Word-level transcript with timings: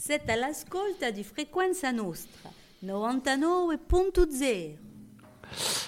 Siete 0.00 0.30
all'ascolta 0.30 1.10
di 1.10 1.24
Frequenza 1.24 1.90
Nostra 1.90 2.50
99.0. 2.84 4.76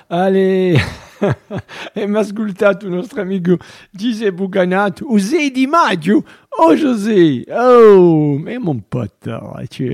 Allez, 0.08 0.80
e 1.94 2.06
mi 2.08 2.18
ascoltato 2.18 2.86
il 2.86 2.92
nostro 2.92 3.20
amico 3.20 3.56
Gise 3.88 4.32
Buganato, 4.32 5.06
José 5.08 5.52
Di 5.52 5.68
Maggio. 5.68 6.24
Oh 6.58 6.74
José, 6.74 7.44
oh, 7.50 8.36
mais 8.36 8.58
mon 8.58 8.80
pote, 8.80 9.30
ah, 9.30 9.64
tu. 9.68 9.88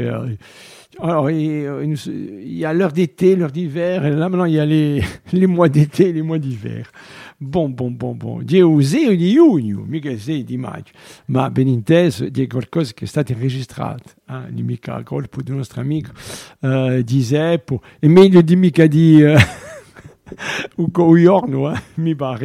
Alors, 0.98 1.28
il 1.30 1.94
il 2.08 2.56
y 2.56 2.64
a 2.64 2.72
l'heure 2.72 2.92
d'été, 2.92 3.36
l'heure 3.36 3.52
d'hiver, 3.52 4.06
et 4.06 4.10
là 4.12 4.30
maintenant 4.30 4.46
il 4.46 4.54
y 4.54 4.58
a 4.58 4.64
les, 4.64 5.02
les 5.32 5.46
mois 5.46 5.68
d'été 5.68 6.10
les 6.14 6.22
mois 6.22 6.38
d'hiver. 6.38 6.90
Bon, 7.38 7.68
bon, 7.68 7.90
bon, 7.90 8.16
bon. 8.16 8.42
Di 8.42 8.58
José 8.58 9.14
di 9.14 9.32
giugno, 9.32 9.84
mica 9.86 10.16
sei 10.16 10.42
di 10.42 10.56
maggio. 10.56 10.92
Ma 11.26 11.50
ben 11.50 11.68
inteso, 11.68 12.28
di 12.30 12.46
qualcosa 12.46 12.92
che 12.94 13.04
è 13.04 13.08
stato 13.08 13.34
registrato. 13.36 14.12
Eh? 14.26 14.52
Di 14.52 14.62
mica 14.62 14.94
a 14.94 15.02
colpo 15.02 15.42
di 15.42 15.52
nostro 15.52 15.82
amico 15.82 16.12
eh, 16.60 17.02
di 17.04 17.20
Zeppo. 17.22 17.82
E 17.98 18.08
meglio 18.08 18.40
di 18.40 18.56
mica 18.56 18.86
di... 18.86 19.22
ou 20.78 21.66
hein, 21.66 21.74
mi 21.98 22.14
barre. 22.14 22.40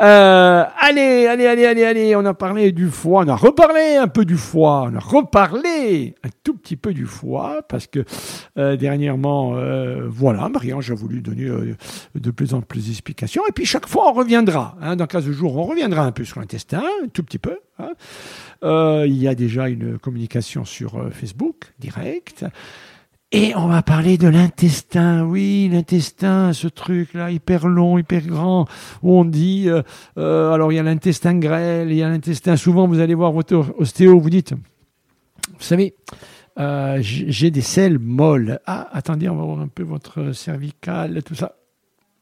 Euh, 0.00 0.64
allez, 0.78 1.26
allez, 1.26 1.46
allez, 1.46 1.64
allez, 1.66 1.84
allez, 1.84 2.16
on 2.16 2.24
a 2.24 2.34
parlé 2.34 2.72
du 2.72 2.88
foie, 2.88 3.24
on 3.24 3.28
a 3.28 3.36
reparlé 3.36 3.96
un 3.96 4.08
peu 4.08 4.24
du 4.24 4.36
foie, 4.36 4.88
on 4.90 4.96
a 4.96 5.00
reparlé 5.00 6.14
un 6.24 6.28
tout 6.42 6.54
petit 6.54 6.76
peu 6.76 6.92
du 6.92 7.06
foie, 7.06 7.62
parce 7.68 7.86
que 7.86 8.04
euh, 8.58 8.76
dernièrement, 8.76 9.54
euh, 9.56 10.06
voilà, 10.08 10.48
Marie-Ange 10.48 10.90
a 10.90 10.94
voulu 10.94 11.20
donner 11.20 11.44
euh, 11.44 11.76
de 12.14 12.30
plus 12.30 12.54
en 12.54 12.62
plus 12.62 12.86
d'explications, 12.86 13.42
et 13.48 13.52
puis 13.52 13.64
chaque 13.64 13.86
fois 13.86 14.10
on 14.10 14.12
reviendra, 14.12 14.76
hein, 14.80 14.96
dans 14.96 15.06
15 15.06 15.30
jours, 15.30 15.56
on 15.56 15.64
reviendra 15.64 16.02
un 16.04 16.12
peu 16.12 16.24
sur 16.24 16.40
l'intestin, 16.40 16.82
un 17.04 17.08
tout 17.08 17.22
petit 17.22 17.38
peu. 17.38 17.58
hein. 17.78 17.92
Euh, 18.64 19.04
il 19.06 19.16
y 19.16 19.26
a 19.28 19.34
déjà 19.34 19.68
une 19.68 19.98
communication 19.98 20.64
sur 20.64 20.96
euh, 20.96 21.10
Facebook, 21.10 21.72
direct. 21.78 22.44
Et 23.34 23.56
on 23.56 23.66
va 23.66 23.80
parler 23.80 24.18
de 24.18 24.28
l'intestin, 24.28 25.24
oui, 25.24 25.70
l'intestin, 25.72 26.52
ce 26.52 26.68
truc-là, 26.68 27.30
hyper 27.30 27.66
long, 27.66 27.96
hyper 27.96 28.26
grand, 28.26 28.68
où 29.02 29.18
on 29.18 29.24
dit, 29.24 29.70
euh, 29.70 29.80
euh, 30.18 30.52
alors 30.52 30.70
il 30.70 30.76
y 30.76 30.78
a 30.78 30.82
l'intestin 30.82 31.38
grêle, 31.38 31.90
il 31.90 31.96
y 31.96 32.02
a 32.02 32.10
l'intestin, 32.10 32.56
souvent 32.56 32.86
vous 32.86 33.00
allez 33.00 33.14
voir 33.14 33.32
votre 33.32 33.74
ostéo, 33.78 34.20
vous 34.20 34.28
dites, 34.28 34.52
vous 34.52 35.62
savez, 35.62 35.94
euh, 36.58 36.98
j'ai 37.00 37.50
des 37.50 37.62
selles 37.62 37.98
molles. 37.98 38.60
Ah, 38.66 38.90
attendez, 38.92 39.30
on 39.30 39.36
va 39.36 39.44
voir 39.44 39.60
un 39.60 39.68
peu 39.68 39.82
votre 39.82 40.32
cervical, 40.32 41.22
tout 41.22 41.34
ça. 41.34 41.54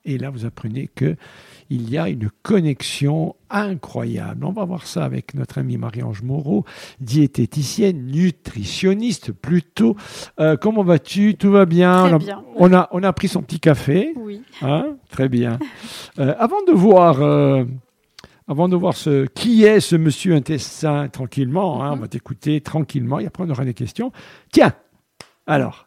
Et 0.04 0.18
là, 0.18 0.30
vous 0.30 0.46
apprenez 0.46 0.88
que 0.94 1.16
il 1.68 1.90
y 1.90 1.98
a 1.98 2.08
une 2.08 2.30
connexion 2.42 3.36
incroyable. 3.50 4.44
On 4.44 4.52
va 4.52 4.64
voir 4.64 4.86
ça 4.86 5.04
avec 5.04 5.34
notre 5.34 5.58
amie 5.58 5.76
Marie-Ange 5.76 6.22
Moreau, 6.22 6.64
diététicienne, 7.00 8.06
nutritionniste 8.06 9.32
plutôt. 9.32 9.96
Euh, 10.40 10.56
comment 10.56 10.82
vas-tu? 10.82 11.36
Tout 11.36 11.50
va 11.50 11.66
bien? 11.66 12.02
Très 12.02 12.12
on, 12.12 12.16
a, 12.16 12.18
bien. 12.18 12.44
on, 12.56 12.72
a, 12.72 12.88
on 12.92 13.02
a 13.02 13.12
pris 13.12 13.28
son 13.28 13.42
petit 13.42 13.60
café. 13.60 14.12
Oui. 14.16 14.42
Hein? 14.62 14.96
Très 15.10 15.28
bien. 15.28 15.58
Euh, 16.18 16.34
avant 16.38 16.62
de 16.66 16.72
voir... 16.72 17.20
euh, 17.22 17.64
avant 18.48 18.68
de 18.68 18.74
voir 18.74 18.96
ce, 18.96 19.26
qui 19.26 19.62
est 19.62 19.78
ce 19.78 19.94
monsieur 19.94 20.34
intestin 20.34 21.06
tranquillement, 21.08 21.84
hein, 21.84 21.92
on 21.92 21.96
va 21.98 22.08
t'écouter 22.08 22.60
tranquillement 22.60 23.20
et 23.20 23.26
après 23.26 23.44
on 23.44 23.50
aura 23.50 23.64
des 23.64 23.74
questions. 23.74 24.10
Tiens, 24.50 24.72
alors, 25.46 25.86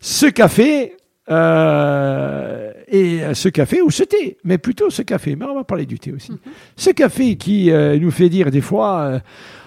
ce 0.00 0.26
café, 0.26 0.96
euh, 1.30 2.72
et 2.88 3.22
ce 3.32 3.48
café 3.48 3.80
ou 3.80 3.90
ce 3.90 4.02
thé, 4.02 4.36
mais 4.44 4.58
plutôt 4.58 4.90
ce 4.90 5.02
café, 5.02 5.36
mais 5.36 5.46
on 5.46 5.54
va 5.54 5.64
parler 5.64 5.86
du 5.86 5.98
thé 5.98 6.12
aussi. 6.12 6.32
Ce 6.76 6.90
café 6.90 7.36
qui 7.36 7.70
euh, 7.70 7.98
nous 7.98 8.10
fait 8.10 8.28
dire 8.28 8.50
des 8.50 8.60
fois, 8.60 9.00
euh, 9.00 9.18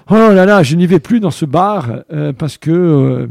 oh 0.10 0.34
là 0.34 0.46
là, 0.46 0.64
je 0.64 0.76
n'y 0.76 0.86
vais 0.86 1.00
plus 1.00 1.20
dans 1.20 1.32
ce 1.32 1.46
bar 1.46 1.90
parce 2.38 2.58
que 2.58 3.28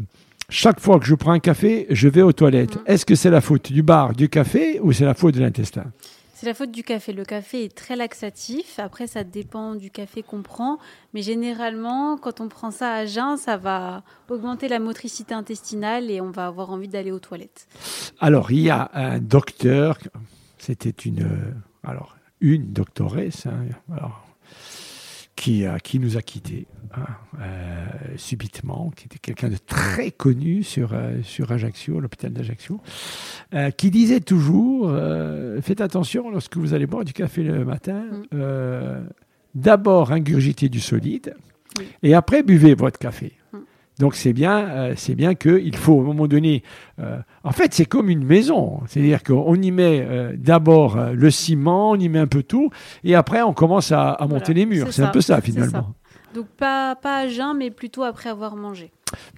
chaque 0.48 0.80
fois 0.80 0.98
que 0.98 1.06
je 1.06 1.14
prends 1.14 1.32
un 1.32 1.38
café, 1.38 1.86
je 1.90 2.08
vais 2.08 2.22
aux 2.22 2.32
toilettes. 2.32 2.78
Est-ce 2.86 3.06
que 3.06 3.14
c'est 3.14 3.30
la 3.30 3.40
faute 3.40 3.72
du 3.72 3.82
bar, 3.82 4.12
du 4.12 4.28
café 4.28 4.80
ou 4.80 4.92
c'est 4.92 5.04
la 5.04 5.14
faute 5.14 5.34
de 5.34 5.40
l'intestin? 5.40 5.84
La 6.46 6.54
faute 6.54 6.70
du 6.70 6.82
café. 6.82 7.12
Le 7.12 7.24
café 7.24 7.64
est 7.64 7.74
très 7.74 7.96
laxatif. 7.96 8.78
Après, 8.78 9.06
ça 9.06 9.24
dépend 9.24 9.74
du 9.74 9.90
café 9.90 10.22
qu'on 10.22 10.42
prend. 10.42 10.78
Mais 11.12 11.22
généralement, 11.22 12.16
quand 12.16 12.40
on 12.40 12.48
prend 12.48 12.70
ça 12.70 12.92
à 12.92 13.06
jeun, 13.06 13.36
ça 13.36 13.56
va 13.56 14.02
augmenter 14.30 14.68
la 14.68 14.78
motricité 14.78 15.34
intestinale 15.34 16.10
et 16.10 16.20
on 16.20 16.30
va 16.30 16.46
avoir 16.46 16.70
envie 16.70 16.88
d'aller 16.88 17.12
aux 17.12 17.18
toilettes. 17.18 17.68
Alors, 18.20 18.50
il 18.50 18.60
y 18.60 18.70
a 18.70 18.90
un 18.94 19.18
docteur, 19.18 19.98
c'était 20.58 20.90
une, 20.90 21.22
euh, 21.22 21.54
alors, 21.84 22.16
une 22.40 22.72
doctoresse, 22.72 23.46
hein, 23.46 23.66
qui, 25.36 25.64
a- 25.66 25.78
qui 25.78 25.98
nous 25.98 26.16
a 26.16 26.22
quittés 26.22 26.66
hein, 26.96 27.04
euh, 27.40 27.86
subitement, 28.16 28.90
qui 28.96 29.04
était 29.04 29.18
quelqu'un 29.18 29.48
de 29.50 29.56
très 29.58 30.10
connu 30.10 30.62
sur, 30.62 30.92
euh, 30.94 31.22
sur 31.22 31.52
Ajaccio, 31.52 32.00
l'hôpital 32.00 32.32
d'Ajaccio, 32.32 32.80
euh, 33.54 33.70
qui 33.70 33.90
disait 33.90 34.20
toujours, 34.20 34.88
euh, 34.88 35.60
faites 35.60 35.80
attention 35.82 36.30
lorsque 36.30 36.56
vous 36.56 36.72
allez 36.74 36.86
boire 36.86 37.04
du 37.04 37.12
café 37.12 37.42
le 37.42 37.64
matin, 37.64 38.02
Mm. 38.10 38.22
euh, 38.34 39.04
d'abord 39.54 40.10
ingurgitez 40.12 40.68
du 40.68 40.80
solide, 40.80 41.34
Oui. 41.78 41.86
et 42.02 42.14
après 42.14 42.42
buvez 42.42 42.74
votre 42.74 42.98
café. 42.98 43.32
Donc 43.98 44.14
c'est 44.14 44.34
bien, 44.34 44.58
euh, 44.68 44.92
c'est 44.96 45.14
bien 45.14 45.34
qu'il 45.34 45.74
faut 45.76 45.94
au 45.94 46.02
moment 46.02 46.26
donné. 46.26 46.62
euh, 47.00 47.18
en 47.44 47.52
fait, 47.52 47.72
c'est 47.72 47.86
comme 47.86 48.10
une 48.10 48.24
maison, 48.24 48.80
c'est-à-dire 48.88 49.22
qu'on 49.22 49.54
y 49.54 49.70
met 49.70 50.04
euh, 50.06 50.34
d'abord 50.36 50.98
le 51.14 51.30
ciment, 51.30 51.92
on 51.92 51.96
y 51.96 52.08
met 52.10 52.18
un 52.18 52.26
peu 52.26 52.42
tout, 52.42 52.68
et 53.04 53.14
après 53.14 53.40
on 53.42 53.54
commence 53.54 53.92
à, 53.92 54.10
à 54.10 54.26
monter 54.26 54.52
Voilà, 54.52 54.58
les 54.60 54.66
murs. 54.66 54.88
c'est 54.92 55.02
un 55.02 55.08
peu 55.08 55.20
ça 55.22 55.40
finalement. 55.40 55.94
Donc, 56.34 56.46
pas, 56.58 56.94
pas 56.96 57.20
à 57.20 57.28
jeun, 57.28 57.56
mais 57.56 57.70
plutôt 57.70 58.02
après 58.02 58.28
avoir 58.28 58.56
mangé. 58.56 58.90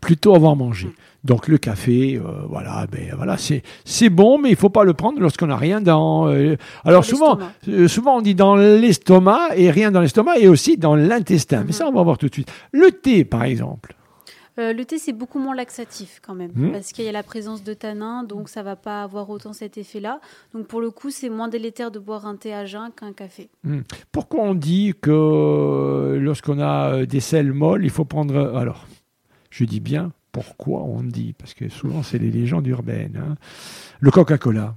Plutôt 0.02 0.34
avoir 0.34 0.56
mangé. 0.56 0.88
Mm. 0.88 0.92
Donc 1.25 1.46
le 1.46 1.58
café, 1.58 2.20
voilà, 2.48 2.86
ben 2.90 3.12
voilà, 3.16 3.36
c'est 3.36 3.62
c'est 3.84 4.08
bon, 4.08 4.38
mais 4.38 4.50
il 4.50 4.56
faut 4.56 4.70
pas 4.70 4.82
le 4.84 4.94
prendre 4.94 5.20
lorsqu'on 5.20 5.46
n'a 5.46 5.56
rien 5.56 5.80
dans. 5.80 6.26
alors 6.26 6.56
Dans 6.84 7.02
souvent, 7.02 7.38
souvent 7.86 8.16
on 8.19 8.20
dit 8.22 8.34
dans 8.34 8.56
l'estomac 8.56 9.50
et 9.56 9.70
rien 9.70 9.90
dans 9.92 10.00
l'estomac 10.00 10.38
et 10.38 10.48
aussi 10.48 10.76
dans 10.78 10.96
l'intestin. 10.96 11.58
Mais 11.60 11.66
Mhm. 11.66 11.72
ça, 11.72 11.88
on 11.88 11.92
va 11.92 12.02
voir 12.02 12.19
tout 12.19 12.28
de 12.28 12.34
suite. 12.34 12.50
Le 12.72 12.90
thé, 12.90 13.25
par 13.25 13.44
exemple. 13.44 13.94
Euh, 14.58 14.72
le 14.72 14.84
thé, 14.84 14.98
c'est 14.98 15.12
beaucoup 15.12 15.38
moins 15.38 15.54
laxatif 15.54 16.20
quand 16.24 16.34
même, 16.34 16.50
Mhm. 16.54 16.72
parce 16.72 16.92
qu'il 16.92 17.04
y 17.04 17.08
a 17.08 17.12
la 17.12 17.22
présence 17.22 17.62
de 17.62 17.74
tanins, 17.74 18.24
donc 18.24 18.48
ça 18.48 18.62
va 18.62 18.74
pas 18.76 19.02
avoir 19.04 19.30
autant 19.30 19.52
cet 19.52 19.78
effet-là. 19.78 20.20
Donc 20.52 20.66
pour 20.66 20.80
le 20.80 20.91
coup, 20.91 21.10
c'est 21.10 21.28
moins 21.28 21.48
délétère 21.48 21.91
de 21.91 21.98
boire 21.98 22.26
un 22.26 22.36
thé 22.36 22.52
à 22.52 22.64
jeun 22.66 22.91
qu'un 22.91 23.12
café. 23.12 23.50
Pourquoi 24.10 24.42
on 24.42 24.54
dit 24.54 24.94
que 25.00 25.10
euh, 25.10 26.19
lorsqu'on 26.19 26.58
a 26.58 26.92
euh, 26.92 27.06
des 27.06 27.20
selles 27.20 27.52
molles, 27.52 27.84
il 27.84 27.91
faut 27.91 28.04
prendre. 28.04 28.56
Alors, 28.56 28.86
je 29.50 29.64
dis 29.64 29.80
bien 29.80 30.12
pourquoi 30.32 30.82
on 30.82 31.02
dit, 31.02 31.34
parce 31.38 31.54
que 31.54 31.69
souvent 31.69 32.02
c'est 32.02 32.19
les 32.19 32.30
légendes 32.30 32.66
urbaines. 32.66 33.16
hein. 33.22 33.36
Le 34.00 34.10
Coca-Cola. 34.10 34.75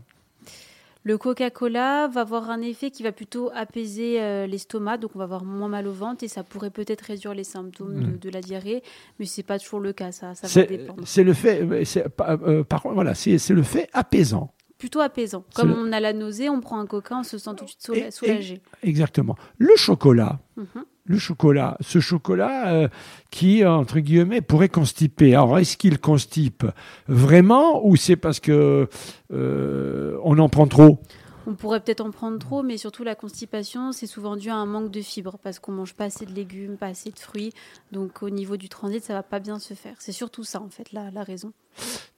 Le 1.04 1.18
Coca-Cola 1.18 2.08
va 2.08 2.22
avoir 2.22 2.50
un 2.52 2.62
effet 2.62 2.92
qui 2.92 3.02
va 3.02 3.12
plutôt 3.12 3.50
apaiser 3.56 4.22
euh, 4.22 4.46
l'estomac, 4.46 4.98
donc 4.98 5.12
on 5.16 5.18
va 5.18 5.24
avoir 5.24 5.44
moins 5.44 5.68
mal 5.68 5.88
au 5.88 5.92
ventre 5.94 6.24
et 6.24 6.28
ça 6.28 6.44
pourrait 6.44 6.70
peut-être 6.70 7.02
réduire 7.02 7.34
les 7.34 7.44
symptômes 7.44 7.96
de, 8.00 8.08
Mm. 8.08 8.18
de 8.20 8.30
la 8.30 8.42
diarrhée, 8.42 8.84
mais 9.20 9.26
c'est 9.26 9.42
pas 9.44 9.58
toujours 9.58 9.80
le 9.80 9.94
cas, 9.94 10.12
ça, 10.12 10.36
ça 10.36 10.48
va 10.48 10.68
dépendre. 10.68 11.02
c'est 11.08 11.24
le 11.24 11.34
fait. 11.34 11.62
euh, 11.64 11.84
euh, 12.22 12.64
par 12.64 12.84
contre, 12.84 12.94
voilà, 12.96 13.16
c'est 13.16 13.38
le 13.50 13.64
fait 13.64 13.90
apaisant. 13.94 14.54
Plutôt 14.78 15.00
apaisant. 15.00 15.44
Comme 15.56 15.70
le- 15.70 15.76
on 15.78 15.92
a 15.92 16.00
la 16.00 16.14
nausée, 16.14 16.50
on 16.50 16.60
prend 16.60 16.80
un 16.80 16.86
coca, 16.88 17.16
on 17.18 17.24
se 17.24 17.38
sent 17.38 17.52
tout 17.58 17.66
de 17.66 17.70
suite 17.70 18.12
soulagé. 18.12 18.62
Exactement. 18.84 19.36
Le 19.58 19.76
chocolat. 19.76 20.40
Mhm. 20.58 20.66
Le 21.06 21.18
chocolat, 21.18 21.78
ce 21.82 22.00
chocolat 22.00 22.74
euh, 22.74 22.88
qui, 23.32 23.66
entre 23.66 24.00
guillemets, 24.00 24.42
pourrait 24.42 24.70
constiper. 24.70 25.34
Alors, 25.34 25.58
est-ce 25.58 25.76
qu'il 25.76 26.00
constipe 26.00 26.66
vraiment 27.08 27.86
ou 27.86 27.96
c'est 27.96 28.16
parce 28.16 28.40
que 28.40 28.88
euh, 29.34 30.18
on 30.24 30.38
en 30.38 30.48
prend 30.48 30.68
trop? 30.68 31.00
On 31.48 31.56
pourrait 31.56 31.80
peut-être 31.80 32.02
en 32.02 32.12
prendre 32.12 32.38
trop, 32.38 32.62
mais 32.62 32.78
surtout 32.78 33.04
la 33.04 33.16
constipation, 33.16 33.92
c'est 33.92 34.06
souvent 34.06 34.36
dû 34.36 34.50
à 34.50 34.56
un 34.56 34.66
manque 34.66 34.92
de 34.92 35.02
fibres 35.02 35.38
parce 35.42 35.60
qu'on 35.60 35.72
mange 35.72 35.96
pas 35.96 36.06
assez 36.06 36.26
de 36.26 36.34
légumes, 36.34 36.78
pas 36.78 36.88
assez 36.88 37.10
de 37.10 37.18
fruits. 37.18 37.52
Donc 37.92 38.22
au 38.22 38.30
niveau 38.30 38.58
du 38.58 38.70
transit, 38.70 39.04
ça 39.04 39.14
va 39.14 39.24
pas 39.24 39.40
bien 39.40 39.58
se 39.58 39.74
faire. 39.74 39.96
C'est 40.00 40.12
surtout 40.12 40.44
ça 40.44 40.62
en 40.62 40.70
fait 40.70 40.92
la, 40.92 41.10
la 41.10 41.24
raison. 41.24 41.52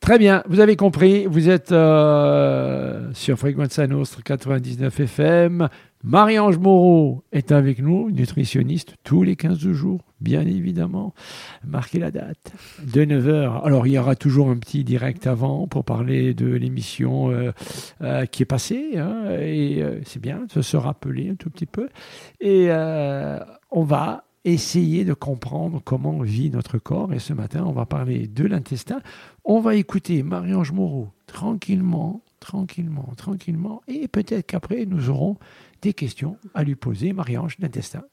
Très 0.01 0.17
bien, 0.17 0.43
vous 0.47 0.59
avez 0.59 0.75
compris, 0.75 1.25
vous 1.25 1.47
êtes 1.47 1.71
euh, 1.71 3.09
sur 3.13 3.37
Frequenza 3.37 3.87
Nostra 3.87 4.21
99 4.21 4.99
FM. 4.99 5.69
Marie-Ange 6.05 6.57
Moreau 6.57 7.23
est 7.31 7.53
avec 7.53 7.79
nous, 7.79 8.11
nutritionniste, 8.11 8.95
tous 9.05 9.23
les 9.23 9.37
15 9.37 9.57
jours, 9.71 10.01
bien 10.19 10.41
évidemment. 10.41 11.13
Marquez 11.65 11.97
la 11.97 12.11
date, 12.11 12.51
de 12.85 13.05
9h. 13.05 13.63
Alors, 13.63 13.87
il 13.87 13.93
y 13.93 13.97
aura 13.97 14.17
toujours 14.17 14.49
un 14.49 14.57
petit 14.57 14.83
direct 14.83 15.27
avant 15.27 15.65
pour 15.65 15.85
parler 15.85 16.33
de 16.33 16.47
l'émission 16.47 17.31
euh, 17.31 17.53
euh, 18.01 18.25
qui 18.25 18.43
est 18.43 18.45
passée. 18.45 18.97
hein, 18.97 19.27
et 19.39 19.81
euh, 19.81 20.01
c'est 20.05 20.21
bien 20.21 20.41
de 20.53 20.61
se 20.61 20.75
rappeler 20.75 21.29
un 21.29 21.35
tout 21.35 21.49
petit 21.49 21.65
peu. 21.65 21.87
Et 22.41 22.69
on 23.71 23.83
va 23.83 24.25
essayer 24.43 25.05
de 25.05 25.13
comprendre 25.13 25.81
comment 25.85 26.19
vit 26.19 26.49
notre 26.49 26.79
corps. 26.79 27.13
Et 27.13 27.19
ce 27.19 27.31
matin, 27.31 27.63
on 27.65 27.71
va 27.71 27.85
parler 27.85 28.27
de 28.27 28.45
l'intestin. 28.45 28.99
On 29.45 29.61
va 29.61 29.75
écouter 29.75 30.21
Marie-Ange 30.21 30.73
Moreau 30.73 31.07
tranquillement, 31.27 32.21
tranquillement, 32.41 33.13
tranquillement. 33.15 33.81
Et 33.87 34.09
peut-être 34.09 34.47
qu'après, 34.47 34.85
nous 34.85 35.09
aurons 35.09 35.37
des 35.83 35.93
questions 35.93 36.37
à 36.53 36.63
lui 36.63 36.75
poser, 36.75 37.11
Marie-Ange, 37.11 37.57
l'intestin. 37.59 38.03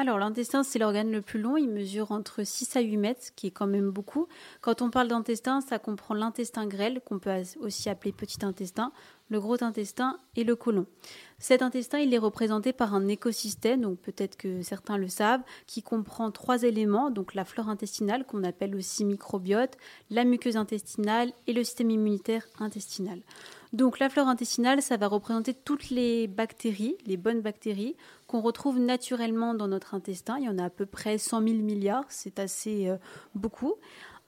alors, 0.00 0.18
l'intestin, 0.18 0.62
c'est 0.62 0.78
l'organe 0.78 1.10
le 1.10 1.20
plus 1.20 1.40
long. 1.40 1.56
Il 1.56 1.68
mesure 1.68 2.12
entre 2.12 2.44
6 2.44 2.76
à 2.76 2.80
8 2.80 2.96
mètres, 2.96 3.24
ce 3.24 3.32
qui 3.32 3.48
est 3.48 3.50
quand 3.50 3.66
même 3.66 3.90
beaucoup. 3.90 4.28
Quand 4.60 4.80
on 4.80 4.90
parle 4.90 5.08
d'intestin, 5.08 5.60
ça 5.60 5.80
comprend 5.80 6.14
l'intestin 6.14 6.68
grêle, 6.68 7.00
qu'on 7.04 7.18
peut 7.18 7.32
aussi 7.58 7.90
appeler 7.90 8.12
petit 8.12 8.44
intestin, 8.44 8.92
le 9.28 9.40
gros 9.40 9.64
intestin 9.64 10.20
et 10.36 10.44
le 10.44 10.54
côlon. 10.54 10.86
Cet 11.40 11.62
intestin, 11.62 11.98
il 11.98 12.14
est 12.14 12.18
représenté 12.18 12.72
par 12.72 12.94
un 12.94 13.08
écosystème, 13.08 13.80
donc 13.80 13.98
peut-être 13.98 14.36
que 14.36 14.62
certains 14.62 14.96
le 14.96 15.08
savent, 15.08 15.42
qui 15.66 15.82
comprend 15.82 16.30
trois 16.30 16.62
éléments, 16.62 17.10
donc 17.10 17.34
la 17.34 17.44
flore 17.44 17.68
intestinale, 17.68 18.24
qu'on 18.24 18.44
appelle 18.44 18.76
aussi 18.76 19.04
microbiote, 19.04 19.76
la 20.10 20.24
muqueuse 20.24 20.56
intestinale 20.56 21.32
et 21.48 21.52
le 21.52 21.64
système 21.64 21.90
immunitaire 21.90 22.46
intestinal. 22.60 23.20
Donc 23.72 23.98
la 23.98 24.08
flore 24.08 24.28
intestinale, 24.28 24.80
ça 24.80 24.96
va 24.96 25.08
représenter 25.08 25.52
toutes 25.52 25.90
les 25.90 26.26
bactéries, 26.26 26.96
les 27.06 27.16
bonnes 27.16 27.42
bactéries, 27.42 27.96
qu'on 28.26 28.40
retrouve 28.40 28.78
naturellement 28.78 29.54
dans 29.54 29.68
notre 29.68 29.94
intestin. 29.94 30.38
Il 30.38 30.44
y 30.44 30.48
en 30.48 30.58
a 30.58 30.64
à 30.64 30.70
peu 30.70 30.86
près 30.86 31.18
100 31.18 31.42
000 31.42 31.54
milliards, 31.56 32.06
c'est 32.08 32.38
assez 32.38 32.88
euh, 32.88 32.96
beaucoup. 33.34 33.74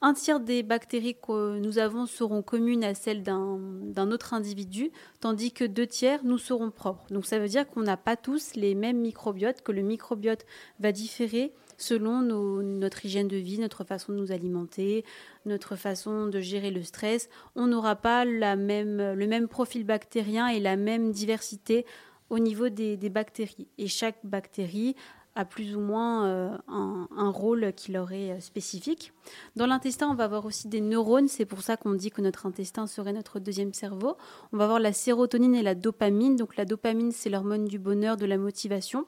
Un 0.03 0.15
tiers 0.15 0.41
des 0.41 0.63
bactéries 0.63 1.17
que 1.21 1.59
nous 1.59 1.79
avons 1.79 2.07
seront 2.07 2.43
communes 2.43 2.85
à 2.85 2.95
celles 2.95 3.23
d'un 3.23 4.11
autre 4.11 4.33
individu, 4.33 4.93
tandis 5.21 5.53
que 5.53 5.65
deux 5.65 5.87
tiers 5.87 6.21
nous 6.25 6.39
seront 6.39 6.71
propres. 6.71 7.05
Donc 7.11 7.27
ça 7.27 7.39
veut 7.39 7.49
dire 7.49 7.69
qu'on 7.69 7.83
n'a 7.83 7.99
pas 7.99 8.17
tous 8.17 8.55
les 8.55 8.75
mêmes 8.75 8.99
microbiotes, 8.99 9.61
que 9.61 9.73
le 9.73 9.83
microbiote 9.83 10.47
va 10.79 10.93
différer 10.93 11.53
selon 11.81 12.21
notre 12.21 13.05
hygiène 13.05 13.29
de 13.29 13.37
vie, 13.37 13.59
notre 13.59 13.85
façon 13.85 14.13
de 14.13 14.19
nous 14.19 14.33
alimenter, 14.33 15.05
notre 15.47 15.77
façon 15.77 16.27
de 16.27 16.41
gérer 16.41 16.71
le 16.71 16.83
stress. 16.83 17.29
On 17.57 17.67
n'aura 17.67 17.97
pas 17.97 18.25
le 18.25 19.27
même 19.27 19.49
profil 19.49 19.85
bactérien 19.85 20.49
et 20.49 20.61
la 20.61 20.77
même 20.77 21.11
diversité 21.11 21.87
au 22.29 22.39
niveau 22.39 22.69
des, 22.69 22.97
bactéries. 23.11 23.67
Et 23.77 23.89
chaque 23.89 24.19
bactérie 24.25 24.95
a 25.37 25.45
plus 25.45 25.77
ou 25.77 25.81
moins 25.81 26.27
euh, 26.27 26.57
un, 26.69 27.31
rôle 27.31 27.73
qui 27.73 27.93
leur 27.93 28.13
est 28.13 28.33
euh, 28.33 28.41
spécifique. 28.41 29.13
Dans 29.55 29.67
l'intestin, 29.67 30.09
on 30.11 30.15
va 30.15 30.25
avoir 30.25 30.45
aussi 30.45 30.67
des 30.67 30.81
neurones, 30.81 31.29
c'est 31.29 31.45
pour 31.45 31.63
ça 31.63 31.77
qu'on 31.77 31.95
dit 31.95 32.11
que 32.11 32.21
notre 32.21 32.47
intestin 32.47 32.89
serait 32.89 33.13
notre 33.13 33.39
deuxième 33.39 33.73
cerveau. 33.73 34.17
On 34.53 34.57
va 34.57 34.65
avoir 34.65 34.81
la 34.81 34.93
sérotonine 34.93 35.55
et 35.55 35.63
la 35.63 35.77
dopamine. 35.77 36.35
Donc 36.35 36.57
la 36.57 36.65
dopamine, 36.65 37.13
c'est 37.13 37.31
l'hormone 37.31 37.65
du 37.65 37.79
bonheur, 37.79 38.17
de 38.17 38.27
la 38.27 38.39
motivation. 38.39 39.07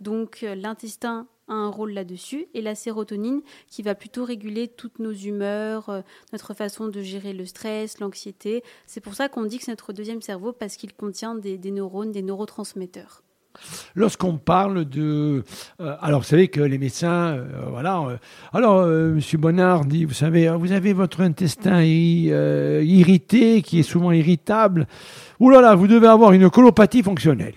Donc 0.00 0.40
euh, 0.42 0.54
l'intestin 0.54 1.26
a 1.48 1.52
un 1.52 1.68
rôle 1.68 1.92
là-dessus, 1.92 2.46
et 2.54 2.62
la 2.62 2.74
sérotonine 2.74 3.42
qui 3.68 3.82
va 3.82 3.94
plutôt 3.94 4.24
réguler 4.24 4.68
toutes 4.68 4.98
nos 4.98 5.12
humeurs, 5.12 5.88
euh, 5.88 6.00
notre 6.32 6.54
façon 6.54 6.88
de 6.88 7.00
gérer 7.02 7.32
le 7.32 7.44
stress, 7.44 8.00
l'anxiété. 8.00 8.62
C'est 8.86 9.00
pour 9.00 9.14
ça 9.14 9.28
qu'on 9.28 9.44
dit 9.44 9.58
que 9.58 9.64
c'est 9.64 9.72
notre 9.72 9.92
deuxième 9.92 10.22
cerveau 10.22 10.52
parce 10.52 10.76
qu'il 10.76 10.92
contient 10.94 11.34
des, 11.34 11.58
neurones, 11.70 12.12
des 12.12 12.22
neurotransmetteurs. 12.22 13.22
Lorsqu'on 13.94 14.36
parle 14.36 14.84
de, 14.84 15.44
euh, 15.80 15.96
alors 16.00 16.22
vous 16.22 16.26
savez 16.26 16.48
que 16.48 16.60
les 16.60 16.76
médecins, 16.76 17.36
euh, 17.36 17.66
voilà. 17.70 18.18
alors 18.52 18.84
Monsieur 18.84 19.38
Bonnard 19.38 19.84
dit, 19.84 20.04
vous 20.04 20.14
savez, 20.14 20.48
vous 20.58 20.72
avez 20.72 20.92
votre 20.92 21.20
intestin 21.20 21.84
irrité, 21.84 23.62
qui 23.62 23.78
est 23.78 23.84
souvent 23.84 24.10
irritable. 24.10 24.88
Ouh 25.38 25.50
là 25.50 25.60
là, 25.60 25.76
vous 25.76 25.86
devez 25.86 26.08
avoir 26.08 26.32
une 26.32 26.50
colopathie 26.50 27.04
fonctionnelle. 27.04 27.54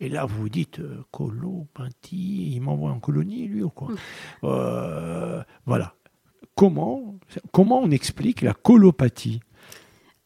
Et 0.00 0.08
là, 0.08 0.24
vous 0.24 0.42
vous 0.42 0.48
dites, 0.48 0.80
euh, 0.80 1.04
Colo, 1.10 1.66
Pinty, 1.72 2.52
il 2.54 2.60
m'envoie 2.60 2.90
en 2.90 3.00
colonie, 3.00 3.46
lui, 3.46 3.62
ou 3.62 3.70
quoi 3.70 3.88
mm. 3.88 3.96
euh, 4.44 5.42
Voilà. 5.66 5.94
Comment, 6.56 7.16
comment 7.52 7.80
on 7.80 7.90
explique 7.90 8.42
la 8.42 8.54
colopathie? 8.54 9.40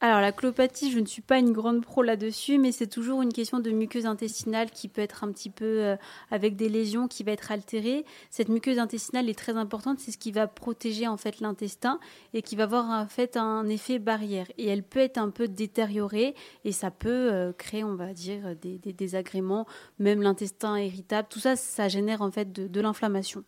Alors 0.00 0.20
la 0.20 0.30
colopathie, 0.30 0.92
je 0.92 1.00
ne 1.00 1.06
suis 1.06 1.22
pas 1.22 1.38
une 1.38 1.50
grande 1.50 1.82
pro 1.82 2.02
là-dessus, 2.04 2.58
mais 2.58 2.70
c'est 2.70 2.86
toujours 2.86 3.20
une 3.20 3.32
question 3.32 3.58
de 3.58 3.70
muqueuse 3.70 4.06
intestinale 4.06 4.70
qui 4.70 4.86
peut 4.86 5.00
être 5.00 5.24
un 5.24 5.32
petit 5.32 5.50
peu 5.50 5.64
euh, 5.64 5.96
avec 6.30 6.54
des 6.54 6.68
lésions 6.68 7.08
qui 7.08 7.24
va 7.24 7.32
être 7.32 7.50
altérée. 7.50 8.04
Cette 8.30 8.48
muqueuse 8.48 8.78
intestinale 8.78 9.28
est 9.28 9.36
très 9.36 9.56
importante, 9.56 9.98
c'est 9.98 10.12
ce 10.12 10.18
qui 10.18 10.30
va 10.30 10.46
protéger 10.46 11.08
en 11.08 11.16
fait 11.16 11.40
l'intestin 11.40 11.98
et 12.32 12.42
qui 12.42 12.54
va 12.54 12.62
avoir 12.64 12.84
en 12.88 13.08
fait 13.08 13.36
un 13.36 13.68
effet 13.68 13.98
barrière. 13.98 14.46
Et 14.56 14.68
elle 14.68 14.84
peut 14.84 15.00
être 15.00 15.18
un 15.18 15.30
peu 15.30 15.48
détériorée 15.48 16.36
et 16.64 16.70
ça 16.70 16.92
peut 16.92 17.32
euh, 17.32 17.52
créer, 17.52 17.82
on 17.82 17.96
va 17.96 18.12
dire, 18.12 18.54
des, 18.54 18.78
désagréments, 18.92 19.66
même 19.98 20.22
l'intestin 20.22 20.78
irritable. 20.78 21.26
Tout 21.28 21.40
ça, 21.40 21.56
ça 21.56 21.88
génère 21.88 22.22
en 22.22 22.30
fait 22.30 22.52
de 22.52 22.80
l'inflammation. 22.80 23.42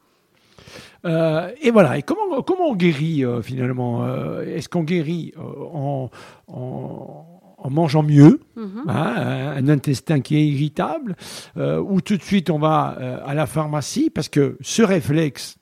Euh, 1.05 1.50
et 1.61 1.70
voilà. 1.70 1.99
Et 1.99 2.02
comment, 2.02 2.43
comment 2.43 2.69
on 2.69 2.75
guérit 2.75 3.25
euh, 3.25 3.43
finalement 3.43 4.05
euh, 4.05 4.44
Est-ce 4.44 4.69
qu'on 4.69 4.82
guérit 4.82 5.32
en, 5.38 6.11
en, 6.49 7.26
mangeant 7.69 8.02
mieux 8.02 8.40
mhm. 8.56 8.84
hein, 8.88 9.55
un 9.56 9.69
intestin 9.69 10.20
qui 10.20 10.37
est 10.37 10.46
irritable 10.46 11.17
Ou 11.56 12.00
tout 12.00 12.17
de 12.17 12.22
suite 12.22 12.50
on 12.50 12.58
va 12.58 12.96
à 13.25 13.34
la 13.34 13.46
pharmacie 13.46 14.11
Parce 14.11 14.28
que 14.28 14.56
ce 14.61 14.82
réflexe 14.82 15.56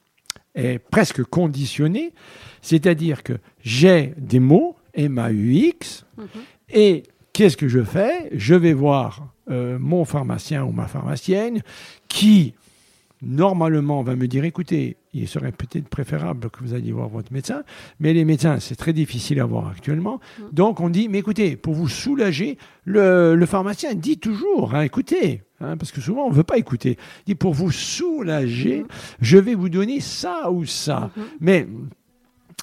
est 0.55 0.79
presque 0.79 1.23
conditionné. 1.25 2.15
C'est-à-dire 2.63 3.23
que 3.23 3.35
j'ai 3.61 4.15
des 4.17 4.41
mots, 4.41 4.77
M-A-U-X, 4.95 6.07
mhm. 6.17 6.27
et 6.71 7.03
qu'est-ce 7.33 7.57
que 7.57 7.69
je 7.69 7.83
fais? 7.83 8.31
Je 8.33 8.55
vais 8.55 8.73
voir 8.73 9.29
mon 9.49 10.05
pharmacien 10.05 10.65
ou 10.65 10.73
ma 10.73 10.87
pharmacienne 10.87 11.63
qui 12.09 12.55
normalement, 13.23 14.01
on 14.01 14.03
va 14.03 14.17
me 14.17 14.27
dire, 14.29 14.45
écoutez, 14.45 14.97
il 15.13 15.27
serait 15.27 15.53
peut-être 15.53 15.89
préférable 15.89 16.51
que 16.51 16.61
vous 16.63 16.75
alliez 16.75 16.93
voir 16.93 17.09
votre 17.09 17.33
médecin, 17.33 17.63
mais 17.99 18.13
les 18.13 18.25
médecins, 18.25 18.61
c'est 18.61 18.77
très 18.77 18.93
difficile 18.93 19.41
à 19.41 19.45
voir 19.45 19.69
actuellement. 19.69 20.21
Mm. 20.39 20.43
Donc, 20.53 20.81
on 20.81 20.89
dit, 20.89 21.09
mais 21.09 21.19
écoutez, 21.19 21.57
pour 21.57 21.75
vous 21.75 21.89
soulager, 21.89 22.59
le, 22.85 23.45
pharmacien 23.47 23.95
dit 23.95 24.19
toujours, 24.19 24.75
hein, 24.75 24.83
écoutez, 24.83 25.43
hein, 25.61 25.77
parce 25.77 25.93
que 25.93 26.01
souvent, 26.01 26.27
on 26.27 26.31
ne 26.31 26.35
veut 26.35 26.45
pas 26.45 26.59
écouter. 26.59 26.97
Il 27.27 27.33
dit, 27.33 27.35
pour 27.35 27.55
vous 27.55 27.73
soulager, 27.73 28.83
mm. 28.83 28.87
je 29.21 29.39
vais 29.39 29.55
vous 29.55 29.69
donner 29.69 30.01
ça 30.01 30.51
ou 30.51 30.65
ça. 30.65 31.11
Mm-hmm. 31.17 31.23
Mais 31.41 31.67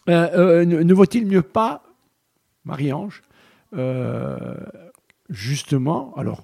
euh, 0.09 0.61
euh, 0.61 0.65
ne, 0.65 0.93
vaut-il 0.93 1.25
mieux 1.25 1.41
pas, 1.41 1.83
Marie-Ange, 2.63 3.23
euh, 3.75 4.55
justement, 5.29 6.13
alors, 6.15 6.43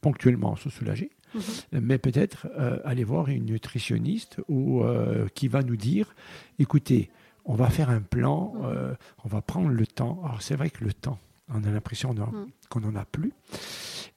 ponctuellement 0.00 0.56
se 0.56 0.70
soulager, 0.70 1.10
Mhm. 1.34 1.80
mais 1.82 1.98
peut-être 1.98 2.46
euh, 2.58 2.78
aller 2.84 3.04
voir 3.04 3.28
une 3.28 3.46
nutritionniste 3.46 4.38
ou 4.48 4.82
euh, 4.82 5.26
qui 5.34 5.48
va 5.48 5.62
nous 5.62 5.76
dire, 5.76 6.14
écoutez, 6.58 7.10
on 7.44 7.54
va 7.54 7.70
faire 7.70 7.90
un 7.90 8.00
plan, 8.00 8.52
mhm. 8.54 8.64
euh, 8.64 8.94
on 9.24 9.28
va 9.28 9.42
prendre 9.42 9.68
le 9.68 9.86
temps. 9.86 10.20
Alors 10.24 10.42
c'est 10.42 10.56
vrai 10.56 10.70
que 10.70 10.84
le 10.84 10.92
temps, 10.92 11.18
on 11.52 11.64
a 11.64 11.70
l'impression 11.70 12.14
mhm. 12.14 12.48
qu'on 12.68 12.80
n'en 12.80 12.94
a 12.96 13.04
plus. 13.04 13.32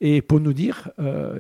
Et 0.04 0.24
pour 0.24 0.40
nous 0.40 0.54
dire 0.54 0.90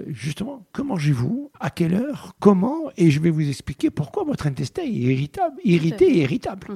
justement, 0.10 0.64
que 0.72 0.84
mangez-vous, 0.84 1.50
à 1.60 1.72
quelle 1.72 1.96
heure, 1.96 2.36
comment, 2.40 2.92
et 2.96 3.10
je 3.10 3.20
vais 3.20 3.32
vous 3.32 3.50
expliquer 3.50 3.90
pourquoi 3.90 4.24
votre 4.24 4.46
intestin 4.46 4.84
est 4.84 4.92
irritable, 4.92 5.60
irrité 5.64 6.06
et 6.06 6.22
irritable. 6.22 6.68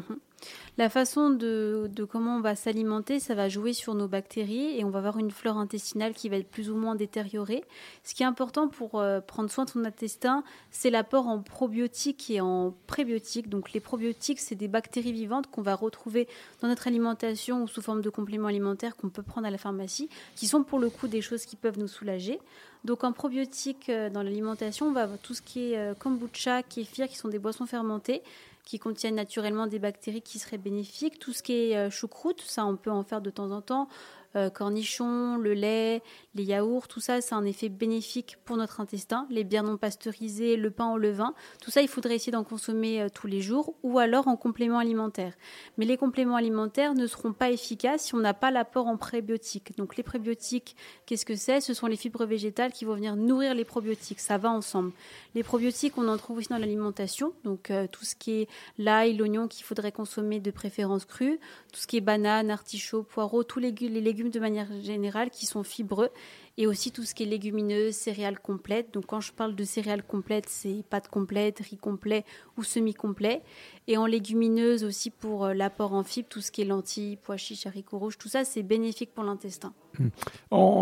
La 0.78 0.90
façon 0.90 1.30
de, 1.30 1.90
comment 2.10 2.36
on 2.36 2.42
va 2.42 2.54
s'alimenter, 2.54 3.22
ça 3.22 3.34
va 3.34 3.48
jouer 3.48 3.72
sur 3.72 3.96
nos 3.96 4.10
bactéries 4.10 4.78
et 4.78 4.84
on 4.84 4.90
va 4.90 5.00
avoir 5.00 5.18
une 5.18 5.32
flore 5.32 5.58
intestinale 5.58 6.14
qui 6.14 6.28
va 6.28 6.36
être 6.36 6.50
plus 6.50 6.70
ou 6.70 6.76
moins 6.76 6.96
détériorée. 6.96 7.64
Ce 8.04 8.14
qui 8.14 8.24
est 8.24 8.26
important 8.26 8.68
pour 8.68 9.00
euh, 9.00 9.22
prendre 9.22 9.50
soin 9.50 9.64
de 9.64 9.70
son 9.70 9.86
intestin, 9.86 10.44
c'est 10.72 10.90
l'apport 10.90 11.28
en 11.28 11.40
probiotiques 11.40 12.30
et 12.30 12.42
en 12.42 12.74
prébiotiques. 12.88 13.48
Donc 13.48 13.72
les 13.72 13.80
probiotiques, 13.80 14.42
c'est 14.42 14.56
des 14.56 14.68
bactéries 14.68 15.14
vivantes 15.14 15.50
qu'on 15.50 15.62
va 15.62 15.76
retrouver 15.76 16.28
dans 16.62 16.68
notre 16.68 16.88
alimentation 16.88 17.64
ou 17.64 17.70
sous 17.70 17.82
forme 17.82 18.02
de 18.02 18.10
compléments 18.10 18.50
alimentaires 18.50 18.98
qu'on 18.98 19.10
peut 19.10 19.24
prendre 19.24 19.48
à 19.48 19.52
la 19.52 19.58
pharmacie, 19.58 20.10
qui 20.36 20.46
sont 20.46 20.64
pour 20.64 20.80
le 20.80 20.90
coup 20.90 21.08
des 21.08 21.22
choses 21.22 21.46
qui 21.46 21.56
peuvent 21.56 21.80
nous 21.80 21.88
soulager. 21.88 22.42
Donc 22.84 23.06
en 23.06 23.14
probiotiques 23.14 23.88
euh, 23.88 24.10
dans 24.10 24.24
l'alimentation, 24.24 24.88
on 24.88 24.92
va 24.92 25.04
avoir 25.04 25.20
tout 25.20 25.34
ce 25.34 25.42
qui 25.42 25.72
est 25.72 25.78
euh, 25.78 25.94
kombucha, 25.94 26.64
kéfir, 26.64 27.08
qui 27.08 27.16
sont 27.16 27.30
des 27.30 27.40
boissons 27.40 27.66
fermentées 27.66 28.22
qui 28.66 28.80
contiennent 28.80 29.16
naturellement 29.16 29.68
des 29.68 29.80
bactéries 29.80 30.22
qui 30.22 30.40
seraient 30.40 30.58
bénéfiques. 30.58 31.20
Tout 31.20 31.34
ce 31.34 31.44
qui 31.44 31.54
est 31.54 31.78
euh, 31.78 31.90
choucroute, 31.90 32.42
ça 32.42 32.66
on 32.66 32.76
peut 32.76 32.92
en 32.92 33.04
faire 33.04 33.22
de 33.22 33.30
temps 33.30 33.52
en 33.52 33.62
temps. 33.62 33.88
Euh, 34.36 34.50
cornichons, 34.50 35.38
le 35.38 35.54
lait, 35.54 36.02
les 36.36 36.44
yaourts, 36.44 36.90
tout 36.90 37.00
ça, 37.00 37.22
c'est 37.22 37.36
un 37.36 37.46
effet 37.46 37.70
bénéfique 37.70 38.38
pour 38.44 38.58
notre 38.58 38.82
intestin. 38.82 39.28
Les 39.30 39.46
bières 39.46 39.64
non 39.64 39.78
pasteurisées, 39.78 40.58
le 40.58 40.72
pain 40.72 40.92
au 40.92 40.98
levain, 40.98 41.34
tout 41.62 41.72
ça, 41.72 41.82
il 41.82 41.88
faudrait 41.88 42.16
essayer 42.16 42.34
d'en 42.34 42.44
consommer 42.44 43.02
euh, 43.02 43.08
tous 43.10 43.28
les 43.28 43.42
jours 43.42 43.76
ou 43.84 43.98
alors 43.98 44.28
en 44.28 44.36
complément 44.36 44.78
alimentaire. 44.78 45.34
Mais 45.78 45.86
les 45.86 45.96
compléments 45.96 46.36
alimentaires 46.36 46.94
ne 46.94 47.08
seront 47.08 47.32
pas 47.32 47.50
efficaces 47.50 48.04
si 48.04 48.16
on 48.16 48.20
n'a 48.20 48.34
pas 48.34 48.52
l'apport 48.52 48.88
en 48.88 48.98
prébiotiques. 48.98 49.78
Donc 49.78 49.96
les 49.96 50.04
prébiotiques, 50.04 50.76
qu'est-ce 51.06 51.26
que 51.26 51.36
c'est? 51.36 51.62
Ce 51.62 51.74
sont 51.74 51.88
les 51.88 51.96
fibres 51.96 52.26
végétales 52.26 52.74
qui 52.74 52.84
vont 52.84 52.96
venir 52.96 53.16
nourrir 53.16 53.54
les 53.54 53.66
probiotiques. 53.66 54.20
Ça 54.20 54.38
va 54.38 54.52
ensemble. 54.52 54.92
Les 55.34 55.44
probiotiques, 55.44 55.98
on 55.98 56.08
en 56.10 56.18
trouve 56.18 56.40
aussi 56.40 56.50
dans 56.50 56.58
l'alimentation. 56.58 57.34
Donc 57.46 57.72
euh, 57.72 57.88
tout 57.90 58.04
ce 58.04 58.16
qui 58.16 58.42
est 58.42 58.48
l'ail, 58.78 59.16
l'oignon 59.16 59.48
qu'il 59.48 59.64
faudrait 59.64 59.94
consommer 59.94 60.42
de 60.42 60.52
préférence 60.52 61.06
cru, 61.06 61.40
tout 61.72 61.80
ce 61.80 61.88
qui 61.88 61.98
est 61.98 62.02
banane, 62.02 62.52
artichaut, 62.52 63.04
poireaux, 63.04 63.44
tous 63.44 63.60
les 63.60 63.72
légumes 63.72 64.25
légumes 64.26 64.30
de 64.30 64.40
manière 64.40 64.68
générale 64.82 65.30
qui 65.30 65.46
sont 65.46 65.64
fibreux 65.64 66.10
et 66.58 66.68
aussi 66.68 66.92
tout 66.92 67.04
ce 67.04 67.14
qui 67.14 67.24
est 67.24 67.26
légumineux, 67.26 67.92
céréales 67.92 68.40
complètes. 68.40 68.94
Donc 68.94 69.08
quand 69.08 69.20
je 69.20 69.34
parle 69.34 69.56
de 69.56 69.64
céréales 69.64 70.04
complètes, 70.04 70.48
c'est 70.48 70.84
pâtes 70.90 71.10
complètes, 71.10 71.60
riz 71.60 71.78
complet 71.78 72.24
ou 72.58 72.64
semi-complet. 72.64 73.42
Et 73.88 73.98
en 73.98 74.06
légumineuses 74.06 74.84
aussi 74.84 75.10
pour 75.10 75.46
euh, 75.46 75.54
l'apport 75.54 75.94
en 75.94 76.04
fibres, 76.04 76.30
tout 76.30 76.42
ce 76.42 76.52
qui 76.52 76.62
est 76.62 76.66
lentilles, 76.66 77.18
pois 77.22 77.38
chiches, 77.38 77.66
haricots 77.66 78.00
rouges, 78.00 78.18
tout 78.18 78.30
ça 78.30 78.46
c'est 78.46 78.64
bénéfique 78.64 79.14
pour 79.14 79.24
l'intestin. 79.24 79.74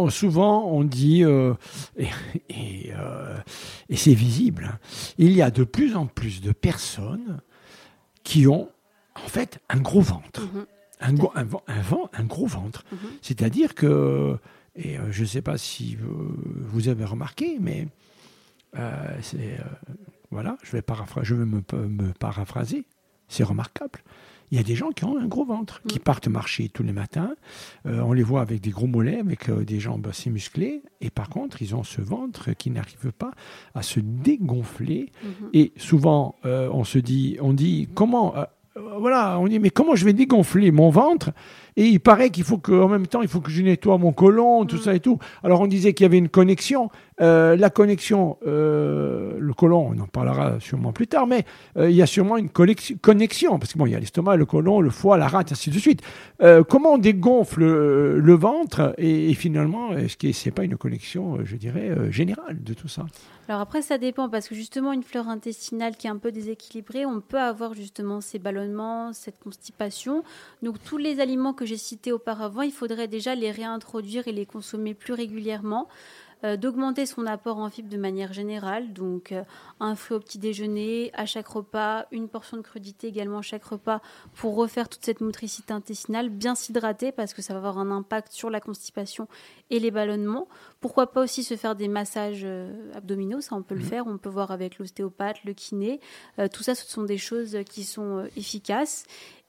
souvent 0.10 0.66
on 0.68 0.84
dit, 0.84 1.24
euh, 1.24 1.54
et, 1.98 2.92
euh, 2.94 3.38
et, 3.90 3.96
c'est 3.96 4.14
visible, 4.14 4.72
hein, 4.74 4.80
il 5.18 5.34
y 5.34 5.42
a 5.42 5.52
de 5.52 5.64
plus 5.64 5.96
en 5.96 6.06
plus 6.06 6.42
de 6.42 6.52
personnes 6.52 7.42
qui 8.24 8.48
ont 8.48 8.70
en 9.16 9.28
fait 9.28 9.60
un 9.70 9.80
gros 9.80 10.02
ventre. 10.02 10.42
Mhm. 10.42 10.66
Un, 11.02 11.16
un, 11.36 11.48
un, 12.14 12.24
gros 12.24 12.46
ventre. 12.46 12.86
Mhm. 12.92 12.98
C'est-à-dire 13.22 13.76
que 13.76 14.38
et 14.76 14.98
euh, 14.98 15.12
je 15.12 15.22
ne 15.22 15.28
sais 15.28 15.42
pas 15.42 15.58
si 15.58 15.98
vous, 15.98 16.88
avez 16.88 17.06
remarqué, 17.06 17.58
mais 17.60 17.88
euh, 18.78 19.18
c'est 19.22 19.60
euh, 19.60 19.64
voilà, 20.32 20.58
je 20.64 20.72
vais, 20.72 20.84
je 21.22 21.36
vais 21.36 21.46
me, 21.46 21.62
paraphraser. 22.14 22.86
C'est 23.28 23.44
remarquable. 23.44 24.00
Il 24.52 24.58
y 24.58 24.60
a 24.60 24.64
des 24.64 24.76
gens 24.76 24.90
qui 24.90 25.06
ont 25.06 25.18
un 25.18 25.26
gros 25.26 25.46
ventre, 25.46 25.82
qui 25.88 25.98
mm. 25.98 26.04
partent 26.04 26.28
marcher 26.28 26.70
tous 26.70 26.84
les 26.84 26.92
matins. 26.92 27.36
on 27.86 28.14
les 28.14 28.22
voit 28.22 28.42
avec 28.42 28.62
des 28.62 28.70
gros 28.70 28.86
mollets, 28.86 29.20
avec 29.20 29.50
des 29.50 29.80
jambes 29.80 30.08
assez 30.08 30.30
musclées. 30.30 30.84
Et 31.02 31.10
par 31.10 31.30
contre, 31.30 31.62
ils 31.62 31.76
ont 31.76 31.84
ce 31.84 32.02
ventre 32.02 32.54
qui 32.54 32.70
n'arrive 32.70 33.12
pas 33.12 33.32
à 33.74 33.82
se 33.82 34.00
dégonfler. 34.00 35.12
Mm-hmm. 35.24 35.50
Et 35.54 35.74
souvent, 35.78 36.36
on 36.44 36.84
se 36.84 37.00
dit, 37.00 37.38
on 37.42 37.54
dit 37.54 37.90
comment, 37.96 38.36
voilà, 38.76 39.38
on 39.40 39.48
dit 39.48 39.60
mais 39.60 39.70
comment 39.70 39.96
je 39.96 40.06
vais 40.06 40.14
dégonfler 40.14 40.72
mon 40.72 40.90
ventre 40.90 41.32
et 41.76 41.86
il 41.86 42.00
paraît 42.00 42.30
qu'il 42.30 42.44
faut 42.44 42.58
qu'en 42.58 42.88
même 42.88 43.08
temps, 43.08 43.22
il 43.22 43.28
faut 43.28 43.42
que 43.42 43.52
je 43.52 43.62
nettoie 43.62 43.98
mon 43.98 44.12
côlon, 44.12 44.66
tout 44.66 44.78
mm. 44.78 44.82
ça 44.82 44.96
et 44.96 45.00
tout. 45.00 45.20
Alors 45.44 45.62
on 45.62 45.68
disait 45.68 45.94
qu'il 45.94 46.04
y 46.04 46.08
avait 46.08 46.18
une 46.18 46.30
connexion. 46.30 46.90
Euh, 47.22 47.56
la 47.56 47.70
connexion, 47.70 48.38
euh, 48.46 49.38
le 49.40 49.54
côlon, 49.54 49.94
on 49.96 50.00
en 50.00 50.08
parlera 50.08 50.60
sûrement 50.60 50.92
plus 50.92 51.08
tard, 51.08 51.28
mais 51.28 51.46
euh, 51.78 51.90
il 51.90 51.96
y 51.96 52.02
a 52.02 52.08
sûrement 52.08 52.38
une 52.38 52.50
connexion, 52.50 53.60
parce 53.60 53.74
que 53.74 53.78
bon, 53.78 53.86
il 53.86 53.92
y 53.92 53.96
a 53.96 54.00
l'estomac, 54.00 54.36
le 54.36 54.46
côlon, 54.46 54.82
le 54.82 54.90
foie, 54.90 55.18
la 55.18 55.28
rate, 55.28 55.52
ainsi 55.52 55.70
de 55.70 55.80
suite. 55.80 56.02
comment 56.70 56.94
on 56.94 56.98
dégonfle 56.98 57.64
le, 57.64 58.34
ventre 58.34 58.96
et, 58.98 59.34
finalement, 59.36 59.96
est-ce 59.96 60.18
que 60.18 60.32
c'est 60.32 60.52
pas 60.52 60.64
une 60.64 60.76
connexion, 60.76 61.38
je 61.44 61.56
dirais, 61.56 62.12
générale 62.12 62.64
de 62.64 62.74
tout 62.74 62.88
ça? 62.88 63.06
Alors 63.50 63.60
après, 63.60 63.82
ça 63.82 63.98
dépend 63.98 64.30
parce 64.30 64.48
que 64.48 64.56
justement, 64.56 64.94
une 64.94 65.04
fleur 65.04 65.28
intestinale 65.28 65.98
qui 65.98 66.08
est 66.08 66.10
un 66.10 66.18
peu 66.18 66.32
déséquilibrée, 66.32 67.06
on 67.06 67.20
peut 67.20 67.40
avoir 67.40 67.74
justement 67.74 68.22
ces 68.22 68.40
ballonnements, 68.40 69.12
cette 69.12 69.38
constipation. 69.40 70.24
Donc 70.62 70.82
tous 70.84 70.98
les 70.98 71.20
aliments 71.20 71.54
que 71.54 71.63
j'ai 71.66 71.78
cités 71.78 72.12
auparavant, 72.12 72.62
il 72.62 72.72
faudrait 72.72 73.08
déjà 73.08 73.36
les 73.36 73.52
réintroduire 73.52 74.28
et 74.28 74.32
les 74.32 74.46
consommer 74.46 74.94
plus 74.94 75.14
régulièrement. 75.14 75.88
Euh, 76.46 76.58
d'augmenter 76.58 77.06
son 77.06 77.26
apport 77.26 77.58
en 77.58 77.70
fibres 77.70 77.90
de 77.90 77.98
manière 77.98 78.34
générale, 78.34 78.92
donc 78.92 79.32
euh, 79.32 79.44
un 79.80 79.96
fruit 79.96 80.18
au 80.18 80.20
petit 80.20 80.40
déjeuner, 80.40 81.10
à 81.14 81.26
chaque 81.26 81.48
repas, 81.48 82.06
une 82.12 82.28
portion 82.28 82.58
de 82.58 82.62
crudité 82.62 83.08
également 83.08 83.38
à 83.38 83.42
chaque 83.42 83.64
repas 83.64 84.02
pour 84.34 84.56
refaire 84.56 84.90
toute 84.90 85.06
cette 85.06 85.22
motricité 85.22 85.72
intestinale, 85.72 86.30
bien 86.30 86.54
s'hydrater 86.54 87.14
parce 87.14 87.34
que 87.34 87.42
ça 87.42 87.54
va 87.54 87.60
avoir 87.60 87.78
un 87.78 87.92
impact 87.92 88.34
sur 88.34 88.50
la 88.50 88.60
constipation 88.60 89.30
et 89.70 89.80
les 89.80 89.90
ballonnements. 89.90 90.50
Pourquoi 90.82 91.14
pas 91.14 91.24
aussi 91.24 91.46
se 91.46 91.56
faire 91.56 91.78
des 91.78 91.88
massages 91.88 92.42
euh, 92.44 92.92
abdominaux, 92.94 93.40
ça 93.40 93.56
on 93.56 93.64
peut 93.64 93.76
le 93.76 93.82
mmh. 93.82 93.86
faire, 93.86 94.08
on 94.08 94.18
peut 94.18 94.30
voir 94.30 94.52
avec 94.52 94.80
l'ostéopathe, 94.80 95.38
le 95.46 95.54
kiné, 95.54 96.02
tout 96.52 96.64
ça 96.64 96.76
ce 96.76 96.86
sont 96.86 97.04
des 97.04 97.18
choses 97.18 97.58
qui 97.70 97.84
sont 97.84 98.28
efficaces 98.36 99.06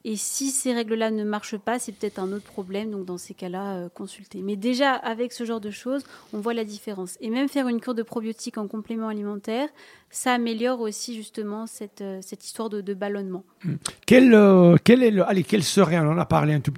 et 0.06 0.16
si 0.16 0.50
ces 0.50 0.74
règles-là 0.74 1.10
ne 1.10 1.24
marchent 1.24 1.56
pas, 1.56 1.78
c'est 1.78 1.92
peut-être 1.92 2.18
un 2.18 2.30
autre 2.32 2.44
problème. 2.44 2.90
Donc 2.90 3.06
dans 3.06 3.16
ces 3.16 3.32
cas-là, 3.32 3.76
euh, 3.76 3.88
consulter. 3.88 4.42
Mais 4.42 4.54
déjà, 4.54 4.92
avec 4.92 5.32
ce 5.32 5.44
genre 5.44 5.60
de 5.60 5.70
choses, 5.70 6.02
on 6.34 6.40
voit 6.40 6.52
la 6.52 6.64
différence. 6.64 7.16
Et 7.22 7.30
même 7.30 7.48
faire 7.48 7.68
une 7.68 7.80
cure 7.80 7.94
de 7.94 8.02
probiotiques 8.02 8.58
en 8.58 8.68
complément 8.68 9.08
alimentaire, 9.08 9.68
ça 10.10 10.34
améliore 10.34 10.80
aussi 10.80 11.14
justement 11.14 11.66
cette, 11.66 12.02
euh, 12.02 12.20
histoire 12.42 12.68
de, 12.68 12.94
ballonnement. 12.94 13.44
Hmm. 13.64 13.76
Quel, 14.06 14.34
euh, 14.34 14.76
quel, 14.84 15.02
est 15.02 15.10
le, 15.10 15.26
allez, 15.26 15.42
quel 15.42 15.62
serait, 15.62 15.98
on 15.98 16.18
a 16.18 16.26
parlé 16.26 16.52
un 16.52 16.60
tout 16.60 16.72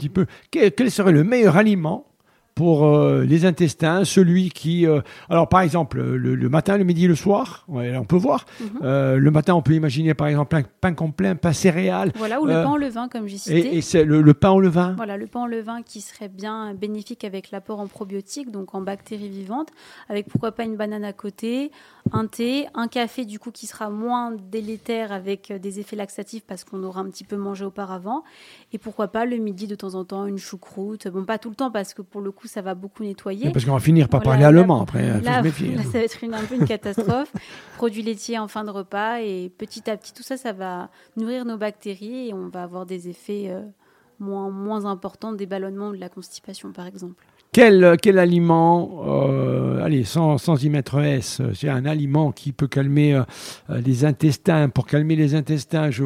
quel 0.50 0.90
serait 0.90 1.12
le 1.12 1.24
meilleur 1.24 1.56
aliment 1.56 2.06
pour 2.56 2.86
euh, 2.86 3.22
les 3.22 3.44
intestins, 3.44 4.04
celui 4.04 4.48
qui... 4.48 4.86
Euh, 4.86 5.02
alors 5.28 5.46
par 5.46 5.60
exemple, 5.60 6.00
le, 6.00 6.48
matin, 6.48 6.78
le 6.78 6.84
midi, 6.84 7.06
le 7.06 7.14
soir, 7.14 7.66
on 7.68 8.04
peut 8.04 8.16
voir. 8.16 8.46
Mhm. 8.60 8.68
Euh, 8.82 9.16
le 9.18 9.30
matin, 9.30 9.54
on 9.54 9.60
peut 9.60 9.74
imaginer 9.74 10.14
par 10.14 10.26
exemple 10.26 10.56
un 10.56 10.62
pain 10.62 10.94
complet, 10.94 11.28
un 11.28 11.36
pain 11.36 11.52
céréal. 11.52 12.12
Voilà, 12.16 12.40
ou 12.40 12.46
le 12.46 12.54
pain 12.54 12.72
au 12.72 12.78
levain, 12.78 13.08
comme 13.08 13.26
j'ai 13.26 13.36
cité. 13.36 13.76
Et, 13.76 13.82
c'est 13.82 14.04
le, 14.04 14.32
pain 14.32 14.52
au 14.52 14.60
levain 14.60 14.94
Voilà, 14.96 15.18
le 15.18 15.26
pain 15.26 15.44
au 15.44 15.46
levain 15.46 15.82
qui 15.82 16.00
serait 16.00 16.30
bien 16.30 16.72
bénéfique 16.72 17.24
avec 17.24 17.50
l'apport 17.50 17.78
en 17.78 17.88
probiotiques, 17.88 18.50
donc 18.50 18.74
en 18.74 18.80
bactéries 18.80 19.28
vivantes, 19.28 19.68
avec 20.08 20.26
pourquoi 20.26 20.52
pas 20.52 20.64
une 20.64 20.76
banane 20.76 21.04
à 21.04 21.12
côté, 21.12 21.70
un 22.10 22.26
thé, 22.26 22.68
un 22.72 22.88
café 22.88 23.26
du 23.26 23.38
coup 23.38 23.50
qui 23.50 23.66
sera 23.66 23.90
moins 23.90 24.32
délétère 24.50 25.12
avec 25.12 25.52
des 25.52 25.78
effets 25.78 25.96
laxatifs 25.96 26.44
parce 26.46 26.64
qu'on 26.64 26.82
aura 26.84 27.02
un 27.02 27.10
petit 27.10 27.24
peu 27.24 27.36
mangé 27.36 27.66
auparavant. 27.66 28.24
Et 28.72 28.78
pourquoi 28.78 29.08
pas 29.08 29.26
le 29.26 29.36
midi 29.36 29.66
de 29.66 29.74
temps 29.74 29.94
en 29.94 30.06
temps 30.06 30.24
une 30.24 30.38
choucroute. 30.38 31.06
Bon, 31.08 31.26
pas 31.26 31.36
tout 31.38 31.50
le 31.50 31.54
temps 31.54 31.70
parce 31.70 31.92
que 31.92 32.00
pour 32.00 32.22
le 32.22 32.30
coup, 32.30 32.45
ça 32.46 32.62
va 32.62 32.74
beaucoup 32.74 33.02
nettoyer. 33.02 33.50
parce 33.50 33.64
qu'on 33.64 33.72
va 33.72 33.80
finir 33.80 34.08
par 34.08 34.22
parler 34.22 34.44
allemand 34.44 34.82
après. 34.82 35.08
Hein, 35.08 35.20
là, 35.22 35.34
ça 35.34 35.42
va 35.42 35.48
être 35.98 36.22
une, 36.22 36.34
un 36.34 36.44
peu 36.44 36.54
une 36.54 36.64
catastrophe. 36.68 37.32
Produits 37.76 38.02
laitiers 38.02 38.38
en 38.38 38.48
fin 38.48 38.64
de 38.64 38.70
repas 38.70 39.20
et 39.20 39.50
petit 39.56 39.88
à 39.90 39.96
petit, 39.96 40.12
tout 40.12 40.22
ça, 40.22 40.36
ça 40.36 40.52
va 40.52 40.90
nourrir 41.16 41.44
nos 41.44 41.56
bactéries 41.56 42.28
et 42.28 42.34
on 42.34 42.48
va 42.48 42.62
avoir 42.62 42.86
des 42.86 43.08
effets 43.08 43.46
euh, 43.48 43.60
moins, 44.18 44.50
moins 44.50 44.84
importants 44.84 45.32
des 45.32 45.46
ballonnements 45.46 45.88
ou 45.88 45.96
de 45.96 46.00
la 46.00 46.08
constipation, 46.08 46.72
par 46.72 46.86
exemple. 46.86 47.24
Quel, 47.52 47.96
quel 48.02 48.18
aliment, 48.18 49.04
euh, 49.06 49.82
allez, 49.82 50.04
sans, 50.04 50.36
sans, 50.36 50.62
y 50.62 50.68
mettre 50.68 51.00
S, 51.00 51.40
c'est 51.54 51.70
un 51.70 51.86
aliment 51.86 52.30
qui 52.30 52.52
peut 52.52 52.66
calmer 52.66 53.14
euh, 53.14 53.22
les 53.68 54.04
intestins. 54.04 54.68
Pour 54.68 54.86
calmer 54.86 55.16
les 55.16 55.34
intestins, 55.34 55.90
je, 55.90 56.04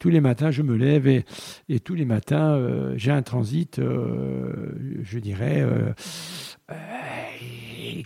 tous 0.00 0.08
les 0.08 0.20
matins, 0.20 0.50
je 0.50 0.62
me 0.62 0.74
lève 0.76 1.06
et, 1.06 1.24
et 1.68 1.78
tous 1.78 1.94
les 1.94 2.06
matins, 2.06 2.54
euh, 2.54 2.94
j'ai 2.96 3.12
un 3.12 3.22
transit, 3.22 3.78
euh, 3.78 4.72
je 5.02 5.18
dirais, 5.18 5.60
euh, 5.60 5.92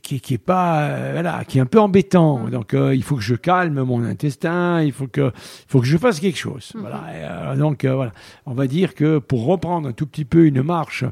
qui, 0.02 0.20
qui, 0.20 0.34
est 0.34 0.38
pas, 0.38 1.12
voilà, 1.12 1.44
qui 1.46 1.58
est 1.58 1.60
un 1.60 1.66
peu 1.66 1.78
embêtant. 1.78 2.40
Mm. 2.40 2.50
Donc, 2.50 2.74
il 2.74 3.02
faut 3.02 3.14
que 3.14 3.22
je 3.22 3.36
calme 3.36 3.80
mon 3.82 4.02
intestin, 4.02 4.82
il 4.82 4.92
faut 4.92 5.06
que, 5.06 5.32
il 5.32 5.68
faut 5.68 5.80
que 5.80 5.86
je 5.86 5.96
fasse 5.96 6.18
quelque 6.18 6.38
chose. 6.38 6.72
Mm-hmm. 6.74 6.80
Voilà. 6.80 7.56
donc, 7.56 7.84
voilà, 7.84 8.12
on 8.44 8.54
va 8.54 8.66
dire 8.66 8.94
que 8.94 9.18
pour 9.18 9.46
reprendre 9.46 9.88
un 9.88 9.92
tout 9.92 10.06
petit 10.06 10.24
peu 10.24 10.46
une 10.46 10.62
marche, 10.62 11.04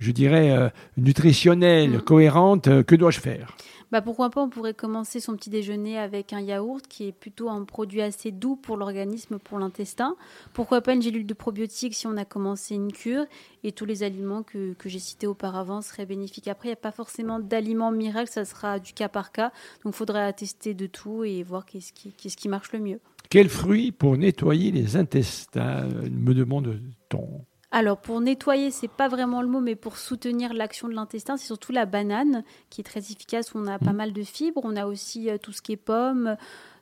je 0.00 0.10
dirais 0.10 0.72
nutritionnelle, 0.96 1.98
mm. 1.98 2.00
cohérente, 2.00 2.82
que 2.84 2.96
dois-je 2.96 3.20
faire? 3.20 3.54
Bah 3.92 4.02
pourquoi 4.02 4.30
pas, 4.30 4.42
on 4.42 4.48
pourrait 4.48 4.74
commencer 4.74 5.20
son 5.20 5.36
petit 5.36 5.50
déjeuner 5.50 5.98
avec 5.98 6.32
un 6.32 6.40
yaourt 6.40 6.86
qui 6.86 7.08
est 7.08 7.12
plutôt 7.12 7.48
un 7.48 7.64
produit 7.64 8.02
assez 8.02 8.30
doux 8.30 8.56
pour 8.56 8.76
l'organisme, 8.76 9.38
pour 9.38 9.58
l'intestin. 9.58 10.16
Pourquoi 10.52 10.80
pas 10.80 10.94
une 10.94 11.02
gélule 11.02 11.26
de 11.26 11.34
probiotiques 11.34 11.94
si 11.94 12.06
on 12.06 12.16
a 12.16 12.24
commencé 12.24 12.74
une 12.74 12.92
cure 12.92 13.24
et 13.62 13.72
tous 13.72 13.84
les 13.84 14.02
aliments 14.02 14.42
que, 14.42 14.74
que 14.74 14.88
j'ai 14.88 14.98
cités 14.98 15.26
auparavant 15.26 15.80
seraient 15.80 16.06
bénéfiques. 16.06 16.48
Après, 16.48 16.68
il 16.68 16.72
n'y 16.72 16.74
a 16.74 16.76
pas 16.76 16.92
forcément 16.92 17.38
d'aliments 17.38 17.92
miracle, 17.92 18.30
ça 18.30 18.44
sera 18.44 18.78
du 18.78 18.92
cas 18.92 19.08
par 19.08 19.32
cas. 19.32 19.52
Donc 19.84 19.94
il 19.94 19.96
faudrait 19.96 20.24
attester 20.24 20.74
de 20.74 20.86
tout 20.86 21.24
et 21.24 21.42
voir 21.42 21.64
qu'est-ce 21.64 21.92
qui, 21.92 22.12
qu'est-ce 22.12 22.36
qui 22.36 22.48
marche 22.48 22.72
le 22.72 22.80
mieux. 22.80 23.00
Quel 23.30 23.48
fruit 23.48 23.90
pour 23.90 24.16
nettoyer 24.16 24.70
les 24.70 24.96
intestins? 24.96 25.88
Me 26.10 26.34
demande-t-on 26.34 27.44
alors 27.74 27.98
pour 27.98 28.20
nettoyer, 28.20 28.70
c'est 28.70 28.86
pas 28.86 29.08
vraiment 29.08 29.42
le 29.42 29.48
mot, 29.48 29.58
mais 29.58 29.74
pour 29.74 29.98
soutenir 29.98 30.54
l'action 30.54 30.86
de 30.86 30.94
l'intestin, 30.94 31.36
c'est 31.36 31.46
surtout 31.46 31.72
la 31.72 31.86
banane 31.86 32.44
qui 32.70 32.80
est 32.80 32.84
très 32.84 33.00
efficace. 33.00 33.50
On 33.56 33.66
a 33.66 33.80
pas 33.80 33.92
mmh. 33.92 33.96
mal 33.96 34.12
de 34.12 34.22
fibres, 34.22 34.60
on 34.62 34.76
a 34.76 34.86
aussi 34.86 35.28
euh, 35.28 35.38
tout 35.38 35.50
ce 35.50 35.60
qui 35.60 35.72
est 35.72 35.76
pommes. 35.76 36.36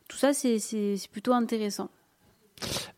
Tout 0.09 0.19
ça, 0.19 0.35
c'est 0.35 0.59
plutôt 1.11 1.33
intéressant. 1.33 1.89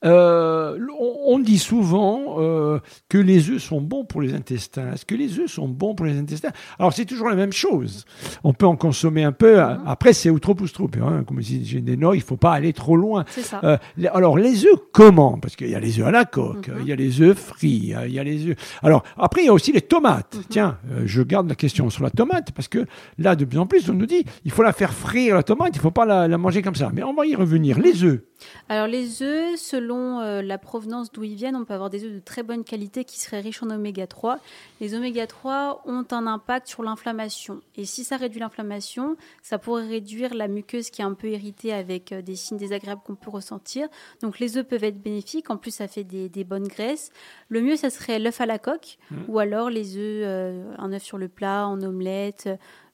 Euh, 0.04 0.78
on, 0.98 1.38
dit 1.38 1.58
souvent 1.58 2.36
euh, 2.38 2.78
que 3.08 3.18
les 3.18 3.50
œufs 3.50 3.62
sont 3.62 3.80
bons 3.80 4.04
pour 4.04 4.20
les 4.20 4.34
intestins. 4.34 4.92
Est-ce 4.92 5.06
que 5.06 5.14
les 5.14 5.38
œufs 5.38 5.50
sont 5.50 5.68
bons 5.68 5.94
pour 5.94 6.06
les 6.06 6.18
intestins? 6.18 6.50
Alors 6.78 6.92
c'est 6.92 7.04
toujours 7.04 7.28
la 7.28 7.34
même 7.34 7.52
chose. 7.52 8.04
On 8.44 8.52
peut 8.52 8.66
en 8.66 8.76
consommer 8.76 9.24
un 9.24 9.32
peu. 9.32 9.56
Mhm. 9.56 9.80
Après 9.86 10.12
c'est 10.12 10.30
ou 10.30 10.38
trop 10.38 10.54
ou 10.60 10.68
trop. 10.68 10.88
Hein. 11.02 11.24
Comme 11.26 11.40
j'ai 11.40 11.80
des 11.80 11.96
noix, 11.96 12.16
il 12.16 12.22
faut 12.22 12.36
pas 12.36 12.52
aller 12.52 12.72
trop 12.72 12.96
loin. 12.96 13.24
Euh, 13.64 13.76
alors 14.12 14.36
les 14.36 14.64
œufs 14.64 14.78
comment? 14.92 15.38
Parce 15.38 15.56
qu'il 15.56 15.70
y 15.70 15.74
a 15.74 15.80
les 15.80 16.00
œufs 16.00 16.06
à 16.06 16.10
la 16.10 16.24
coque, 16.24 16.68
mhm. 16.68 16.76
il 16.82 16.88
y 16.88 16.92
a 16.92 16.96
les 16.96 17.20
œufs 17.20 17.38
frits, 17.38 17.94
il 18.06 18.12
y 18.12 18.18
a 18.18 18.24
les 18.24 18.46
œufs. 18.48 18.56
Alors 18.82 19.04
après 19.16 19.42
il 19.42 19.46
y 19.46 19.50
a 19.50 19.54
aussi 19.54 19.72
les 19.72 19.82
tomates. 19.82 20.36
Mhm. 20.36 20.42
Tiens, 20.50 20.78
je 21.04 21.22
garde 21.22 21.48
la 21.48 21.54
question 21.54 21.88
sur 21.90 22.04
la 22.04 22.10
tomate 22.10 22.52
parce 22.52 22.68
que 22.68 22.86
là 23.18 23.36
de 23.36 23.44
plus 23.44 23.58
en 23.58 23.66
plus 23.66 23.88
on 23.88 23.94
nous 23.94 24.06
dit 24.06 24.24
il 24.44 24.50
faut 24.50 24.62
la 24.62 24.72
faire 24.72 24.92
frire 24.92 25.34
la 25.34 25.42
tomate, 25.42 25.74
il 25.74 25.80
faut 25.80 25.90
pas 25.90 26.04
la, 26.04 26.28
la 26.28 26.38
manger 26.38 26.62
comme 26.62 26.74
ça. 26.74 26.90
Mais 26.92 27.02
on 27.02 27.14
va 27.14 27.26
y 27.26 27.34
revenir. 27.34 27.78
Les 27.78 28.04
œufs. 28.04 28.20
Alors 28.68 28.86
les 28.86 29.22
œufs 29.22 29.58
selon 29.58 30.20
euh, 30.20 30.42
la 30.42 30.58
provenance 30.58 31.10
d'où 31.10 31.24
ils 31.24 31.34
viennent, 31.34 31.56
on 31.56 31.64
peut 31.64 31.74
avoir 31.74 31.90
des 31.90 32.04
œufs 32.04 32.12
de 32.12 32.20
très 32.20 32.42
bonne 32.42 32.64
qualité 32.64 33.04
qui 33.04 33.18
seraient 33.18 33.40
riches 33.40 33.62
en 33.62 33.70
oméga 33.70 34.06
3. 34.06 34.38
Les 34.80 34.94
oméga 34.94 35.26
3 35.26 35.82
ont 35.86 36.04
un 36.10 36.26
impact 36.26 36.68
sur 36.68 36.82
l'inflammation. 36.82 37.60
Et 37.76 37.84
si 37.84 38.04
ça 38.04 38.16
réduit 38.16 38.40
l'inflammation, 38.40 39.16
ça 39.42 39.58
pourrait 39.58 39.86
réduire 39.86 40.34
la 40.34 40.48
muqueuse 40.48 40.90
qui 40.90 41.02
est 41.02 41.04
un 41.04 41.14
peu 41.14 41.30
irritée 41.30 41.72
avec 41.72 42.12
euh, 42.12 42.22
des 42.22 42.36
signes 42.36 42.58
désagréables 42.58 43.02
qu'on 43.04 43.14
peut 43.14 43.30
ressentir. 43.30 43.88
Donc 44.22 44.38
les 44.38 44.56
œufs 44.56 44.66
peuvent 44.66 44.84
être 44.84 45.00
bénéfiques. 45.00 45.50
En 45.50 45.56
plus, 45.56 45.70
ça 45.70 45.88
fait 45.88 46.04
des, 46.04 46.28
des 46.28 46.44
bonnes 46.44 46.68
graisses. 46.68 47.10
Le 47.48 47.60
mieux, 47.60 47.76
ça 47.76 47.90
serait 47.90 48.18
l'œuf 48.18 48.40
à 48.40 48.46
la 48.46 48.58
coque 48.58 48.98
Mmh. 49.10 49.16
ou 49.28 49.38
alors 49.38 49.70
les 49.70 49.96
œufs, 49.96 50.22
euh, 50.24 50.74
un 50.78 50.92
œuf 50.92 51.02
sur 51.02 51.18
le 51.18 51.28
plat, 51.28 51.66
en 51.66 51.80
omelette, 51.82 52.48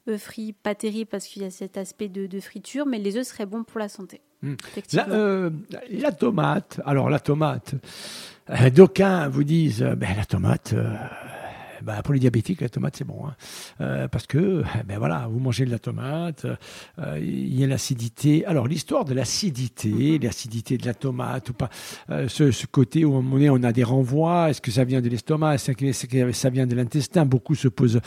œufs 0.07 0.21
frits, 0.21 0.53
pas 0.53 0.75
terrible 0.75 1.09
parce 1.09 1.27
qu'il 1.27 1.41
y 1.41 1.45
a 1.45 1.51
cet 1.51 1.77
aspect 1.77 2.09
de, 2.09 2.27
de 2.27 2.39
friture, 2.39 2.85
mais 2.85 2.99
les 2.99 3.17
œufs 3.17 3.27
seraient 3.27 3.45
bons 3.45 3.63
pour 3.63 3.79
la 3.79 3.89
santé. 3.89 4.21
Mm. 4.43 4.53
La, 4.93 5.09
euh, 5.09 5.49
la 5.91 6.11
tomate, 6.11 6.79
alors 6.85 7.09
la 7.09 7.19
tomate, 7.19 7.75
euh, 8.49 8.69
d'aucuns 8.69 9.27
vous 9.27 9.43
disent, 9.43 9.83
euh, 9.83 9.95
ben, 9.95 10.09
la 10.17 10.25
tomate, 10.25 10.73
ben, 11.83 12.01
pour 12.01 12.13
les 12.13 12.19
diabétiques, 12.19 12.61
la 12.61 12.69
tomate 12.69 12.95
c'est 12.97 13.03
bon, 13.03 13.25
hein. 13.25 13.35
Euh, 13.81 14.07
parce 14.07 14.27
que, 14.27 14.37
euh, 14.37 14.63
ben 14.85 14.97
voilà, 14.97 15.27
vous 15.29 15.39
mangez 15.39 15.65
de 15.65 15.71
la 15.71 15.79
tomate, 15.79 16.45
euh, 16.99 17.19
il 17.19 17.57
y 17.57 17.63
a 17.63 17.67
l'acidité. 17.67 18.45
Alors 18.45 18.67
l'histoire 18.67 19.05
de 19.05 19.13
l'acidité, 19.13 20.19
l'acidité 20.19 20.77
de 20.77 20.85
la 20.85 20.93
tomate 20.93 21.49
ou 21.49 21.53
pas, 21.53 21.69
euh, 22.09 22.27
ce, 22.27 22.51
ce 22.51 22.67
côté 22.67 23.05
où 23.05 23.11
moment 23.13 23.35
donné, 23.35 23.49
on 23.49 23.63
a 23.63 23.71
des 23.71 23.83
renvois, 23.83 24.49
est-ce 24.49 24.61
que 24.61 24.71
ça 24.71 24.83
vient 24.83 25.01
de 25.01 25.09
l'estomac, 25.09 25.55
est-ce 25.55 25.71
que 25.71 26.31
ça 26.31 26.49
vient 26.49 26.67
de 26.67 26.75
l'intestin 26.75 27.25
Beaucoup 27.25 27.55
se 27.55 27.67
posent, 27.67 28.01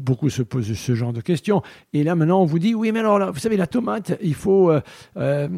beaucoup 0.00 0.30
se 0.30 0.42
posent 0.42 0.72
ce 0.72 0.94
genre 0.94 1.12
de 1.12 1.20
questions. 1.20 1.62
Et 1.92 2.04
là 2.04 2.14
maintenant, 2.14 2.42
on 2.42 2.46
vous 2.46 2.58
dit, 2.58 2.74
oui, 2.74 2.92
mais 2.92 3.00
alors, 3.00 3.18
là, 3.18 3.30
vous 3.30 3.38
savez, 3.38 3.56
la 3.56 3.66
tomate, 3.66 4.16
il 4.22 4.34
faut 4.34 4.70
ah, 4.70 5.48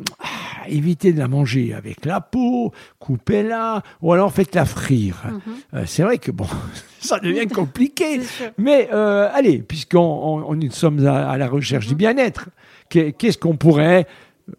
éviter 0.69 1.13
de 1.13 1.19
la 1.19 1.29
manger 1.29 1.75
avec 1.75 2.05
la 2.05 2.21
peau, 2.21 2.73
coupez-la, 2.99 3.83
ou 4.03 4.13
alors 4.13 4.33
faites-la 4.33 4.65
frire. 4.65 5.25
Mhm. 5.25 5.87
C'est 5.87 6.03
vrai 6.03 6.19
que 6.19 6.31
bon, 6.31 6.47
ça 7.01 7.19
devient 7.21 7.47
compliqué. 7.47 8.21
Mais 8.57 8.89
euh, 8.93 9.29
allez, 9.33 9.59
puisqu'on 9.59 9.99
on, 10.01 10.51
on- 10.51 10.55
nous 10.55 10.71
sommes 10.71 11.07
à, 11.07 11.31
à 11.31 11.39
la 11.39 11.49
recherche 11.49 11.87
du 11.87 11.95
bien-être, 11.95 12.49
qu'est- 12.89 13.13
qu'est-ce 13.13 13.39
qu'on 13.39 13.57
pourrait 13.57 14.07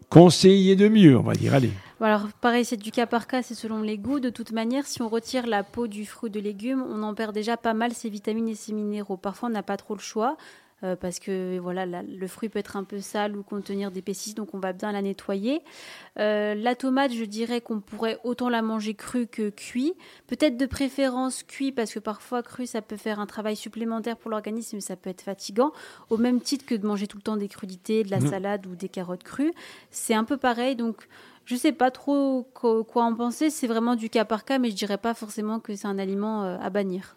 conseiller 0.08 0.76
de 0.76 0.88
mieux, 0.88 1.16
on 1.18 1.22
va 1.22 1.34
dire, 1.34 1.54
allez. 1.54 1.70
Alors, 2.00 2.28
pareil, 2.40 2.64
c'est 2.64 2.76
du 2.78 2.90
cas 2.92 3.04
par 3.06 3.26
cas, 3.26 3.42
c'est 3.42 3.54
selon 3.54 3.82
les 3.82 3.98
goûts. 3.98 4.20
De 4.20 4.30
toute 4.30 4.52
manière, 4.52 4.86
si 4.86 5.02
on 5.02 5.08
retire 5.08 5.46
la 5.46 5.62
peau 5.62 5.86
du 5.86 6.06
fruit 6.06 6.30
de 6.30 6.40
légumes, 6.40 6.82
on 6.88 7.02
en 7.02 7.12
perd 7.14 7.34
déjà 7.34 7.56
pas 7.58 7.74
mal 7.74 7.92
ses 7.92 8.08
vitamines 8.08 8.48
et 8.48 8.54
ses 8.54 8.72
minéraux. 8.72 9.18
Parfois, 9.18 9.50
on 9.50 9.52
n'a 9.52 9.62
pas 9.62 9.76
trop 9.76 9.94
le 9.94 10.00
choix. 10.00 10.36
Euh, 10.82 10.96
parce 10.96 11.18
que 11.18 11.58
voilà, 11.58 11.86
la- 11.86 12.02
le 12.02 12.26
fruit 12.26 12.48
peut 12.48 12.58
être 12.58 12.76
un 12.76 12.84
peu 12.84 13.00
sale 13.00 13.36
ou 13.36 13.42
contenir 13.42 13.90
des 13.90 14.02
pesticides, 14.02 14.36
donc 14.36 14.54
on 14.54 14.58
va 14.58 14.72
bien 14.72 14.92
la 14.92 15.02
nettoyer. 15.02 15.62
Euh, 16.18 16.54
la 16.54 16.74
tomate, 16.74 17.12
je 17.12 17.24
dirais 17.24 17.60
qu'on 17.60 17.80
pourrait 17.80 18.18
autant 18.24 18.48
la 18.48 18.62
manger 18.62 18.94
crue 18.94 19.26
que 19.26 19.50
cuit. 19.50 19.94
Peut-être 20.26 20.56
de 20.56 20.66
préférence 20.66 21.42
cuit, 21.42 21.72
parce 21.72 21.92
que 21.92 21.98
parfois 21.98 22.42
crue, 22.42 22.66
ça 22.66 22.82
peut 22.82 22.96
faire 22.96 23.20
un 23.20 23.26
travail 23.26 23.56
supplémentaire 23.56 24.16
pour 24.16 24.30
l'organisme, 24.30 24.80
ça 24.80 24.96
peut 24.96 25.10
être 25.10 25.22
fatigant. 25.22 25.72
Au 26.08 26.16
même 26.16 26.40
titre 26.40 26.64
que 26.66 26.74
de 26.74 26.86
manger 26.86 27.06
tout 27.06 27.16
le 27.16 27.22
temps 27.22 27.36
des 27.36 27.48
crudités, 27.48 28.02
de 28.04 28.10
la 28.10 28.20
Mhm. 28.20 28.28
salade 28.30 28.66
ou 28.66 28.74
des 28.74 28.88
carottes 28.88 29.22
crues. 29.24 29.52
C'est 29.90 30.14
un 30.14 30.24
peu 30.24 30.36
pareil, 30.36 30.76
donc 30.76 31.08
je 31.50 31.56
sais 31.56 31.72
pas 31.72 31.90
trop 31.90 32.48
quoi 32.54 33.04
en 33.04 33.14
penser. 33.14 33.50
C'est 33.50 33.66
vraiment 33.66 33.96
du 33.96 34.08
cas 34.08 34.24
par 34.24 34.44
cas, 34.44 34.58
mais 34.60 34.70
je 34.70 34.76
dirais 34.76 34.98
pas 34.98 35.14
forcément 35.14 35.58
que 35.58 35.74
c'est 35.74 35.88
un 35.88 35.98
aliment 35.98 36.44
euh, 36.44 36.56
à 36.60 36.70
bannir. 36.70 37.16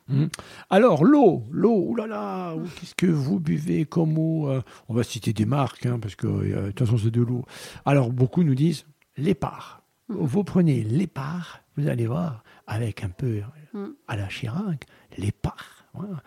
Alors, 0.71 1.05
l'eau, 1.05 1.43
l'eau, 1.51 1.85
oulala, 1.89 2.55
ou 2.55 2.63
qu'est-ce 2.79 2.95
que 2.95 3.05
vous 3.05 3.39
buvez 3.39 3.85
comme 3.85 4.17
eau 4.17 4.49
euh, 4.49 4.61
On 4.89 4.93
va 4.95 5.03
citer 5.03 5.33
des 5.33 5.45
marques, 5.45 5.85
hein, 5.85 5.99
parce 6.01 6.15
que 6.15 6.25
euh, 6.27 6.61
de 6.67 6.71
toute 6.71 6.79
façon, 6.87 6.97
c'est 6.97 7.11
de 7.11 7.21
l'eau. 7.21 7.45
Alors, 7.85 8.09
beaucoup 8.11 8.43
nous 8.43 8.55
disent 8.55 8.85
l'épar. 9.17 9.81
Vous 10.09 10.43
prenez 10.43 10.83
l'épar, 10.83 11.61
vous 11.77 11.87
allez 11.87 12.07
voir, 12.07 12.43
avec 12.67 13.03
un 13.03 13.09
peu 13.09 13.41
Mm. 13.73 13.85
à 14.07 14.15
la 14.17 14.27
Chirac, 14.27 14.85
l'épar. 15.17 15.85
voilà. 15.93 16.17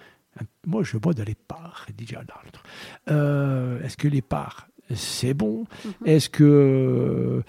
Un- 0.40 0.44
Moi, 0.66 0.82
je 0.82 0.98
bois 0.98 1.14
de 1.14 1.22
l'épar, 1.22 1.86
déjà 1.96 2.18
l'autre. 2.20 2.62
Euh, 3.10 3.80
Est-ce 3.82 3.96
que 3.96 4.08
l'épar, 4.08 4.68
c'est 4.94 5.34
bon. 5.34 5.64
Est-ce 6.04 6.28
que 6.28 7.42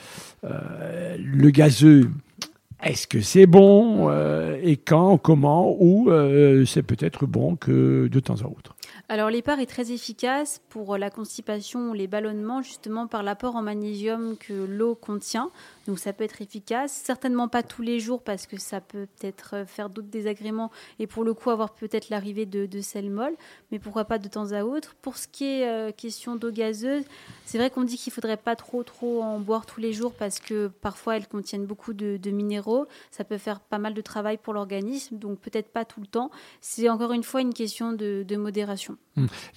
euh, 0.44 1.17
le 1.20 1.50
gazeux, 1.50 2.10
est-ce 2.84 3.08
que 3.08 3.22
c'est 3.22 3.46
bon 3.48 4.10
Euh, 4.10 4.58
Et 4.63 4.77
quand, 4.77 5.17
comment 5.17 5.75
Ou 5.79 6.10
euh, 6.10 6.65
c'est 6.65 6.84
peut-être 6.84 7.25
bon 7.25 7.56
que 7.56 8.08
de 8.08 8.20
temps 8.20 8.41
à 8.41 8.46
autre? 8.46 8.76
Alors 9.10 9.29
l'épar 9.29 9.60
est 9.60 9.65
très 9.65 9.91
efficace 9.91 10.62
pour 10.70 10.98
la 10.98 11.10
constipation 11.10 11.91
ou 11.91 11.94
les 11.94 12.08
ballonnements, 12.08 12.62
justement 12.62 13.08
par 13.08 13.24
l'apport 13.24 13.56
en 13.56 13.62
magnésium 13.62 14.38
que 14.38 14.53
l'eau 14.53 14.96
contient. 14.96 15.51
Donc 15.88 16.00
ça 16.00 16.12
peut 16.12 16.24
être 16.24 16.41
efficace, 16.41 16.91
certainement 16.91 17.48
pas 17.48 17.63
tous 17.63 17.82
les 17.82 18.00
jours 18.00 18.22
parce 18.22 18.46
que 18.46 18.60
ça 18.60 18.82
peut 18.82 19.08
peut-être 19.17 19.65
faire 19.65 19.89
d'autres 19.89 20.10
désagréments 20.10 20.72
et 21.00 21.08
pour 21.08 21.24
le 21.24 21.34
coup 21.34 21.50
avoir 21.50 21.74
peut-être 21.74 22.10
l'arrivée 22.10 22.46
de, 22.46 22.65
de 22.65 22.82
sel 22.82 23.10
molle, 23.10 23.36
mais 23.72 23.79
pourquoi 23.79 24.06
pas 24.06 24.20
de 24.20 24.27
temps 24.27 24.51
à 24.51 24.63
autre. 24.63 24.96
Pour 25.01 25.17
ce 25.17 25.27
qui 25.27 25.46
est 25.46 25.67
euh, 25.67 25.91
question 25.91 26.36
d'eau 26.36 26.51
gazeuse, 26.51 27.03
c'est 27.46 27.58
vrai 27.58 27.70
qu'on 27.70 27.84
dit 27.84 27.98
qu'il 27.98 28.12
faudrait 28.12 28.38
pas 28.38 28.56
trop 28.56 28.84
trop 28.84 29.24
en 29.24 29.39
boire 29.39 29.65
tous 29.65 29.79
les 29.79 29.94
jours 29.94 30.13
parce 30.13 30.39
que 30.39 30.67
parfois 30.67 31.15
elles 31.15 31.27
contiennent 31.27 31.65
beaucoup 31.65 31.94
de, 31.94 32.20
minéraux, 32.29 32.88
ça 33.10 33.24
peut 33.24 33.38
faire 33.38 33.62
pas 33.62 33.77
mal 33.77 33.94
de 33.94 34.01
travail 34.01 34.38
pour 34.38 34.53
l'organisme, 34.53 35.17
donc 35.17 35.39
peut-être 35.39 35.69
pas 35.69 35.86
tout 35.86 36.02
le 36.02 36.08
temps. 36.08 36.30
C'est 36.60 36.89
encore 36.89 37.13
une 37.13 37.23
fois 37.23 37.41
une 37.41 37.54
question 37.54 37.93
de 37.93 38.36
modération. 38.36 38.76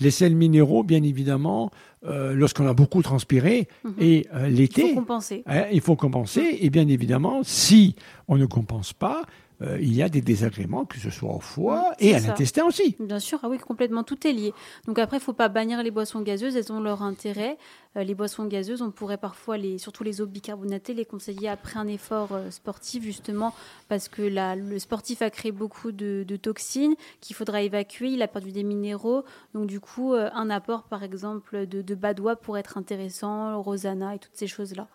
Les 0.01 0.11
sels 0.11 0.35
minéraux, 0.35 0.83
bien 0.83 1.03
évidemment, 1.03 1.71
euh, 2.05 2.33
lorsqu'on 2.35 2.67
a 2.67 2.73
beaucoup 2.75 3.03
transpiré, 3.03 3.69
Mhm. 3.85 3.95
et 4.01 4.27
euh, 4.35 4.49
Il 4.49 4.55
l'été, 4.57 4.89
faut 4.91 4.95
compenser. 4.97 5.43
hein, 5.47 5.65
il 5.73 5.81
faut 5.81 5.97
compenser. 5.97 6.59
Et 6.61 6.71
bien 6.71 6.89
évidemment, 6.89 7.41
si 7.43 7.95
on 8.29 8.37
ne 8.37 8.47
compense 8.47 8.93
pas, 8.93 9.23
euh, 9.63 9.77
il 9.79 9.95
y 9.95 10.03
a 10.03 10.09
des 10.09 10.23
désagréments, 10.23 10.87
que 10.87 10.99
ce 10.99 11.11
soit 11.11 11.35
au 11.35 11.41
foie 11.41 11.91
Mm, 11.91 11.95
et 12.05 12.15
à 12.15 12.21
l'intestin 12.21 12.65
aussi. 12.65 12.97
Bien 12.99 13.19
sûr, 13.19 13.39
ah 13.43 13.49
oui, 13.51 13.59
complètement, 13.59 14.03
tout 14.05 14.27
est 14.27 14.33
lié. 14.33 14.55
Donc 14.87 14.99
après, 14.99 15.19
il 15.19 15.21
faut 15.21 15.35
pas 15.35 15.51
bannir 15.51 15.83
les 15.83 15.91
boissons 15.91 16.23
gazeuses, 16.23 16.57
elles 16.57 16.73
ont 16.73 16.81
leur 16.81 17.03
intérêt. 17.03 17.59
Euh, 17.97 18.05
les 18.05 18.15
boissons 18.15 18.47
gazeuses, 18.47 18.83
on 18.83 18.93
pourrait 18.93 19.17
parfois, 19.17 19.57
surtout 19.79 20.05
les 20.05 20.21
eaux 20.21 20.27
bicarbonatées, 20.27 20.95
les 20.95 21.05
conseiller 21.05 21.49
après 21.49 21.77
un 21.77 21.89
effort 21.89 22.29
euh, 22.33 22.51
sportif, 22.51 23.03
justement, 23.03 23.53
parce 23.89 24.09
que 24.09 24.23
le 24.23 24.79
sportif 24.79 25.23
a 25.23 25.31
créé 25.31 25.51
beaucoup 25.51 25.91
de, 25.91 26.25
toxines 26.41 26.95
qu'il 27.21 27.35
faudra 27.35 27.63
évacuer, 27.63 28.11
il 28.11 28.23
a 28.23 28.29
perdu 28.29 28.53
des 28.53 28.63
minéraux. 28.63 29.25
Donc 29.55 29.67
du 29.67 29.81
coup, 29.81 30.15
euh, 30.15 30.31
un 30.35 30.51
apport, 30.51 30.85
par 30.85 31.03
exemple, 31.03 31.67
de, 31.67 31.95
badois 31.97 32.37
pourrait 32.37 32.61
être 32.61 32.79
intéressant, 32.79 33.61
rosana 33.61 34.15
et 34.15 34.19
toutes 34.19 34.37
ces 34.37 34.47
choses-là. 34.47 34.87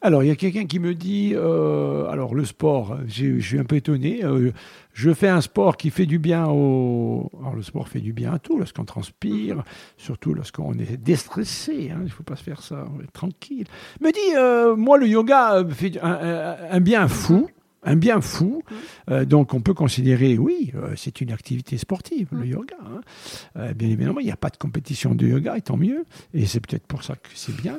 Alors, 0.00 0.22
il 0.22 0.28
y 0.28 0.30
a 0.30 0.36
quelqu'un 0.36 0.66
qui 0.66 0.78
me 0.78 0.94
dit, 0.94 1.34
alors 1.34 2.34
le 2.34 2.44
sport, 2.44 2.96
je 3.08 3.40
suis 3.40 3.58
un 3.58 3.64
peu 3.64 3.76
étonné, 3.76 4.22
je 4.98 5.12
fais 5.12 5.28
un 5.28 5.42
sport 5.42 5.76
qui 5.76 5.90
fait 5.90 6.06
du 6.06 6.18
bien 6.18 6.46
au... 6.48 7.30
Alors 7.38 7.54
le 7.54 7.62
sport 7.62 7.86
fait 7.86 8.00
du 8.00 8.14
bien 8.14 8.32
à 8.32 8.38
tout, 8.38 8.56
lorsqu'on 8.58 8.86
transpire, 8.86 9.62
surtout 9.98 10.32
lorsqu'on 10.32 10.72
est 10.78 10.96
déstressé, 10.96 11.90
hein, 11.92 11.98
il 12.00 12.04
ne 12.04 12.08
faut 12.08 12.22
pas 12.22 12.34
se 12.36 12.42
faire 12.42 12.62
ça, 12.62 12.86
on 12.96 13.02
est 13.02 13.12
tranquille. 13.12 13.66
Me 14.00 14.10
dit, 14.10 14.34
euh, 14.38 14.74
moi 14.74 14.96
le 14.96 15.06
yoga 15.06 15.56
euh, 15.56 15.68
fait 15.68 15.98
un, 16.02 16.80
bien 16.80 17.08
fou. 17.08 17.48
Un 17.82 17.94
bien 17.94 18.20
fou, 18.22 18.62
Euh, 19.10 19.24
donc 19.26 19.52
on 19.54 19.60
peut 19.60 19.74
considérer, 19.74 20.38
oui, 20.38 20.72
euh, 20.74 20.94
c'est 20.96 21.20
une 21.20 21.30
activité 21.30 21.76
sportive, 21.78 22.28
le 22.32 22.46
yoga. 22.46 22.74
hein. 22.82 23.72
Bien 23.74 23.88
évidemment, 23.90 24.18
il 24.20 24.24
n'y 24.26 24.32
a 24.32 24.36
pas 24.36 24.50
de 24.50 24.56
compétition 24.56 25.14
de 25.14 25.24
yoga, 25.26 25.56
et 25.58 25.60
tant 25.60 25.76
mieux, 25.76 26.04
et 26.34 26.46
c'est 26.46 26.58
peut-être 26.58 26.86
pour 26.86 27.04
ça 27.04 27.14
que 27.16 27.28
c'est 27.34 27.54
bien. 27.54 27.78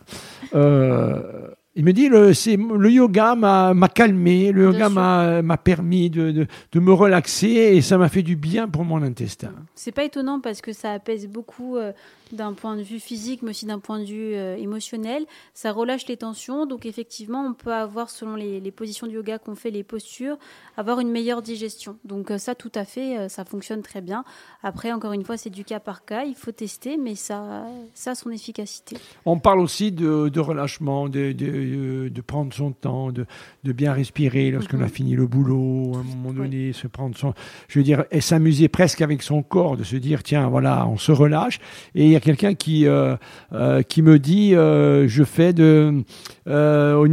Il 1.80 1.86
me 1.86 1.94
dit 1.94 2.10
le, 2.10 2.32
le 2.76 2.92
yoga 2.92 3.36
m'a, 3.36 3.88
calmé, 3.94 4.52
le 4.52 4.72
Bien 4.72 4.90
yoga 4.90 5.42
m'a, 5.44 5.58
permis 5.58 6.10
de, 6.10 6.32
de, 6.32 6.48
de 6.72 6.80
me 6.80 6.92
relaxer 6.92 7.48
et 7.48 7.82
ça 7.84 8.00
m'a 8.00 8.10
fait 8.10 8.24
du 8.24 8.36
bien 8.36 8.68
pour 8.68 8.84
mon 8.84 9.04
intestin. 9.04 9.52
C'est 9.76 9.92
pas 9.92 10.04
étonnant 10.04 10.40
parce 10.40 10.62
que 10.62 10.74
ça 10.74 10.94
apaise 10.94 11.28
beaucoup 11.28 11.78
euh, 11.78 11.92
d'un 12.32 12.54
point 12.54 12.78
de 12.78 12.82
vue 12.82 13.00
physique, 13.00 13.44
mais 13.44 13.52
aussi 13.52 13.68
d'un 13.68 13.78
point 13.78 14.00
de 14.00 14.06
vue 14.06 14.34
euh, 14.34 14.58
émotionnel. 14.58 15.26
Ça 15.54 15.72
relâche 15.72 16.08
les 16.08 16.18
tensions. 16.18 16.66
Donc, 16.66 16.88
effectivement, 16.88 17.46
on 17.46 17.54
peut 17.54 17.72
avoir, 17.74 18.10
selon 18.10 18.34
les, 18.34 18.60
les 18.60 18.72
positions 18.72 19.06
du 19.06 19.14
yoga 19.14 19.38
qu'on 19.38 19.54
fait, 19.54 19.70
les 19.70 19.84
postures, 19.84 20.38
avoir 20.78 21.00
une 21.00 21.12
meilleure 21.12 21.44
digestion. 21.44 21.98
Donc, 22.06 22.32
euh, 22.32 22.40
ça, 22.40 22.56
tout 22.56 22.72
à 22.74 22.86
fait, 22.86 23.30
ça 23.30 23.46
fonctionne 23.46 23.84
très 23.84 24.02
bien. 24.02 24.24
Après, 24.64 24.92
encore 24.92 25.14
une 25.14 25.24
fois, 25.24 25.38
c'est 25.38 25.52
du 25.52 25.64
cas 25.64 25.80
par 25.80 26.06
cas. 26.06 26.24
Il 26.24 26.34
faut 26.34 26.52
tester, 26.52 26.98
mais 26.98 27.14
ça, 27.14 27.68
ça 27.94 28.12
a 28.12 28.16
son 28.16 28.32
efficacité. 28.32 28.98
On 29.26 29.38
parle 29.38 29.60
aussi 29.60 29.92
de, 29.92 30.30
de 30.30 30.40
relâchement, 30.40 31.08
de, 31.08 31.34
de, 31.72 32.10
de 32.10 32.22
prendre 32.22 32.54
son 32.54 32.72
temps, 32.72 33.12
de, 33.12 33.26
de 33.64 33.72
bien 33.72 33.94
respirer 33.94 34.52
lorsqu'on 34.52 34.78
Mhm. 34.78 34.84
a 34.84 34.88
fini 34.88 35.16
le 35.16 35.28
boulot, 35.28 35.94
à 35.96 36.00
un 36.00 36.04
moment 36.04 36.34
donné, 36.34 36.74
se 36.74 36.88
prendre 36.88 37.16
son, 37.18 37.34
je 37.68 37.80
veux 37.80 37.84
dire, 37.84 38.06
et 38.12 38.22
s'amuser 38.22 38.68
presque 38.68 39.02
avec 39.02 39.22
son 39.22 39.44
corps, 39.44 39.78
de 39.78 39.84
se 39.84 39.96
dire, 39.96 40.24
tiens, 40.24 40.48
voilà, 40.48 40.88
on 40.88 40.98
se 40.98 41.12
relâche. 41.12 41.60
Et 41.96 42.06
il 42.06 42.12
y 42.12 42.16
a 42.16 42.20
quelqu'un 42.20 42.54
qui, 42.54 42.88
euh, 42.88 43.16
euh, 43.54 43.82
qui 43.82 44.02
me 44.02 44.20
dit, 44.20 44.56
euh, 44.56 45.08
je 45.08 45.24
fais 45.24 45.54
de, 45.54 46.04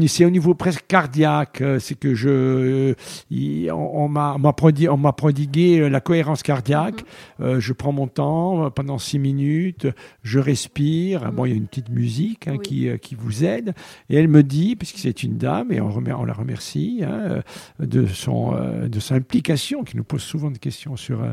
c'est 0.07 0.25
au 0.25 0.31
niveau 0.31 0.55
presque 0.55 0.85
cardiaque, 0.87 1.63
c'est 1.81 1.99
que 1.99 2.15
je, 2.15 2.95
il- 3.31 3.71
on, 3.73 4.05
on 4.05 4.09
m'a, 4.09 5.13
prodigué 5.13 5.89
la 5.89 6.01
cohérence 6.01 6.43
cardiaque. 6.43 7.05
Euh, 7.41 7.59
je 7.59 7.73
prends 7.73 7.91
mon 7.93 8.07
temps 8.07 8.71
pendant 8.71 8.99
six 8.99 9.19
minutes, 9.19 9.87
je 10.23 10.39
respire. 10.39 11.25
Mhm. 11.25 11.31
Bon, 11.33 11.45
il 11.47 11.51
y 11.51 11.53
a 11.53 11.57
une 11.57 11.67
petite 11.67 11.89
musique 11.89 12.47
hein, 12.49 12.53
Oui. 12.59 12.63
qui, 12.63 12.89
qui 13.01 13.15
vous 13.17 13.45
aide. 13.45 13.75
Et 14.11 14.17
elle 14.17 14.29
me 14.29 14.43
dit, 14.45 14.77
puisque 14.77 14.99
c'est 14.99 15.23
une 15.23 15.37
dame, 15.37 15.73
et 15.73 15.81
on, 15.81 15.89
remer- 15.91 16.13
on 16.15 16.25
la 16.25 16.33
remercie 16.35 17.03
hein, 17.07 17.41
de, 17.81 18.07
son, 18.07 18.55
euh, 18.55 18.89
de 18.89 19.01
son 19.01 19.15
implication, 19.17 19.83
qui 19.85 19.97
nous 19.97 20.05
pose 20.05 20.23
souvent 20.23 20.51
des 20.51 20.59
questions 20.59 20.97
sur, 20.97 21.23
euh, 21.23 21.33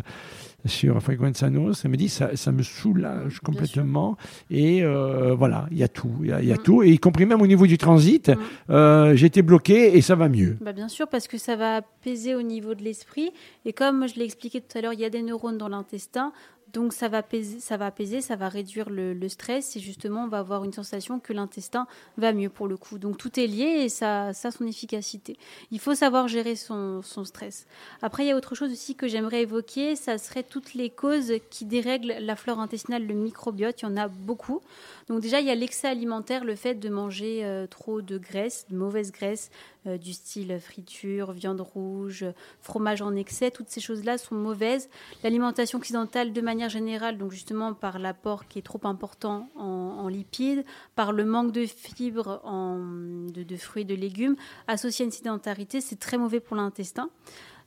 sur 0.65 1.01
Frequenza 1.01 1.49
Nostra. 1.49 1.85
Elle 1.87 1.91
me 1.91 1.97
dit 1.97 2.09
ça, 2.09 2.35
ça 2.35 2.51
me 2.51 2.63
soulage 2.63 3.39
complètement. 3.39 4.17
Et 4.49 4.83
euh, 4.83 5.33
voilà, 5.35 5.67
il 5.71 5.77
y 5.77 5.83
a 5.83 5.87
tout. 5.87 6.11
Il 6.21 6.29
y 6.29 6.31
a, 6.33 6.41
il 6.41 6.47
y 6.47 6.51
a 6.51 6.55
Mm. 6.55 6.63
tout, 6.63 6.83
et 6.83 6.89
y 6.91 6.97
compris 6.99 7.25
même 7.25 7.41
au 7.41 7.47
niveau 7.47 7.65
du 7.67 7.77
transit, 7.77 8.29
Mm. 8.29 8.35
euh, 8.71 9.15
j'étais 9.15 9.41
bloqué 9.41 9.97
et 9.97 10.01
ça 10.01 10.15
va 10.15 10.29
mieux. 10.29 10.57
Bah, 10.61 10.73
bien 10.73 10.87
sûr, 10.87 11.07
parce 11.07 11.27
que 11.27 11.37
ça 11.37 11.55
va 11.55 11.77
apaiser 11.77 12.35
au 12.35 12.41
niveau 12.41 12.75
de 12.75 12.83
l'esprit. 12.83 13.31
Et 13.65 13.73
comme 13.73 14.07
je 14.07 14.15
l'ai 14.15 14.25
expliqué 14.25 14.61
tout 14.61 14.77
à 14.77 14.81
l'heure, 14.81 14.93
il 14.93 14.99
y 14.99 15.05
a 15.05 15.09
des 15.09 15.21
neurones 15.23 15.57
dans 15.57 15.69
l'intestin. 15.69 16.31
Donc 16.73 16.93
ça 16.93 17.07
va, 17.07 17.17
apaiser, 17.17 17.59
ça 17.59 17.77
va 17.77 17.87
apaiser, 17.87 18.21
ça 18.21 18.35
va 18.35 18.49
réduire 18.49 18.89
le, 18.89 19.29
stress. 19.29 19.75
Et 19.75 19.79
justement, 19.79 20.25
on 20.25 20.27
va 20.27 20.39
avoir 20.39 20.63
une 20.63 20.73
sensation 20.73 21.19
que 21.19 21.33
l'intestin 21.33 21.87
va 22.17 22.33
mieux 22.33 22.49
pour 22.49 22.67
le 22.67 22.77
coup. 22.77 22.97
Donc 22.97 23.17
tout 23.17 23.39
est 23.39 23.47
lié 23.47 23.83
et 23.83 23.89
ça, 23.89 24.27
a 24.27 24.33
son 24.33 24.65
efficacité. 24.65 25.37
Il 25.71 25.79
faut 25.79 25.95
savoir 25.95 26.27
gérer 26.27 26.55
son, 26.55 27.01
son 27.01 27.25
stress. 27.25 27.65
Après, 28.01 28.25
il 28.25 28.27
y 28.27 28.31
a 28.31 28.37
autre 28.37 28.55
chose 28.55 28.71
aussi 28.71 28.95
que 28.95 29.07
j'aimerais 29.07 29.41
évoquer. 29.41 29.95
Ça 29.95 30.17
serait 30.17 30.43
toutes 30.43 30.73
les 30.73 30.89
causes 30.89 31.33
qui 31.49 31.65
dérèglent 31.65 32.15
la 32.19 32.35
flore 32.35 32.59
intestinale, 32.59 33.05
le 33.05 33.13
microbiote. 33.13 33.81
Il 33.81 33.85
y 33.85 33.87
en 33.87 33.97
a 33.97 34.07
beaucoup. 34.07 34.61
Donc 35.07 35.21
déjà, 35.21 35.41
il 35.41 35.47
y 35.47 35.51
a 35.51 35.55
l'excès 35.55 35.87
alimentaire, 35.87 36.45
le 36.45 36.55
fait 36.55 36.75
de 36.75 36.89
manger 36.89 37.43
euh, 37.43 37.67
trop 37.67 38.01
de 38.01 38.17
graisse, 38.17 38.65
de 38.69 38.77
mauvaise 38.77 39.11
graisse, 39.11 39.49
euh, 39.87 39.97
du 39.97 40.13
style 40.13 40.59
friture, 40.59 41.31
viande 41.31 41.59
rouge, 41.59 42.25
fromage 42.61 43.01
en 43.01 43.15
excès. 43.15 43.49
Toutes 43.49 43.69
ces 43.69 43.81
choses-là 43.81 44.17
sont 44.17 44.35
mauvaises. 44.35 44.89
L'alimentation 45.23 45.79
occidentale, 45.79 46.33
de 46.33 46.41
manière 46.41 46.60
générale, 46.67 47.17
donc 47.17 47.31
justement 47.31 47.73
par 47.73 47.99
l'apport 47.99 48.47
qui 48.47 48.59
est 48.59 48.63
trop 48.63 48.79
important 48.83 49.49
en, 49.55 50.07
lipides, 50.07 50.65
par 50.95 51.11
le 51.11 51.25
manque 51.25 51.51
de 51.51 51.65
fibres 51.65 52.41
en, 52.43 52.79
de, 52.79 53.55
fruits 53.55 53.83
et 53.83 53.85
de 53.85 53.95
légumes, 53.95 54.35
associé 54.67 55.03
à 55.03 55.05
une 55.05 55.11
sédentarité, 55.11 55.81
c'est 55.81 55.99
très 55.99 56.17
mauvais 56.17 56.39
pour 56.39 56.55
l'intestin. 56.55 57.09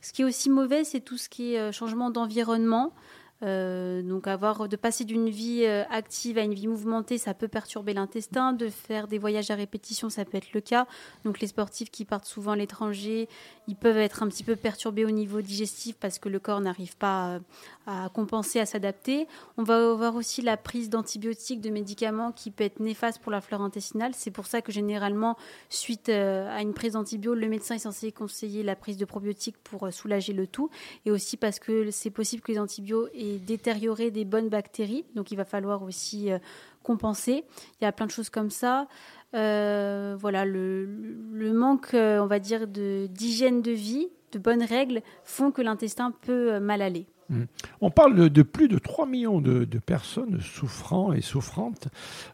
Ce 0.01 0.13
qui 0.13 0.23
est 0.23 0.25
aussi 0.25 0.51
mauvais, 0.51 0.85
c'est 0.85 1.01
tout 1.01 1.17
ce 1.17 1.29
qui 1.29 1.55
est 1.55 1.59
euh, 1.59 1.73
changement 1.73 2.11
d'environnement. 2.11 2.93
Euh, 3.43 4.01
donc 4.01 4.27
avoir 4.27 4.69
de 4.69 4.77
passer 4.77 5.05
d'une 5.05 5.29
vie 5.29 5.65
euh, 5.65 5.85
active 5.91 6.39
à 6.39 6.43
une 6.43 6.55
vie 6.55 6.69
mouvementée, 6.69 7.19
ça 7.19 7.35
peut 7.35 7.49
perturber 7.49 7.93
l'intestin. 7.93 8.53
De 8.53 8.69
faire 8.69 9.07
des 9.07 9.19
voyages 9.19 9.51
à 9.51 9.55
répétition, 9.55 10.09
ça 10.09 10.25
peut 10.25 10.37
être 10.39 10.53
le 10.53 10.61
cas. 10.61 10.87
Donc 11.25 11.41
les 11.41 11.49
sportifs 11.49 11.91
qui 11.91 12.05
partent 12.05 12.27
souvent 12.27 12.53
à 12.53 12.57
l'étranger, 12.57 13.29
ils 13.67 13.77
peuvent 13.77 13.99
être 13.99 14.23
un 14.23 14.29
petit 14.29 14.45
peu 14.45 14.57
perturbés 14.57 15.05
au 15.05 15.11
niveau 15.11 15.43
digestif 15.43 15.97
parce 15.97 16.19
que 16.19 16.29
le 16.29 16.39
corps 16.39 16.61
n'arrive 16.61 16.97
pas 16.97 17.41
à 17.87 18.09
compenser, 18.13 18.61
à 18.61 18.67
s'adapter. 18.67 19.27
On 19.57 19.63
va 19.63 19.77
avoir 19.91 20.17
aussi 20.17 20.43
la 20.43 20.57
prise 20.57 20.89
d'antibiotiques, 20.89 21.61
de 21.61 21.71
médicaments 21.71 22.33
qui 22.33 22.51
peut 22.51 22.65
être 22.65 22.81
néfaste 22.81 23.21
pour 23.21 23.33
la 23.33 23.41
flore 23.41 23.61
intestinale. 23.61 24.13
C'est 24.15 24.31
pour 24.31 24.47
ça 24.47 24.63
que 24.63 24.73
généralement, 24.73 25.37
suite 25.69 26.09
euh, 26.09 26.49
à 26.55 26.63
une 26.63 26.73
prise 26.73 26.93
d'antibio, 26.93 27.35
le 27.35 27.49
médecin 27.49 27.75
est 27.75 27.81
censé 27.81 28.13
conseiller 28.13 28.63
la 28.63 28.77
prise 28.77 28.97
de 28.97 29.05
probiotiques 29.05 29.57
pour 29.63 29.87
euh, 29.87 29.91
soulager 29.91 30.33
le 30.33 30.47
tout. 30.47 30.71
Et 31.05 31.11
aussi 31.11 31.37
parce 31.37 31.59
que 31.59 31.91
c'est 31.91 32.11
possible 32.11 32.43
que 32.43 32.53
les 32.53 32.59
antibiotiques 32.59 32.75
aient 33.15 33.39
détérioré 33.39 34.11
des 34.11 34.25
bonnes 34.25 34.49
bactéries. 34.49 35.05
Donc 35.15 35.31
il 35.31 35.37
va 35.37 35.45
falloir 35.45 35.83
aussi 35.83 36.31
euh, 36.31 36.39
compenser. 36.83 37.45
Il 37.81 37.85
y 37.85 37.87
a 37.87 37.93
plein 37.93 38.07
de 38.07 38.11
choses 38.11 38.31
comme 38.31 38.51
ça. 38.51 38.89
Voilà, 39.33 40.45
le, 40.45 40.87
manque, 41.53 41.91
on 41.95 42.27
va 42.27 42.39
dire, 42.39 42.69
d'hygiène 42.69 43.63
de 43.63 43.73
vie, 43.73 44.09
de 44.33 44.39
bonnes 44.39 44.63
règles, 44.63 45.03
font 45.25 45.51
que 45.51 45.61
l'intestin 45.61 46.13
peut 46.13 46.61
mal 46.61 46.83
aller. 46.83 47.07
On 47.81 47.91
parle 47.91 48.29
de, 48.31 48.43
plus 48.43 48.69
de 48.69 48.79
3 48.79 49.07
millions 49.07 49.41
de, 49.41 49.65
de 49.65 49.79
personnes 49.79 50.41
souffrant 50.41 51.13
et 51.13 51.21
souffrantes 51.21 51.89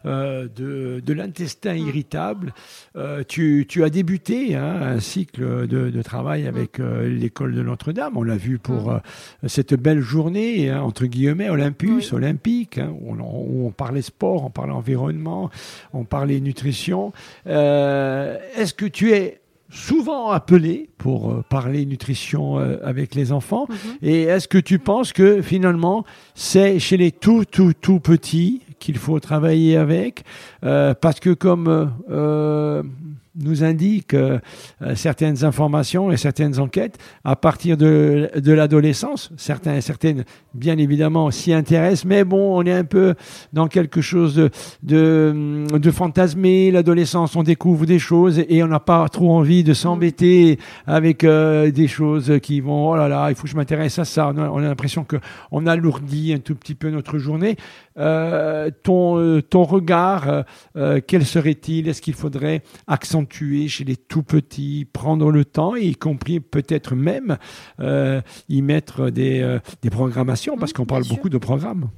euh, 0.05 0.47
de, 0.55 1.01
de 1.05 1.13
l'intestin 1.13 1.73
irritable. 1.75 2.53
Euh, 2.95 3.23
tu, 3.27 3.65
tu 3.67 3.83
as 3.83 3.89
débuté 3.89 4.55
hein, 4.55 4.79
un 4.81 4.99
cycle 4.99 5.67
de, 5.67 5.89
de 5.89 6.01
travail 6.01 6.47
avec 6.47 6.79
euh, 6.79 7.07
l'école 7.09 7.53
de 7.55 7.61
Notre-Dame. 7.61 8.17
On 8.17 8.23
l'a 8.23 8.37
vu 8.37 8.59
pour 8.59 8.91
euh, 8.91 8.99
cette 9.47 9.73
belle 9.73 10.01
journée, 10.01 10.69
hein, 10.69 10.81
entre 10.81 11.05
guillemets, 11.05 11.49
Olympus, 11.49 12.11
Oui. 12.11 12.17
olympique, 12.17 12.77
hein, 12.77 12.93
où, 13.01 13.13
on, 13.13 13.21
où 13.21 13.67
on 13.67 13.71
parlait 13.71 14.01
sport, 14.01 14.45
on 14.45 14.49
parlait 14.49 14.73
environnement, 14.73 15.49
on 15.93 16.03
parlait 16.05 16.39
nutrition. 16.39 17.13
Est-ce 17.45 18.73
que 18.73 18.85
tu 18.85 19.11
es 19.11 19.40
souvent 19.71 20.29
appelé 20.29 20.89
pour 20.97 21.31
euh, 21.31 21.43
parler 21.49 21.85
nutrition 21.85 22.59
euh, 22.59 22.77
avec 22.83 23.15
les 23.15 23.31
enfants 23.31 23.65
Mhm. 23.69 23.75
et 24.01 24.21
est-ce 24.23 24.47
que 24.47 24.57
tu 24.57 24.77
penses 24.79 25.13
que 25.13 25.41
finalement, 25.41 26.03
c'est 26.35 26.77
chez 26.79 26.97
les 26.97 27.11
tout, 27.11 27.45
tout, 27.49 27.73
tout 27.73 27.99
petits 27.99 28.61
qu'il 28.79 28.97
faut 28.97 29.19
travailler 29.19 29.77
avec? 29.77 30.23
Euh, 30.65 30.93
Parce 30.99 31.19
que 31.19 31.29
comme 31.33 31.91
euh, 32.09 32.83
nous 33.35 33.63
indiquent 33.63 34.13
euh, 34.13 34.39
euh, 34.81 34.95
certaines 34.95 35.45
informations 35.45 36.11
et 36.11 36.17
certaines 36.17 36.59
enquêtes, 36.59 36.97
à 37.23 37.35
partir 37.35 37.77
de, 37.77 38.29
de 38.35 38.51
l'adolescence, 38.51 39.31
certains 39.37 39.75
et 39.75 39.81
certaines, 39.81 40.25
bien 40.53 40.77
évidemment, 40.77 41.31
s'y 41.31 41.53
intéressent, 41.53 42.05
mais 42.05 42.23
bon, 42.23 42.59
on 42.59 42.63
est 42.63 42.73
un 42.73 42.83
peu 42.83 43.15
dans 43.53 43.67
quelque 43.67 44.01
chose 44.01 44.35
de, 44.35 44.49
de, 44.83 45.65
de 45.71 45.91
fantasmé. 45.91 46.71
L'adolescence, 46.71 47.35
on 47.35 47.43
découvre 47.43 47.85
des 47.85 47.99
choses 47.99 48.43
et 48.49 48.63
on 48.63 48.67
n'a 48.67 48.79
pas 48.79 49.07
trop 49.09 49.31
envie 49.31 49.63
de 49.63 49.73
s'embêter 49.73 50.59
avec 50.85 51.23
euh, 51.23 51.71
des 51.71 51.87
choses 51.87 52.33
qui 52.41 52.59
vont, 52.59 52.89
oh 52.89 52.95
là 52.95 53.07
là, 53.07 53.29
il 53.29 53.35
faut 53.35 53.43
que 53.43 53.49
je 53.49 53.55
m'intéresse 53.55 53.97
à 53.99 54.05
ça. 54.05 54.31
On 54.35 54.37
a, 54.37 54.49
on 54.49 54.57
a 54.57 54.61
l'impression 54.61 55.05
qu'on 55.05 55.65
alourdit 55.65 56.33
un 56.33 56.39
tout 56.39 56.55
petit 56.55 56.75
peu 56.75 56.89
notre 56.89 57.17
journée. 57.17 57.55
Euh, 57.97 58.69
ton, 58.83 59.17
euh, 59.19 59.41
ton 59.41 59.63
regard, 59.63 60.43
euh, 60.77 61.01
quel 61.05 61.25
serait-il? 61.25 61.87
Est-ce 61.89 62.01
qu'il 62.01 62.13
faudrait 62.13 62.63
accentuer 62.87 63.67
chez 63.67 63.83
les 63.83 63.97
tout 63.97 64.23
petits, 64.23 64.85
prendre 64.91 65.31
le 65.31 65.43
temps, 65.45 65.75
y 65.75 65.95
compris 65.95 66.39
peut-être 66.39 66.95
même 66.95 67.37
euh, 67.79 68.21
y 68.49 68.61
mettre 68.61 69.09
des, 69.09 69.59
des 69.81 69.89
programmations, 69.89 70.57
parce 70.57 70.71
Mhm, 70.71 70.77
qu'on 70.77 70.85
parle 70.85 71.03
sûr. 71.03 71.15
beaucoup 71.15 71.29
de 71.29 71.37
programmes. 71.37 71.89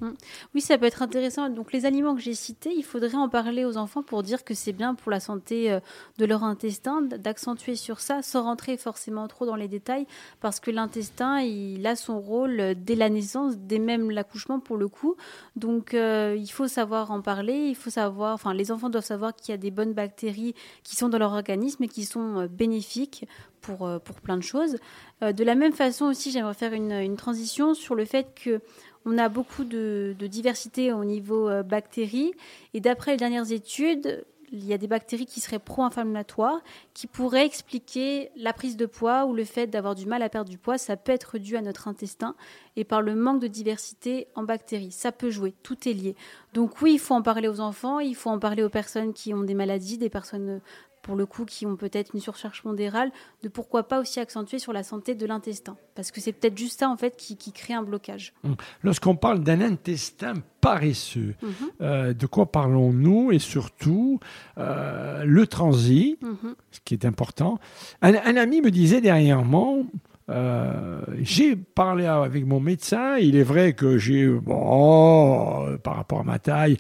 Oui, 0.56 0.62
ça 0.62 0.78
peut 0.78 0.86
être 0.86 1.02
intéressant. 1.02 1.50
Donc, 1.50 1.72
les 1.74 1.86
aliments 1.86 2.16
que 2.16 2.22
j'ai 2.22 2.34
cités, 2.34 2.72
il 2.76 2.84
faudrait 2.84 3.16
en 3.16 3.30
parler 3.30 3.66
aux 3.66 3.78
enfants 3.78 4.02
pour 4.04 4.24
dire 4.24 4.44
que 4.44 4.54
c'est 4.54 4.74
bien 4.74 4.96
pour 4.96 5.12
la 5.12 5.20
santé 5.20 5.78
de 6.18 6.26
leur 6.26 6.44
intestin, 6.44 7.02
d'accentuer 7.02 7.76
sur 7.76 8.00
ça, 8.00 8.22
sans 8.22 8.44
rentrer 8.44 8.78
forcément 8.78 9.28
trop 9.28 9.46
dans 9.46 9.56
les 9.56 9.68
détails, 9.68 10.08
parce 10.42 10.60
que 10.60 10.72
l'intestin, 10.72 11.42
il 11.42 11.86
a 11.86 11.96
son 11.96 12.20
rôle 12.20 12.74
dès 12.78 12.96
la 12.96 13.10
naissance, 13.10 13.58
dès 13.58 13.80
même 13.80 14.10
l'accouchement 14.10 14.60
pour 14.60 14.78
le 14.78 14.88
coup. 14.88 15.16
Donc, 15.56 15.83
euh, 15.94 16.36
il 16.38 16.50
faut 16.50 16.68
savoir 16.68 17.12
en 17.12 17.22
parler. 17.22 17.54
Il 17.54 17.76
faut 17.76 17.90
savoir, 17.90 18.34
enfin, 18.34 18.54
les 18.54 18.72
enfants 18.72 18.90
doivent 18.90 19.06
savoir 19.06 19.36
qu'il 19.36 19.52
y 19.52 19.56
a 19.56 19.58
des 19.58 19.72
bonnes 19.72 19.94
bactéries 19.94 20.56
qui 20.84 20.96
sont 20.96 21.10
dans 21.10 21.18
leur 21.18 21.34
organisme 21.34 21.84
et 21.84 21.88
qui 21.88 22.06
sont 22.06 22.42
euh, 22.42 22.48
bénéfiques 22.48 23.26
pour, 23.62 23.86
euh, 23.88 24.00
pour 24.00 24.22
plein 24.22 24.38
de 24.38 24.44
choses. 24.44 24.78
De 25.22 25.44
la 25.46 25.56
même 25.56 25.72
façon 25.72 26.06
aussi, 26.06 26.32
j'aimerais 26.32 26.54
faire 26.54 26.74
une, 26.74 27.16
transition 27.16 27.74
sur 27.74 27.96
le 27.96 28.04
fait 28.04 28.28
que 28.36 28.60
on 29.06 29.18
a 29.18 29.30
beaucoup 29.30 29.64
de, 29.64 30.16
diversité 30.20 30.92
au 30.92 31.06
niveau 31.06 31.50
bactéries. 31.64 32.34
Et 32.74 32.82
d'après 32.82 33.12
les 33.12 33.18
dernières 33.18 33.54
études, 33.54 34.26
il 34.54 34.66
y 34.66 34.74
a 34.74 34.78
des 34.78 34.88
bactéries 34.88 35.26
qui 35.26 35.40
seraient 35.42 35.60
pro-inflammatoires, 35.60 36.62
qui 36.94 37.08
pourraient 37.08 37.46
expliquer 37.46 38.30
la 38.38 38.54
prise 38.54 38.78
de 38.78 38.86
poids 38.86 39.26
ou 39.26 39.34
le 39.34 39.46
fait 39.46 39.66
d'avoir 39.66 39.96
du 39.96 40.06
mal 40.06 40.22
à 40.22 40.30
perdre 40.30 40.50
du 40.50 40.60
poids. 40.60 40.78
Ça 40.78 40.96
peut 40.96 41.12
être 41.12 41.40
dû 41.40 41.58
à 41.58 41.62
notre 41.62 41.88
intestin 41.88 42.36
et 42.76 42.84
par 42.84 43.02
le 43.02 43.16
manque 43.16 43.42
de 43.42 43.48
diversité 43.48 44.28
en 44.36 44.44
bactéries. 44.44 44.92
Ça 44.92 45.12
peut 45.12 45.32
jouer, 45.32 45.56
tout 45.64 45.90
est 45.90 45.94
lié. 45.94 46.16
Donc 46.54 46.82
oui, 46.82 46.94
il 46.94 47.00
faut 47.00 47.16
en 47.16 47.24
parler 47.24 47.48
aux 47.48 47.60
enfants, 47.60 48.00
il 48.00 48.16
faut 48.16 48.30
en 48.30 48.38
parler 48.38 48.62
aux 48.62 48.70
personnes 48.70 49.14
qui 49.14 49.34
ont 49.34 49.42
des 49.42 49.56
maladies, 49.56 49.98
des 49.98 50.10
personnes 50.10 50.62
pour 51.04 51.16
le 51.16 51.28
coup 51.28 51.46
qui 51.46 51.68
ont 51.68 51.76
peut-être 51.76 52.12
une 52.16 52.20
surcharge 52.20 52.64
pondérale, 52.64 53.12
de 53.44 53.50
pourquoi 53.50 53.84
pas 53.88 54.00
aussi 54.00 54.20
accentuer 54.20 54.58
sur 54.58 54.74
la 54.74 54.82
santé 54.82 55.14
de 55.14 55.26
l'intestin. 55.28 55.78
Parce 55.94 56.10
que 56.10 56.20
c'est 56.20 56.32
peut-être 56.32 56.58
juste 56.58 56.80
ça 56.80 56.90
en 56.90 56.98
fait 56.98 57.16
qui, 57.16 57.38
qui 57.38 57.52
crée 57.52 57.76
un 57.76 57.84
blocage. 57.84 58.34
Lorsqu'on 58.82 59.16
parle 59.16 59.42
d'un 59.42 59.62
intestin 59.62 60.34
paresseux, 60.62 61.36
Mhm, 61.42 61.52
euh, 61.82 62.14
de 62.14 62.26
quoi 62.26 62.52
parlons-nous? 62.52 63.32
Et 63.34 63.40
surtout, 63.40 64.20
euh, 64.58 65.24
le 65.26 65.46
transit, 65.46 66.22
mhm. 66.22 66.56
ce 66.72 66.80
qui 66.86 66.94
est 66.94 67.06
important. 67.06 67.60
Un, 68.02 68.14
un 68.16 68.38
ami 68.38 68.62
me 68.62 68.72
disait 68.72 69.02
dernièrement, 69.02 69.86
euh, 70.30 71.02
j'ai 71.20 71.56
parlé 71.58 72.06
avec 72.06 72.46
mon 72.46 72.62
médecin, 72.62 73.18
il 73.18 73.36
est 73.36 73.44
vrai 73.44 73.74
que 73.74 73.98
j'ai, 73.98 74.28
bon, 74.28 75.78
par 75.84 75.98
rapport 75.98 76.22
à 76.22 76.24
ma 76.24 76.40
taille, 76.40 76.78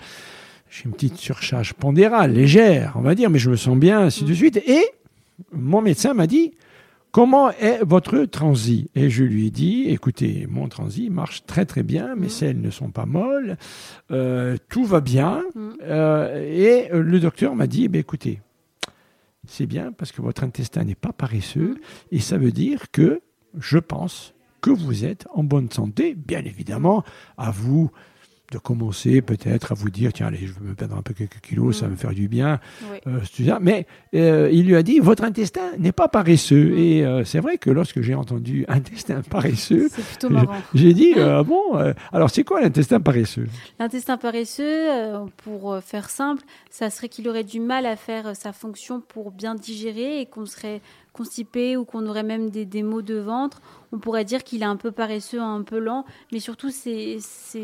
j'ai 0.73 0.85
une 0.85 0.91
petite 0.93 1.17
surcharge 1.17 1.73
pondérale, 1.75 2.33
légère, 2.33 2.93
on 2.95 3.01
va 3.01 3.13
dire, 3.13 3.29
mais 3.29 3.37
je 3.37 3.51
me 3.51 3.55
sens 3.55 3.77
bien, 3.77 3.99
ainsi 4.01 4.23
de 4.23 4.33
suite. 4.33 4.57
Et 4.65 4.83
mon 5.51 5.81
médecin 5.81 6.13
m'a 6.13 6.25
dit, 6.27 6.53
Comment 7.11 7.51
est 7.51 7.83
votre 7.83 8.25
transit 8.25 8.89
Et 8.95 9.11
je 9.11 9.23
lui 9.23 9.45
ai 9.45 9.51
dit, 9.51 9.83
écoutez, 9.87 10.47
mon 10.49 10.67
transit 10.67 11.11
marche 11.11 11.45
très 11.45 11.63
très 11.63 11.83
bien, 11.83 12.15
mes 12.15 12.23
Mhm. 12.23 12.29
selles 12.29 12.59
ne 12.59 12.71
sont 12.71 12.89
pas 12.89 13.05
molles, 13.05 13.57
euh, 14.09 14.57
tout 14.67 14.83
va 14.83 14.99
bien. 14.99 15.43
Mhm. 15.53 15.75
Euh, 15.83 16.41
et 16.41 16.89
le 16.91 17.19
docteur 17.19 17.55
m'a 17.55 17.67
dit, 17.67 17.83
eh 17.83 17.87
bien, 17.87 18.01
écoutez, 18.01 18.41
c'est 19.45 19.67
bien 19.67 19.91
parce 19.91 20.11
que 20.11 20.23
votre 20.23 20.43
intestin 20.43 20.85
n'est 20.85 20.95
pas 20.95 21.13
paresseux, 21.13 21.75
et 22.11 22.19
ça 22.19 22.39
veut 22.39 22.51
dire 22.51 22.89
que 22.91 23.21
je 23.59 23.77
pense 23.77 24.33
que 24.61 24.71
vous 24.71 25.05
êtes 25.05 25.27
en 25.35 25.43
bonne 25.43 25.69
santé. 25.69 26.15
Bien 26.15 26.39
évidemment, 26.43 27.03
à 27.37 27.51
vous 27.51 27.91
de 28.53 28.59
commencer 28.59 29.21
peut-être 29.21 29.71
à 29.71 29.75
vous 29.75 29.89
dire 29.89 30.13
tiens 30.13 30.27
allez 30.27 30.45
je 30.47 30.53
vais 30.53 30.69
me 30.69 30.73
perdre 30.75 30.95
un 30.95 31.01
peu 31.01 31.13
quelques 31.13 31.39
kilos 31.41 31.79
ça 31.79 31.85
va 31.85 31.91
me 31.91 31.95
faire 31.97 32.11
du 32.13 32.27
bien 32.27 32.59
Oui. 32.91 32.97
euh, 33.07 33.57
mais 33.61 33.85
euh, 34.15 34.49
il 34.51 34.65
lui 34.67 34.75
a 34.75 34.83
dit 34.83 34.99
votre 34.99 35.23
intestin 35.23 35.71
n'est 35.77 35.91
pas 35.91 36.07
paresseux 36.07 36.69
Mm. 36.71 36.77
et 36.77 37.05
euh, 37.05 37.23
c'est 37.25 37.39
vrai 37.39 37.57
que 37.57 37.69
lorsque 37.69 38.01
j'ai 38.01 38.15
entendu 38.15 38.65
intestin 38.69 39.21
paresseux 39.21 39.89
j'ai 40.73 40.93
dit 40.93 41.13
euh, 41.17 41.39
Ah 41.39 41.43
bon 41.43 41.61
alors 42.11 42.29
c'est 42.29 42.43
quoi 42.43 42.61
l'intestin 42.61 42.99
paresseux? 42.99 43.47
L'intestin 43.79 44.17
paresseux, 44.17 44.87
pour 45.43 45.77
faire 45.83 46.09
simple, 46.09 46.43
ça 46.69 46.89
serait 46.89 47.09
qu'il 47.09 47.27
aurait 47.27 47.43
du 47.43 47.59
mal 47.59 47.85
à 47.85 47.95
faire 47.95 48.35
sa 48.35 48.51
fonction 48.53 49.01
pour 49.01 49.31
bien 49.31 49.55
digérer 49.55 50.21
et 50.21 50.25
qu'on 50.25 50.45
serait 50.45 50.81
constipé 51.11 51.77
ou 51.77 51.85
qu'on 51.85 52.05
aurait 52.07 52.23
même 52.23 52.49
des, 52.49 52.65
des 52.65 52.83
maux 52.83 53.01
de 53.01 53.15
ventre. 53.15 53.61
On 53.93 53.99
pourrait 53.99 54.25
dire 54.25 54.43
qu'il 54.43 54.61
est 54.61 54.65
un 54.65 54.75
peu 54.75 54.91
paresseux, 54.91 55.39
un 55.39 55.61
peu 55.61 55.79
lent, 55.79 56.03
mais 56.33 56.39
surtout 56.39 56.69
c'est 56.71 57.19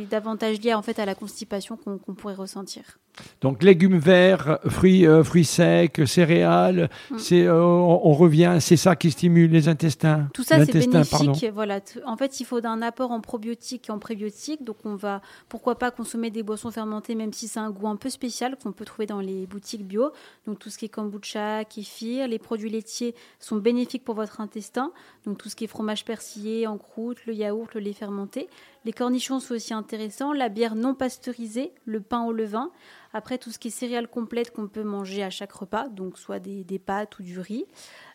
davantage 0.10 0.62
lié 0.62 0.74
en 0.74 0.82
fait 0.82 1.00
à 1.00 1.06
la 1.06 1.16
constipation 1.16 1.76
qu'on 1.78 2.14
pourrait 2.14 2.36
ressentir. 2.36 3.00
Donc 3.42 3.64
légumes 3.64 3.98
verts, 3.98 4.60
fruits, 4.68 5.06
euh, 5.06 5.24
fruits 5.26 5.44
secs, 5.44 6.08
céréales, 6.08 6.90
Mm. 7.10 7.18
c'est, 7.18 7.46
euh, 7.48 7.62
on, 7.62 8.02
on 8.04 8.14
revient, 8.14 8.58
c'est 8.62 8.78
ça 8.78 8.96
qui 8.96 9.12
stimule 9.12 9.52
les 9.52 9.68
intestins. 9.68 10.30
Tout 10.34 10.44
ça, 10.44 10.64
c'est 10.66 10.72
bénéfique. 10.74 11.12
pardon. 11.12 11.34
Voilà. 11.54 11.80
En 12.06 12.16
fait, 12.18 12.40
il 12.40 12.46
faut 12.46 12.66
un 12.66 12.82
apport 12.82 13.12
en 13.12 13.20
probiotiques 13.22 13.90
et 13.90 13.92
en 13.92 14.00
prébiotiques. 14.00 14.64
Donc, 14.64 14.78
on 14.86 14.96
va, 14.96 15.22
pourquoi 15.50 15.78
pas 15.78 15.92
consommer 15.92 16.30
des 16.30 16.44
boissons 16.44 16.72
fermentées, 16.72 17.16
même 17.16 17.34
si 17.34 17.48
c'est 17.48 17.60
un 17.60 17.72
goût 17.72 17.88
un 17.88 17.96
peu 17.96 18.10
spécial 18.10 18.56
qu'on 18.62 18.72
peut 18.72 18.86
trouver 18.86 19.06
dans 19.06 19.20
les 19.22 19.48
boutiques 19.48 19.86
bio. 19.86 20.12
Donc, 20.46 20.60
tout 20.60 20.70
ce 20.70 20.78
qui 20.78 20.86
est 20.86 20.90
kombucha, 20.90 21.66
kéfir, 21.66 22.28
les 22.28 22.40
produits 22.40 22.70
laitiers 22.70 23.16
sont 23.40 23.58
bénéfiques 23.58 24.04
pour 24.04 24.16
votre 24.16 24.40
intestin. 24.42 24.92
Donc, 25.26 25.38
tout 25.38 25.50
ce 25.50 25.56
qui 25.56 25.64
est 25.66 25.68
fromage 25.68 26.06
persillé, 26.20 26.68
en 26.68 26.78
croûte, 26.78 27.26
le 27.26 27.34
yaourt, 27.34 27.74
le 27.74 27.80
lait 27.80 27.94
fermenté. 27.94 28.50
Les 28.84 28.92
cornichons 28.92 29.40
sont 29.40 29.56
aussi 29.56 29.74
intéressants. 29.74 30.34
La 30.34 30.50
bière 30.50 30.76
non 30.76 30.94
pasteurisée, 30.94 31.72
le 31.86 32.02
pain 32.02 32.26
au 32.26 32.34
levain. 32.34 32.72
Après, 33.14 33.38
tout 33.38 33.52
ce 33.52 33.58
qui 33.58 33.70
est 33.70 33.72
céréales 33.72 34.10
complètes 34.10 34.52
qu'on 34.52 34.68
peut 34.68 34.84
manger 34.84 35.24
à 35.24 35.30
chaque 35.30 35.54
repas, 35.54 35.88
donc 35.88 36.18
soit 36.18 36.40
des, 36.40 36.80
pâtes 36.80 37.18
ou 37.20 37.24
du 37.24 37.40
riz. 37.40 37.64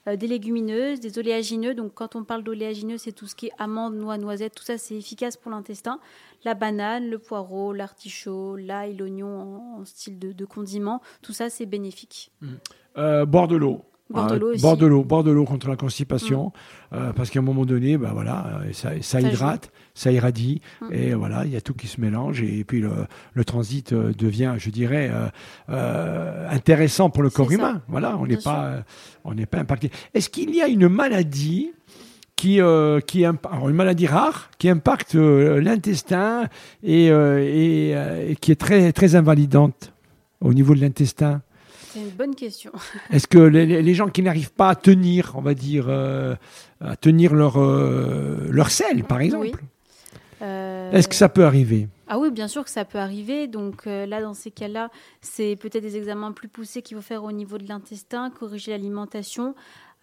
Euh, 0.06 0.16
des 0.16 0.26
légumineuses, 0.26 1.00
des 1.00 1.18
oléagineux. 1.18 1.74
Donc, 1.74 1.94
quand 1.94 2.14
on 2.14 2.24
parle 2.24 2.44
d'oléagineux, 2.44 2.98
c'est 2.98 3.12
tout 3.12 3.26
ce 3.26 3.34
qui 3.34 3.46
est 3.46 3.52
amandes, 3.56 3.94
noix, 3.94 4.18
noisettes. 4.18 4.54
Tout 4.54 4.64
ça, 4.64 4.76
c'est 4.76 4.96
efficace 4.96 5.38
pour 5.38 5.50
l'intestin. 5.50 5.98
La 6.44 6.52
banane, 6.52 7.08
le 7.08 7.18
poireau, 7.18 7.72
l'artichaut, 7.72 8.56
l'ail, 8.56 8.96
l'oignon 8.96 9.78
en, 9.78 9.84
style 9.86 10.18
de, 10.18 10.44
condiment. 10.44 11.00
Tout 11.22 11.32
ça, 11.32 11.48
c'est 11.48 11.64
bénéfique. 11.64 12.30
Euh, 12.98 13.24
boire 13.24 13.48
de 13.48 13.56
l'eau. 13.56 13.82
Euh, 14.34 14.38
l'eau 14.38 14.50
aussi. 14.52 14.60
contre 15.46 15.68
la 15.68 15.76
constipation, 15.76 16.52
euh, 16.92 17.12
parce 17.14 17.30
qu'à 17.30 17.38
un 17.38 17.42
moment 17.42 17.64
donné, 17.64 17.96
ben 17.96 18.12
voilà, 18.12 18.60
euh, 18.62 18.72
ça, 18.72 18.90
ça 19.00 19.20
joue. 19.20 19.28
hydrate, 19.28 19.70
ça 19.94 20.12
irradie, 20.12 20.60
Mm. 20.82 20.86
et 20.92 21.14
voilà, 21.14 21.44
il 21.46 21.52
y 21.52 21.56
a 21.56 21.60
tout 21.62 21.72
qui 21.72 21.86
se 21.86 22.00
mélange, 22.00 22.42
et 22.42 22.64
puis 22.64 22.80
le, 22.80 22.90
le 23.32 23.44
transit 23.44 23.92
euh, 23.92 24.12
devient, 24.16 24.54
je 24.58 24.68
dirais, 24.70 25.10
euh, 25.12 25.26
euh, 25.70 26.48
intéressant 26.50 27.08
pour 27.10 27.22
le 27.22 27.30
corps 27.30 27.48
ça. 27.48 27.54
humain. 27.54 27.82
Voilà, 27.88 28.16
on 28.18 28.26
n'est 28.26 28.36
pas, 28.36 28.84
on 29.24 29.34
n'est 29.34 29.46
pas 29.46 29.58
impacté. 29.58 29.90
Est-ce 30.12 30.28
qu'il 30.28 30.54
y 30.54 30.60
a 30.60 30.68
une 30.68 30.88
maladie 30.88 31.72
qui, 32.36 32.60
euh, 32.60 33.00
qui 33.00 33.24
alors, 33.24 33.68
une 33.68 33.76
maladie 33.76 34.06
rare 34.06 34.50
qui 34.58 34.68
impacte 34.68 35.14
euh, 35.14 35.60
l'intestin 35.62 36.48
et, 36.82 37.10
euh, 37.10 37.38
et, 37.40 38.30
et 38.32 38.36
qui 38.36 38.52
est 38.52 38.60
très 38.60 38.92
très 38.92 39.14
invalidante 39.14 39.92
au 40.40 40.52
niveau 40.52 40.74
de 40.74 40.80
l'intestin? 40.80 41.40
C'est 41.94 42.00
une 42.00 42.10
bonne 42.10 42.34
question. 42.34 42.72
est-ce 43.10 43.26
que 43.26 43.38
les, 43.38 43.94
gens 43.94 44.08
qui 44.08 44.22
n'arrivent 44.22 44.52
pas 44.52 44.68
à 44.68 44.74
tenir, 44.74 45.32
on 45.36 45.40
va 45.40 45.54
dire, 45.54 45.86
euh, 45.88 46.34
à 46.80 46.96
tenir 46.96 47.34
leur, 47.34 47.58
euh, 47.58 48.48
leur 48.50 48.70
sel, 48.70 49.04
par 49.04 49.20
exemple, 49.20 49.46
Oui. 49.46 49.52
Euh, 50.42 50.90
est-ce 50.92 51.08
que 51.08 51.14
ça 51.14 51.28
peut 51.28 51.44
arriver? 51.44 51.88
Ah 52.06 52.18
oui, 52.18 52.30
bien 52.30 52.48
sûr 52.48 52.64
que 52.64 52.70
ça 52.70 52.84
peut 52.84 52.98
arriver. 52.98 53.46
Donc 53.46 53.86
euh, 53.86 54.06
là, 54.06 54.20
dans 54.20 54.34
ces 54.34 54.50
cas-là, 54.50 54.90
c'est 55.20 55.56
peut-être 55.56 55.82
des 55.82 55.96
examens 55.96 56.32
plus 56.32 56.48
poussés 56.48 56.82
qu'il 56.82 56.96
faut 56.96 57.02
faire 57.02 57.24
au 57.24 57.32
niveau 57.32 57.56
de 57.58 57.66
l'intestin, 57.66 58.30
corriger 58.30 58.72
l'alimentation. 58.72 59.54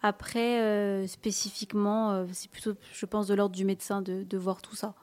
Après, 0.02 0.60
euh, 0.60 1.06
spécifiquement, 1.06 2.10
euh, 2.10 2.24
c'est 2.32 2.50
plutôt, 2.50 2.72
je 2.92 3.06
pense, 3.06 3.28
de 3.28 3.34
l'ordre 3.34 3.54
du 3.54 3.64
médecin 3.64 4.02
de, 4.02 4.24
de 4.24 4.38
voir 4.38 4.60
tout 4.62 4.74
ça. 4.74 4.94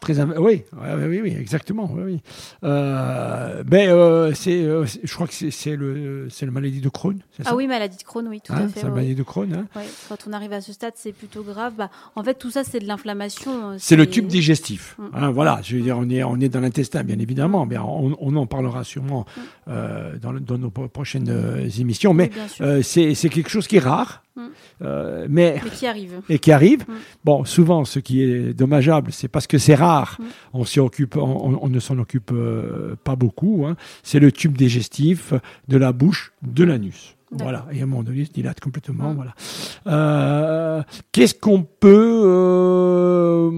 Très 0.00 0.20
oui, 0.20 0.62
oui, 0.74 1.20
oui, 1.22 1.36
exactement. 1.40 1.90
Oui, 1.92 2.02
oui. 2.04 2.20
Euh, 2.62 3.62
ben, 3.64 3.88
euh, 3.88 4.32
c'est, 4.34 4.62
euh, 4.62 4.84
c'est- 4.86 5.00
je 5.02 5.12
crois 5.14 5.26
que 5.26 5.32
c'est, 5.32 5.50
c'est 5.50 5.74
le, 5.74 6.28
c'est 6.30 6.44
la 6.46 6.52
maladie 6.52 6.80
de 6.80 6.88
Crohn. 6.88 7.18
C'est 7.36 7.42
ça? 7.44 7.50
Ah 7.52 7.56
oui, 7.56 7.66
maladie 7.66 7.96
de 7.96 8.02
Crohn, 8.02 8.26
oui, 8.28 8.40
tout 8.44 8.52
Hein, 8.52 8.56
à 8.66 8.68
c'est 8.68 8.74
fait. 8.74 8.82
la 8.82 8.88
ouais. 8.90 8.94
maladie 8.96 9.14
de 9.14 9.22
Crohn. 9.22 9.52
hein. 9.54 9.66
Ouais, 9.74 9.86
quand 10.08 10.18
on 10.28 10.32
arrive 10.32 10.52
à 10.52 10.60
ce 10.60 10.72
stade, 10.72 10.92
c'est 10.96 11.12
plutôt 11.12 11.42
grave. 11.42 11.72
Bah, 11.78 11.90
en 12.14 12.22
fait, 12.22 12.34
tout 12.34 12.50
ça, 12.50 12.62
c'est 12.62 12.78
de 12.78 12.86
l'inflammation. 12.86 13.76
C'est 13.78 13.96
le 13.96 14.06
tube 14.08 14.26
digestif. 14.26 14.96
Mm. 14.98 15.04
Hein, 15.14 15.30
voilà, 15.30 15.60
je 15.64 15.76
veux 15.76 15.82
dire, 15.82 15.96
on 15.98 16.08
est, 16.10 16.22
on 16.22 16.38
est 16.40 16.50
dans 16.50 16.60
l'intestin, 16.60 17.02
bien 17.02 17.18
évidemment. 17.18 17.64
Mais 17.66 17.78
on, 17.78 18.16
on 18.20 18.36
en 18.36 18.46
parlera 18.46 18.84
sûrement 18.84 19.24
Mm. 19.66 19.70
dans, 20.22 20.32
le- 20.32 20.40
dans 20.40 20.58
nos 20.58 20.70
pro- 20.70 20.88
prochaines 20.88 21.28
émissions. 21.80 22.10
Oui, 22.12 22.28
Mais 22.60 22.82
c'est, 22.82 23.14
c'est 23.14 23.28
quelque 23.30 23.50
chose 23.50 23.66
qui 23.66 23.76
est 23.76 23.80
rare. 23.80 24.22
Mm. 24.36 24.40
Euh, 24.82 25.26
mais 25.30 25.60
Mais 25.64 25.70
qui 25.70 25.86
arrive. 25.86 26.20
et 26.28 26.38
qui 26.38 26.52
arrive. 26.52 26.82
Mm. 26.86 26.92
Bon, 27.24 27.44
souvent, 27.44 27.84
ce 27.84 27.98
qui 27.98 28.22
est 28.22 28.52
dommageable, 28.54 29.12
c'est 29.12 29.28
parce 29.28 29.46
que 29.46 29.58
c'est 29.58 29.74
rare. 29.74 30.18
Mm. 30.18 30.24
On 30.54 30.64
s'y 30.64 30.78
occupe, 30.80 31.16
on, 31.16 31.68
ne 31.68 31.80
s'en 31.80 31.98
occupe 31.98 32.30
euh, 32.32 32.96
pas 33.02 33.16
beaucoup. 33.16 33.64
hein. 33.66 33.76
C'est 34.02 34.20
le 34.20 34.30
tube 34.30 34.56
digestif 34.56 35.32
de 35.68 35.76
la 35.78 35.92
bouche, 35.92 36.32
de 36.42 36.64
l'anus. 36.64 37.16
Voilà. 37.32 37.66
Et 37.72 37.80
à 37.80 37.82
un 37.82 37.86
moment 37.86 38.02
donné, 38.04 38.20
il 38.20 38.26
se 38.26 38.32
dilate 38.32 38.60
complètement. 38.60 39.12
Voilà. 39.14 39.34
Euh, 39.88 40.82
Qu'est-ce 41.12 41.34
qu'on 41.34 41.62
peut 41.64 43.50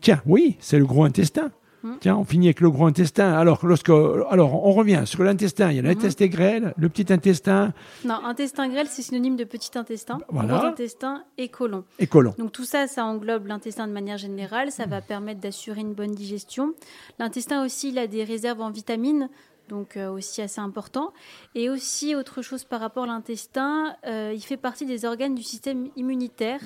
Tiens, 0.00 0.20
oui, 0.26 0.56
c'est 0.60 0.78
le 0.78 0.84
gros 0.84 1.04
intestin. 1.04 1.50
Mm. 1.88 1.98
Tiens, 2.00 2.16
on 2.16 2.24
finit 2.24 2.46
avec 2.46 2.60
le 2.60 2.70
gros 2.70 2.86
intestin. 2.86 3.32
Alors, 3.32 3.64
lorsque, 3.66 3.88
alors, 3.88 4.66
on 4.66 4.72
revient 4.72 5.02
sur 5.04 5.22
l'intestin. 5.22 5.70
Il 5.70 5.76
y 5.76 5.78
a 5.78 5.82
l'intestin 5.82 6.26
grêle, 6.26 6.74
le 6.76 6.88
petit 6.88 7.12
intestin 7.12 7.72
Non, 8.04 8.24
intestin 8.24 8.68
grêle, 8.68 8.86
c'est 8.88 9.02
synonyme 9.02 9.36
de 9.36 9.44
petit 9.44 9.76
intestin. 9.76 10.18
Voilà. 10.28 10.58
Gros 10.58 10.66
intestin 10.66 11.24
et 11.36 11.48
côlon. 11.48 11.84
et 11.98 12.06
côlon. 12.06 12.34
Donc 12.38 12.52
tout 12.52 12.64
ça, 12.64 12.86
ça 12.86 13.04
englobe 13.04 13.46
l'intestin 13.46 13.86
de 13.86 13.92
manière 13.92 14.18
générale. 14.18 14.70
Ça 14.70 14.86
va 14.86 15.00
permettre 15.00 15.40
d'assurer 15.40 15.80
une 15.80 15.94
bonne 15.94 16.14
digestion. 16.14 16.74
L'intestin 17.18 17.64
aussi, 17.64 17.90
il 17.90 17.98
a 17.98 18.06
des 18.06 18.24
réserves 18.24 18.60
en 18.60 18.70
vitamines. 18.70 19.28
Donc 19.68 19.96
euh, 19.96 20.10
aussi 20.10 20.42
assez 20.42 20.60
important. 20.60 21.12
Et 21.54 21.70
aussi 21.70 22.14
autre 22.14 22.42
chose 22.42 22.64
par 22.64 22.80
rapport 22.80 23.04
à 23.04 23.06
l'intestin, 23.06 23.96
euh, 24.06 24.32
il 24.34 24.40
fait 24.40 24.56
partie 24.56 24.86
des 24.86 25.04
organes 25.04 25.34
du 25.34 25.42
système 25.42 25.88
immunitaire. 25.96 26.60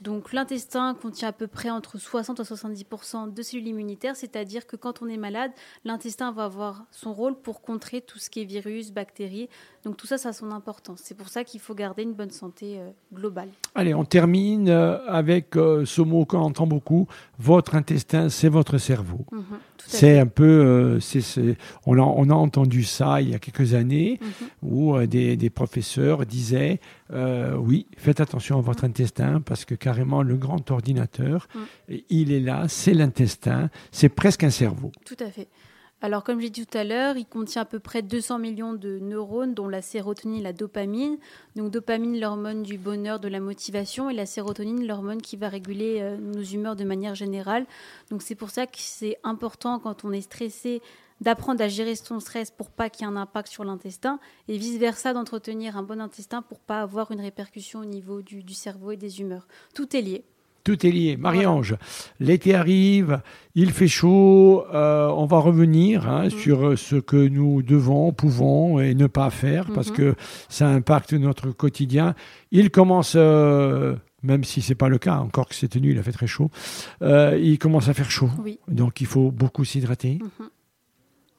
Donc 0.00 0.32
l'intestin 0.32 0.94
contient 0.94 1.28
à 1.28 1.32
peu 1.32 1.48
près 1.48 1.70
entre 1.70 1.98
60 1.98 2.38
à 2.38 2.42
70% 2.44 3.34
de 3.34 3.42
cellules 3.42 3.66
immunitaires, 3.66 4.14
c'est-à-dire 4.14 4.66
que 4.66 4.76
quand 4.76 5.02
on 5.02 5.08
est 5.08 5.16
malade, 5.16 5.50
l'intestin 5.84 6.30
va 6.30 6.44
avoir 6.44 6.84
son 6.92 7.12
rôle 7.12 7.34
pour 7.34 7.62
contrer 7.62 8.00
tout 8.00 8.18
ce 8.18 8.30
qui 8.30 8.42
est 8.42 8.44
virus, 8.44 8.92
bactéries. 8.92 9.48
Donc 9.88 9.96
tout 9.96 10.06
ça, 10.06 10.18
ça 10.18 10.28
a 10.28 10.32
son 10.34 10.50
importance. 10.50 11.00
C'est 11.02 11.16
pour 11.16 11.30
ça 11.30 11.44
qu'il 11.44 11.60
faut 11.60 11.74
garder 11.74 12.02
une 12.02 12.12
bonne 12.12 12.30
santé 12.30 12.76
euh, 12.78 12.90
globale. 13.10 13.48
Allez, 13.74 13.94
on 13.94 14.04
termine 14.04 14.68
euh, 14.68 14.98
avec 15.08 15.56
euh, 15.56 15.86
ce 15.86 16.02
mot 16.02 16.26
qu'on 16.26 16.40
entend 16.40 16.66
beaucoup. 16.66 17.08
Votre 17.38 17.74
intestin, 17.74 18.28
c'est 18.28 18.50
votre 18.50 18.76
cerveau. 18.76 19.24
Mhm. 19.32 19.44
C'est 19.86 20.18
un 20.18 20.26
peu, 20.26 20.44
euh, 20.44 21.00
on, 21.86 21.96
a, 21.96 22.02
on 22.02 22.28
a 22.28 22.34
entendu 22.34 22.84
ça 22.84 23.22
il 23.22 23.30
y 23.30 23.34
a 23.34 23.38
quelques 23.38 23.72
années 23.72 24.20
Mhm. 24.20 24.48
où 24.70 24.94
euh, 24.94 25.06
des, 25.06 25.38
des 25.38 25.48
professeurs 25.48 26.26
disaient 26.26 26.80
euh, 27.14 27.56
oui, 27.56 27.86
faites 27.96 28.20
attention 28.20 28.58
à 28.58 28.60
votre 28.60 28.84
intestin 28.84 29.40
parce 29.40 29.64
que 29.64 29.74
carrément 29.74 30.22
le 30.22 30.36
grand 30.36 30.70
ordinateur, 30.70 31.48
il 32.10 32.30
est 32.30 32.40
là, 32.40 32.66
c'est 32.68 32.92
l'intestin, 32.92 33.70
c'est 33.90 34.10
presque 34.10 34.44
un 34.44 34.50
cerveau. 34.50 34.92
Tout 35.06 35.16
à 35.20 35.30
fait. 35.30 35.48
Alors, 36.00 36.22
comme 36.22 36.40
j'ai 36.40 36.48
dit 36.48 36.64
tout 36.64 36.78
à 36.78 36.84
l'heure, 36.84 37.16
il 37.16 37.26
contient 37.26 37.62
à 37.62 37.64
peu 37.64 37.80
près 37.80 38.02
200 38.02 38.38
millions 38.38 38.72
de 38.72 39.00
neurones, 39.00 39.52
dont 39.52 39.66
la 39.66 39.82
sérotonine 39.82 40.36
et 40.38 40.42
la 40.42 40.52
dopamine. 40.52 41.18
Donc, 41.56 41.72
dopamine, 41.72 42.20
l'hormone 42.20 42.62
du 42.62 42.78
bonheur, 42.78 43.18
de 43.18 43.26
la 43.26 43.40
motivation, 43.40 44.08
et 44.08 44.14
la 44.14 44.24
sérotonine, 44.24 44.86
l'hormone 44.86 45.20
qui 45.20 45.36
va 45.36 45.48
réguler 45.48 45.98
euh, 46.00 46.16
nos 46.16 46.42
humeurs 46.42 46.76
de 46.76 46.84
manière 46.84 47.16
générale. 47.16 47.66
Donc, 48.10 48.22
c'est 48.22 48.36
pour 48.36 48.50
ça 48.50 48.68
que 48.68 48.76
c'est 48.76 49.18
important 49.24 49.80
quand 49.80 50.04
on 50.04 50.12
est 50.12 50.20
stressé 50.20 50.82
d'apprendre 51.20 51.64
à 51.64 51.66
gérer 51.66 51.96
son 51.96 52.20
stress 52.20 52.52
pour 52.52 52.70
pas 52.70 52.90
qu'il 52.90 53.04
y 53.04 53.10
ait 53.10 53.12
un 53.12 53.16
impact 53.16 53.48
sur 53.48 53.64
l'intestin 53.64 54.20
et 54.46 54.56
vice 54.56 54.78
versa 54.78 55.12
d'entretenir 55.12 55.76
un 55.76 55.82
bon 55.82 56.00
intestin 56.00 56.42
pour 56.42 56.60
pas 56.60 56.80
avoir 56.80 57.10
une 57.10 57.20
répercussion 57.20 57.80
au 57.80 57.84
niveau 57.84 58.22
du 58.22 58.54
cerveau 58.54 58.92
et 58.92 58.96
des 58.96 59.20
humeurs. 59.20 59.48
Tout 59.74 59.96
est 59.96 60.02
lié. 60.02 60.24
Tout 60.68 60.86
est 60.86 60.90
lié. 60.90 61.16
Marie-Ange, 61.16 61.76
l'été 62.20 62.54
arrive, 62.54 63.22
il 63.54 63.70
fait 63.70 63.88
chaud, 63.88 64.64
euh, 64.74 65.08
on 65.08 65.24
va 65.24 65.38
revenir 65.38 66.06
hein, 66.06 66.24
Mhm. 66.24 66.30
sur 66.30 66.66
euh, 66.66 66.76
ce 66.76 66.96
que 66.96 67.16
nous 67.16 67.62
devons, 67.62 68.12
pouvons 68.12 68.78
et 68.78 68.94
ne 68.94 69.06
pas 69.06 69.30
faire 69.30 69.64
parce 69.74 69.88
Mhm. 69.88 69.96
que 69.96 70.14
ça 70.50 70.68
impacte 70.68 71.14
notre 71.14 71.52
quotidien. 71.52 72.14
Il 72.50 72.68
commence, 72.70 73.14
euh, 73.16 73.96
même 74.22 74.44
si 74.44 74.60
c'est 74.60 74.74
pas 74.74 74.90
le 74.90 74.98
cas, 74.98 75.16
encore 75.20 75.48
que 75.48 75.54
c'est 75.54 75.68
tenu, 75.68 75.92
il 75.92 75.98
a 75.98 76.02
fait 76.02 76.12
très 76.12 76.26
chaud, 76.26 76.50
euh, 77.00 77.38
il 77.42 77.58
commence 77.58 77.88
à 77.88 77.94
faire 77.94 78.10
chaud. 78.10 78.28
Oui. 78.44 78.58
Donc 78.68 79.00
il 79.00 79.06
faut 79.06 79.30
beaucoup 79.30 79.64
s'hydrater. 79.64 80.18
Mhm. 80.20 80.48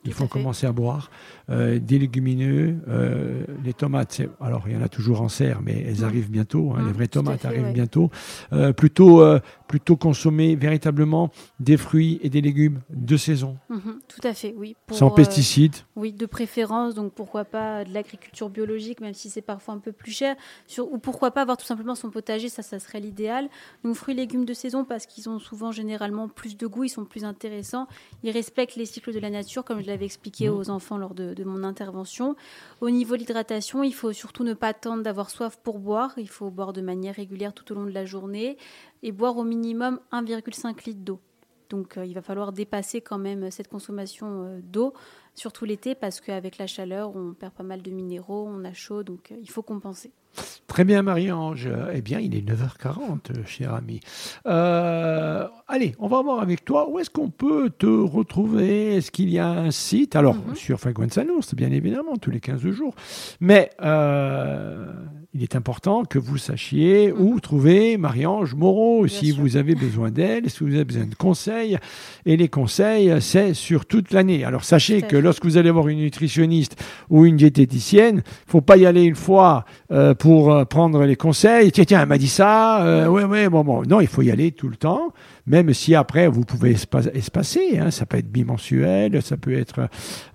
Il 0.06 0.14
faut 0.14 0.28
commencer 0.28 0.66
à 0.66 0.72
boire 0.72 1.12
euh, 1.50 1.78
des 1.78 2.00
légumineux, 2.00 2.78
euh, 2.88 3.44
les 3.66 3.74
tomates. 3.74 4.22
Alors 4.40 4.64
il 4.68 4.74
y 4.74 4.78
en 4.78 4.82
a 4.82 4.88
toujours 4.88 5.22
en 5.22 5.28
serre, 5.28 5.60
mais 5.62 5.84
elles 5.88 6.06
arrivent 6.06 6.32
bientôt. 6.32 6.74
hein, 6.74 6.84
les 6.86 6.94
vraies 6.94 7.08
tout 7.08 7.20
à 7.20 7.24
tomates 7.24 7.42
fait, 7.42 7.48
arrivent 7.48 7.64
ouais. 7.64 7.74
bientôt. 7.74 8.10
Euh, 8.54 8.72
plutôt 8.72 9.22
euh, 9.22 9.40
plutôt 9.70 9.96
consommer 9.96 10.56
véritablement 10.56 11.30
des 11.60 11.78
fruits 11.78 12.20
et 12.24 12.30
des 12.30 12.42
légumes 12.42 12.82
de 12.90 13.16
saison, 13.18 13.56
Mhm, 13.70 14.00
tout 14.08 14.28
à 14.28 14.34
fait, 14.34 14.54
oui. 14.58 14.76
Pour, 14.88 14.98
sans 14.98 15.12
euh, 15.12 15.16
pesticides. 15.16 15.76
Oui, 15.96 16.12
de 16.12 16.26
préférence, 16.26 16.96
donc 16.96 17.14
pourquoi 17.14 17.46
pas 17.46 17.84
de 17.86 17.94
l'agriculture 17.94 18.50
biologique, 18.50 19.00
même 19.00 19.14
si 19.14 19.30
c'est 19.30 19.44
parfois 19.44 19.76
un 19.76 19.78
peu 19.78 19.92
plus 19.92 20.12
cher, 20.12 20.36
sur, 20.66 20.92
ou 20.92 20.98
pourquoi 20.98 21.30
pas 21.30 21.44
avoir 21.44 21.56
tout 21.56 21.68
simplement 21.68 21.94
son 21.94 22.10
potager, 22.10 22.50
ça, 22.50 22.64
ça 22.64 22.80
serait 22.80 23.00
l'idéal. 23.00 23.48
Donc 23.84 23.94
fruits 23.96 24.16
et 24.16 24.18
légumes 24.18 24.44
de 24.46 24.56
saison, 24.56 24.86
parce 24.86 25.06
qu'ils 25.06 25.30
ont 25.30 25.38
souvent 25.38 25.72
généralement 25.72 26.28
plus 26.28 26.58
de 26.58 26.66
goût, 26.66 26.86
ils 26.86 26.90
sont 26.90 27.06
plus 27.06 27.24
intéressants, 27.24 27.88
ils 28.24 28.32
respectent 28.32 28.76
les 28.76 28.86
cycles 28.86 29.14
de 29.14 29.20
la 29.20 29.30
nature, 29.30 29.64
comme 29.64 29.82
je 29.82 29.88
l'avais 29.88 30.06
expliqué 30.06 30.50
Mhm. 30.50 30.56
aux 30.58 30.70
enfants 30.72 30.98
lors 30.98 31.14
de, 31.14 31.36
de 31.36 31.44
mon 31.44 31.64
intervention. 31.64 32.36
Au 32.82 32.90
niveau 32.90 33.14
de 33.16 33.20
l'hydratation, 33.20 33.84
il 33.84 33.94
faut 33.94 34.14
surtout 34.14 34.44
ne 34.44 34.54
pas 34.56 34.70
attendre 34.70 35.04
d'avoir 35.04 35.30
soif 35.30 35.60
pour 35.64 35.78
boire, 35.78 36.14
il 36.18 36.28
faut 36.28 36.50
boire 36.50 36.74
de 36.74 36.82
manière 36.82 37.14
régulière 37.14 37.54
tout 37.54 37.72
au 37.72 37.76
long 37.76 37.86
de 37.86 37.92
la 37.92 38.06
journée, 38.06 38.58
et 39.04 39.12
boire 39.12 39.38
au 39.38 39.44
minimum 39.44 40.00
1,5 40.12 40.86
litre 40.86 41.00
d'eau. 41.04 41.20
Donc 41.70 41.98
euh, 41.98 42.06
il 42.06 42.14
va 42.16 42.22
falloir 42.24 42.52
dépasser 42.52 43.00
quand 43.02 43.20
même 43.20 43.52
cette 43.52 43.68
consommation 43.68 44.28
euh, 44.44 44.60
d'eau, 44.64 44.94
surtout 45.36 45.66
l'été, 45.66 45.94
parce 45.94 46.20
qu'avec 46.20 46.58
la 46.58 46.66
chaleur, 46.66 47.16
on 47.16 47.34
perd 47.34 47.54
pas 47.54 47.64
mal 47.64 47.82
de 47.84 47.92
minéraux, 47.92 48.48
on 48.52 48.66
a 48.66 48.74
chaud, 48.74 49.04
donc 49.04 49.32
euh, 49.32 49.36
il 49.40 49.50
faut 49.52 49.62
compenser. 49.62 50.12
Très 50.68 50.84
bien, 50.84 51.02
Marie-Ange. 51.02 51.70
Eh 51.94 52.02
bien, 52.02 52.20
il 52.20 52.36
est 52.36 52.42
9h40, 52.42 53.32
euh, 53.32 53.46
cher 53.46 53.74
ami. 53.74 54.00
Allez, 54.46 55.96
on 56.00 56.08
va 56.08 56.22
voir 56.22 56.40
avec 56.42 56.64
toi 56.66 56.90
où 56.90 57.00
est-ce 57.00 57.10
qu'on 57.10 57.30
peut 57.30 57.70
te 57.70 57.88
retrouver? 57.88 58.96
Est-ce 58.96 59.12
qu'il 59.12 59.30
y 59.30 59.40
a 59.40 59.48
un 59.50 59.72
site? 59.72 60.16
Alors, 60.16 60.36
Mhm. 60.36 60.56
sur 60.56 60.80
Frequenzanos, 60.80 61.54
bien 61.56 61.72
évidemment, 61.72 62.16
tous 62.18 62.32
les 62.32 62.40
15 62.40 62.62
jours. 62.70 62.94
Mais 63.40 63.72
il 65.36 65.44
est 65.44 65.56
important 65.56 66.06
que 66.06 66.18
vous 66.18 66.38
sachiez 66.40 67.12
où 67.12 67.40
trouver 67.40 67.98
Marie-Ange 67.98 68.56
Moreau. 68.56 69.04
Bien 69.04 69.16
si 69.16 69.28
sûr. 69.28 69.38
vous 69.42 69.58
avez 69.58 69.76
besoin 69.76 70.10
d'elle, 70.10 70.50
si 70.50 70.64
vous 70.64 70.74
avez 70.74 70.86
besoin 70.86 71.06
de 71.06 71.14
conseils. 71.14 71.78
Et 72.26 72.36
les 72.36 72.48
conseils, 72.48 73.14
c'est 73.22 73.54
sur 73.54 73.86
toute 73.86 74.12
l'année. 74.12 74.44
Alors, 74.44 74.64
sachez 74.64 75.04
que 75.04 75.16
lorsque 75.16 75.46
vous 75.46 75.58
allez 75.58 75.70
voir 75.70 75.88
une 75.88 76.00
nutritionniste 76.00 76.84
ou 77.12 77.28
une 77.28 77.38
diététicienne, 77.38 78.24
il 78.26 78.52
faut 78.52 78.62
pas 78.62 78.78
y 78.78 78.88
aller 78.88 79.04
une 79.04 79.14
fois 79.14 79.66
euh, 79.92 80.16
pour 80.16 80.52
euh, 80.52 80.66
prendre 80.66 81.04
les 81.06 81.16
conseils. 81.16 81.72
Tiens, 81.72 81.86
tiens, 81.86 82.02
elle 82.02 82.10
m'a 82.10 82.18
dit 82.18 82.28
ça. 82.28 82.84
Euh, 82.84 83.08
ouais, 83.08 83.24
ouais, 83.24 83.50
bon, 83.50 83.64
bon. 83.64 83.84
Non, 83.84 84.02
il 84.02 84.08
faut 84.08 84.24
y 84.24 84.32
aller 84.32 84.52
tout 84.52 84.68
le 84.68 84.78
temps, 84.78 85.14
même 85.46 85.76
si 85.76 85.94
après 85.94 86.28
vous 86.28 86.44
pouvez 86.44 86.74
espa- 86.74 87.12
espacer. 87.16 87.78
hein. 87.78 87.92
Ça 87.92 88.08
peut 88.08 88.18
être 88.18 88.32
bimensuel, 88.32 89.22
ça 89.22 89.38
peut 89.38 89.54
être 89.54 89.82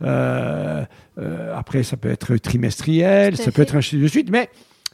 euh, 0.03 0.85
euh, 1.19 1.53
après 1.57 1.83
ça 1.83 1.97
peut 1.97 2.11
être 2.11 2.37
trimestriel, 2.37 3.37
ça 3.37 3.51
peut 3.51 3.63
être 3.63 3.75
ainsi 3.75 3.99
de 3.99 4.07
suite. 4.07 4.31
Mais 4.31 4.49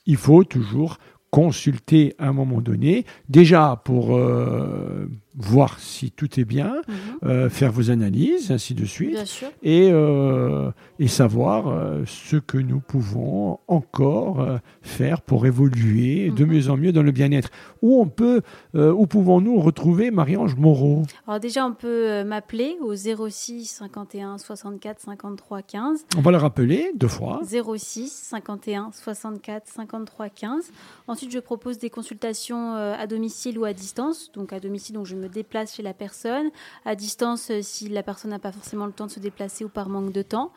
il 0.07 0.17
faut 0.17 0.45
toujours 0.45 0.99
consulter 1.31 2.15
à 2.19 2.29
un 2.29 2.33
moment 2.33 2.61
donné, 2.61 3.07
déjà 3.29 3.81
pour 3.85 4.17
euh, 4.17 5.07
voir 5.37 5.79
si 5.79 6.11
tout 6.11 6.41
est 6.41 6.45
bien, 6.45 6.75
Mhm. 6.89 6.95
euh, 7.25 7.49
faire 7.51 7.71
vos 7.73 7.91
analyses, 7.91 8.51
ainsi 8.51 8.75
de 8.75 8.85
suite 8.85 9.17
et, 9.63 9.89
euh, 9.93 10.71
et 10.99 11.07
savoir 11.09 11.69
euh, 11.69 12.03
ce 12.07 12.37
que 12.37 12.59
nous 12.59 12.81
pouvons 12.81 13.59
encore 13.69 14.59
faire 14.83 15.23
pour 15.23 15.47
évoluer 15.47 16.31
de 16.31 16.45
Mhm. 16.45 16.51
mieux 16.53 16.71
en 16.71 16.77
mieux 16.77 16.93
dans 16.93 17.03
le 17.03 17.13
bien-être. 17.13 17.51
Où 17.83 18.01
on 18.01 18.07
peut, 18.09 18.43
où 18.75 19.07
pouvons-nous 19.07 19.59
retrouver 19.61 20.11
Marie-Ange 20.11 20.57
Moreau? 20.57 21.03
Alors 21.27 21.41
déjà, 21.41 21.65
on 21.67 21.73
peut 21.73 22.25
m'appeler 22.25 22.77
au 22.83 22.95
06 22.95 23.67
51 23.67 24.37
64 24.39 25.01
53 25.01 25.63
15. 25.63 26.05
On 26.17 26.21
va 26.21 26.31
le 26.31 26.37
rappeler 26.37 26.91
deux 26.95 27.09
fois. 27.09 27.41
06 27.45 28.09
51 28.11 28.91
64 28.93 29.67
53 29.69 30.29
15. 30.29 30.71
Ensuite, 31.07 31.31
je 31.33 31.39
propose 31.39 31.79
des 31.79 31.91
consultations 31.91 32.75
à 32.75 33.07
domicile 33.07 33.59
ou 33.59 33.65
à 33.65 33.73
distance. 33.73 34.31
Donc 34.35 34.53
à 34.53 34.61
domicile, 34.61 34.95
donc 34.97 35.07
je 35.07 35.17
me 35.21 35.29
déplace 35.29 35.75
chez 35.77 35.83
la 35.83 35.95
personne. 35.95 36.51
À 36.85 36.95
distance, 36.97 37.51
euh, 37.51 37.61
si 37.63 37.89
la 37.89 38.03
personne 38.03 38.31
n'a 38.31 38.39
pas 38.39 38.53
forcément 38.53 38.87
le 38.87 38.93
temps 38.93 39.07
de 39.07 39.13
se 39.13 39.21
déplacer 39.21 39.65
ou 39.65 39.69
par 39.69 39.89
manque 39.89 40.13
de 40.13 40.23
temps. 40.23 40.53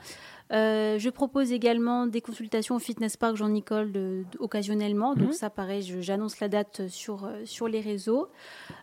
Euh, 0.52 1.00
je 1.00 1.10
propose 1.10 1.52
également 1.52 2.06
des 2.06 2.22
consultations 2.22 2.76
au 2.76 2.80
Fitness 2.80 3.18
Park 3.18 3.38
Jean-Nicole 3.38 3.92
de- 3.92 4.24
de- 4.32 4.38
occasionnellement. 4.40 5.16
Donc 5.16 5.28
Mhm. 5.30 5.34
ça, 5.34 5.50
pareil, 5.50 5.82
j'annonce 6.02 6.40
la 6.42 6.48
date 6.50 6.88
sur, 6.90 7.24
euh, 7.26 7.42
sur 7.46 7.68
les 7.68 7.80
réseaux. 7.80 8.28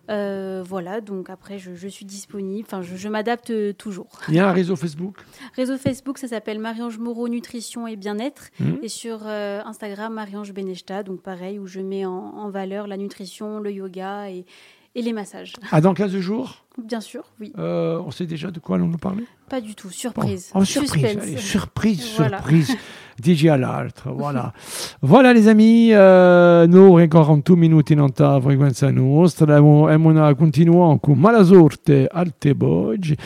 Euh, 0.09 0.65
voilà, 0.67 1.01
donc 1.01 1.31
après, 1.31 1.59
je, 1.59 1.75
je 1.75 1.87
suis 1.87 2.07
disponible. 2.07 2.67
Enfin, 2.67 2.83
je, 2.83 2.97
je 2.97 3.09
m'adapte 3.09 3.53
toujours. 3.77 4.09
Il 4.29 4.35
y 4.35 4.41
a 4.41 4.49
un 4.49 4.53
réseau 4.53 4.75
Facebook? 4.75 5.17
Réseau 5.57 5.77
Facebook, 5.77 6.19
ça 6.19 6.29
s'appelle 6.29 6.59
Marie-Ange 6.59 6.99
Moreau 6.99 7.29
Nutrition 7.29 7.87
et 7.87 7.95
Bien-être. 7.97 8.49
Mhm. 8.59 8.79
Et 8.83 8.89
sur 8.89 9.21
euh, 9.27 9.61
Instagram, 9.65 10.13
Marie-Ange 10.15 10.53
Benechta, 10.53 11.03
donc 11.05 11.21
pareil, 11.23 11.59
où 11.59 11.67
je 11.67 11.81
mets 11.81 12.05
en, 12.07 12.13
en 12.13 12.51
valeur 12.51 12.87
la 12.89 12.97
nutrition, 12.97 13.61
le 13.61 13.71
yoga 13.71 14.29
et, 14.31 14.45
et 14.95 15.03
les 15.03 15.13
massages. 15.13 15.53
Ah, 15.71 15.81
dans 15.81 15.95
15 15.95 16.17
jours, 16.19 16.65
Bien 16.83 17.01
sûr, 17.01 17.25
oui. 17.41 17.53
euh, 17.59 18.01
on 18.05 18.11
sait 18.11 18.27
déjà 18.27 18.51
de 18.51 18.59
quoi 18.59 18.77
allons 18.77 18.89
nous 18.89 18.99
parler? 18.99 19.25
Pas 19.49 19.61
du 19.61 19.75
tout. 19.75 19.91
Surprise. 19.91 20.51
Oh, 20.55 20.59
oh, 20.61 20.65
surprise, 20.65 21.03
Suspense. 21.03 21.23
allez, 21.23 21.37
surprise, 21.39 22.13
Voilà. 22.17 22.43
DJ 23.21 23.47
all'altro, 23.49 24.15
voilà. 24.15 24.53
voilà 25.03 25.33
les 25.33 25.47
amis, 25.47 25.91
euh, 25.93 26.67
nous 26.67 26.99
42 27.09 27.57
minuti 27.57 27.93
in 27.93 28.01
ottava 28.01 28.41
frequenza 28.41 28.91
nostra, 28.91 29.57
e 29.57 29.61
una 29.61 30.35
continuiamo 30.35 30.99
con 30.99 31.19
mala 31.19 31.45
sorte 31.45 32.09
alte 32.11 32.55
oggi, 32.59 33.17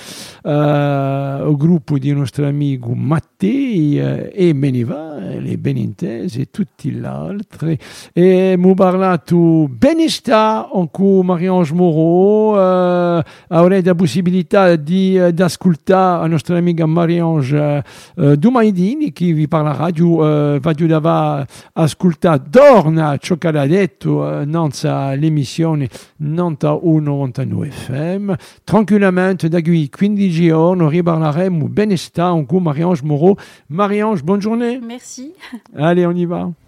eh, 0.43 1.45
il 1.47 1.55
gruppo 1.57 1.99
di 1.99 2.13
nostro 2.13 2.47
amico 2.47 2.95
Mattei 2.95 3.99
eh, 3.99 4.33
e 4.35 4.53
Meniva, 4.53 5.17
le 5.19 5.57
benintesi 5.59 6.41
e 6.41 6.51
tutti 6.51 6.91
gli 6.91 7.05
altri, 7.05 7.79
e 8.13 8.53
abbiamo 8.53 8.75
parlato 8.75 9.69
benestà 9.69 10.69
con 10.91 11.27
Marie-Ange 11.27 11.75
Moreau, 11.75 12.57
eh, 12.57 13.25
avrete 13.49 13.89
la 13.89 13.95
possibilità 13.95 14.77
di, 14.77 15.21
di 15.33 15.43
ascoltare 15.43 16.23
la 16.23 16.27
nostra 16.27 16.57
amica 16.57 16.87
Marie-Ange 16.87 17.85
eh, 18.17 18.37
Dumaidini 18.37 19.13
che 19.13 19.33
vi 19.33 19.47
radio 19.85 20.55
eh, 20.55 20.61
radio 20.63 20.87
dava 20.87 21.47
ascoltato 21.75 22.49
Dorna 22.49 23.17
ciò 23.19 23.37
che 23.37 23.49
ha 23.49 23.67
detto 23.67 24.41
eh, 24.41 24.45
non 24.45 24.71
sa 24.73 25.15
l'emissione 25.15 25.89
91-99 26.23 27.71
FM 27.71 28.33
tranquillamente 28.65 29.49
da 29.49 29.61
qui 29.61 29.89
15 29.89 30.47
giorni 30.47 30.89
riparleremo 30.89 31.69
benestà 31.69 32.33
con 32.47 32.63
Marie-Ange 32.63 33.05
Moreau. 33.05 33.37
Marie-Ange 33.67 34.23
bonne 34.23 34.41
journée 34.41 34.81
Merci. 34.81 35.33
allez 35.75 36.07
on 36.07 36.17
y 36.17 36.27
va 36.27 36.64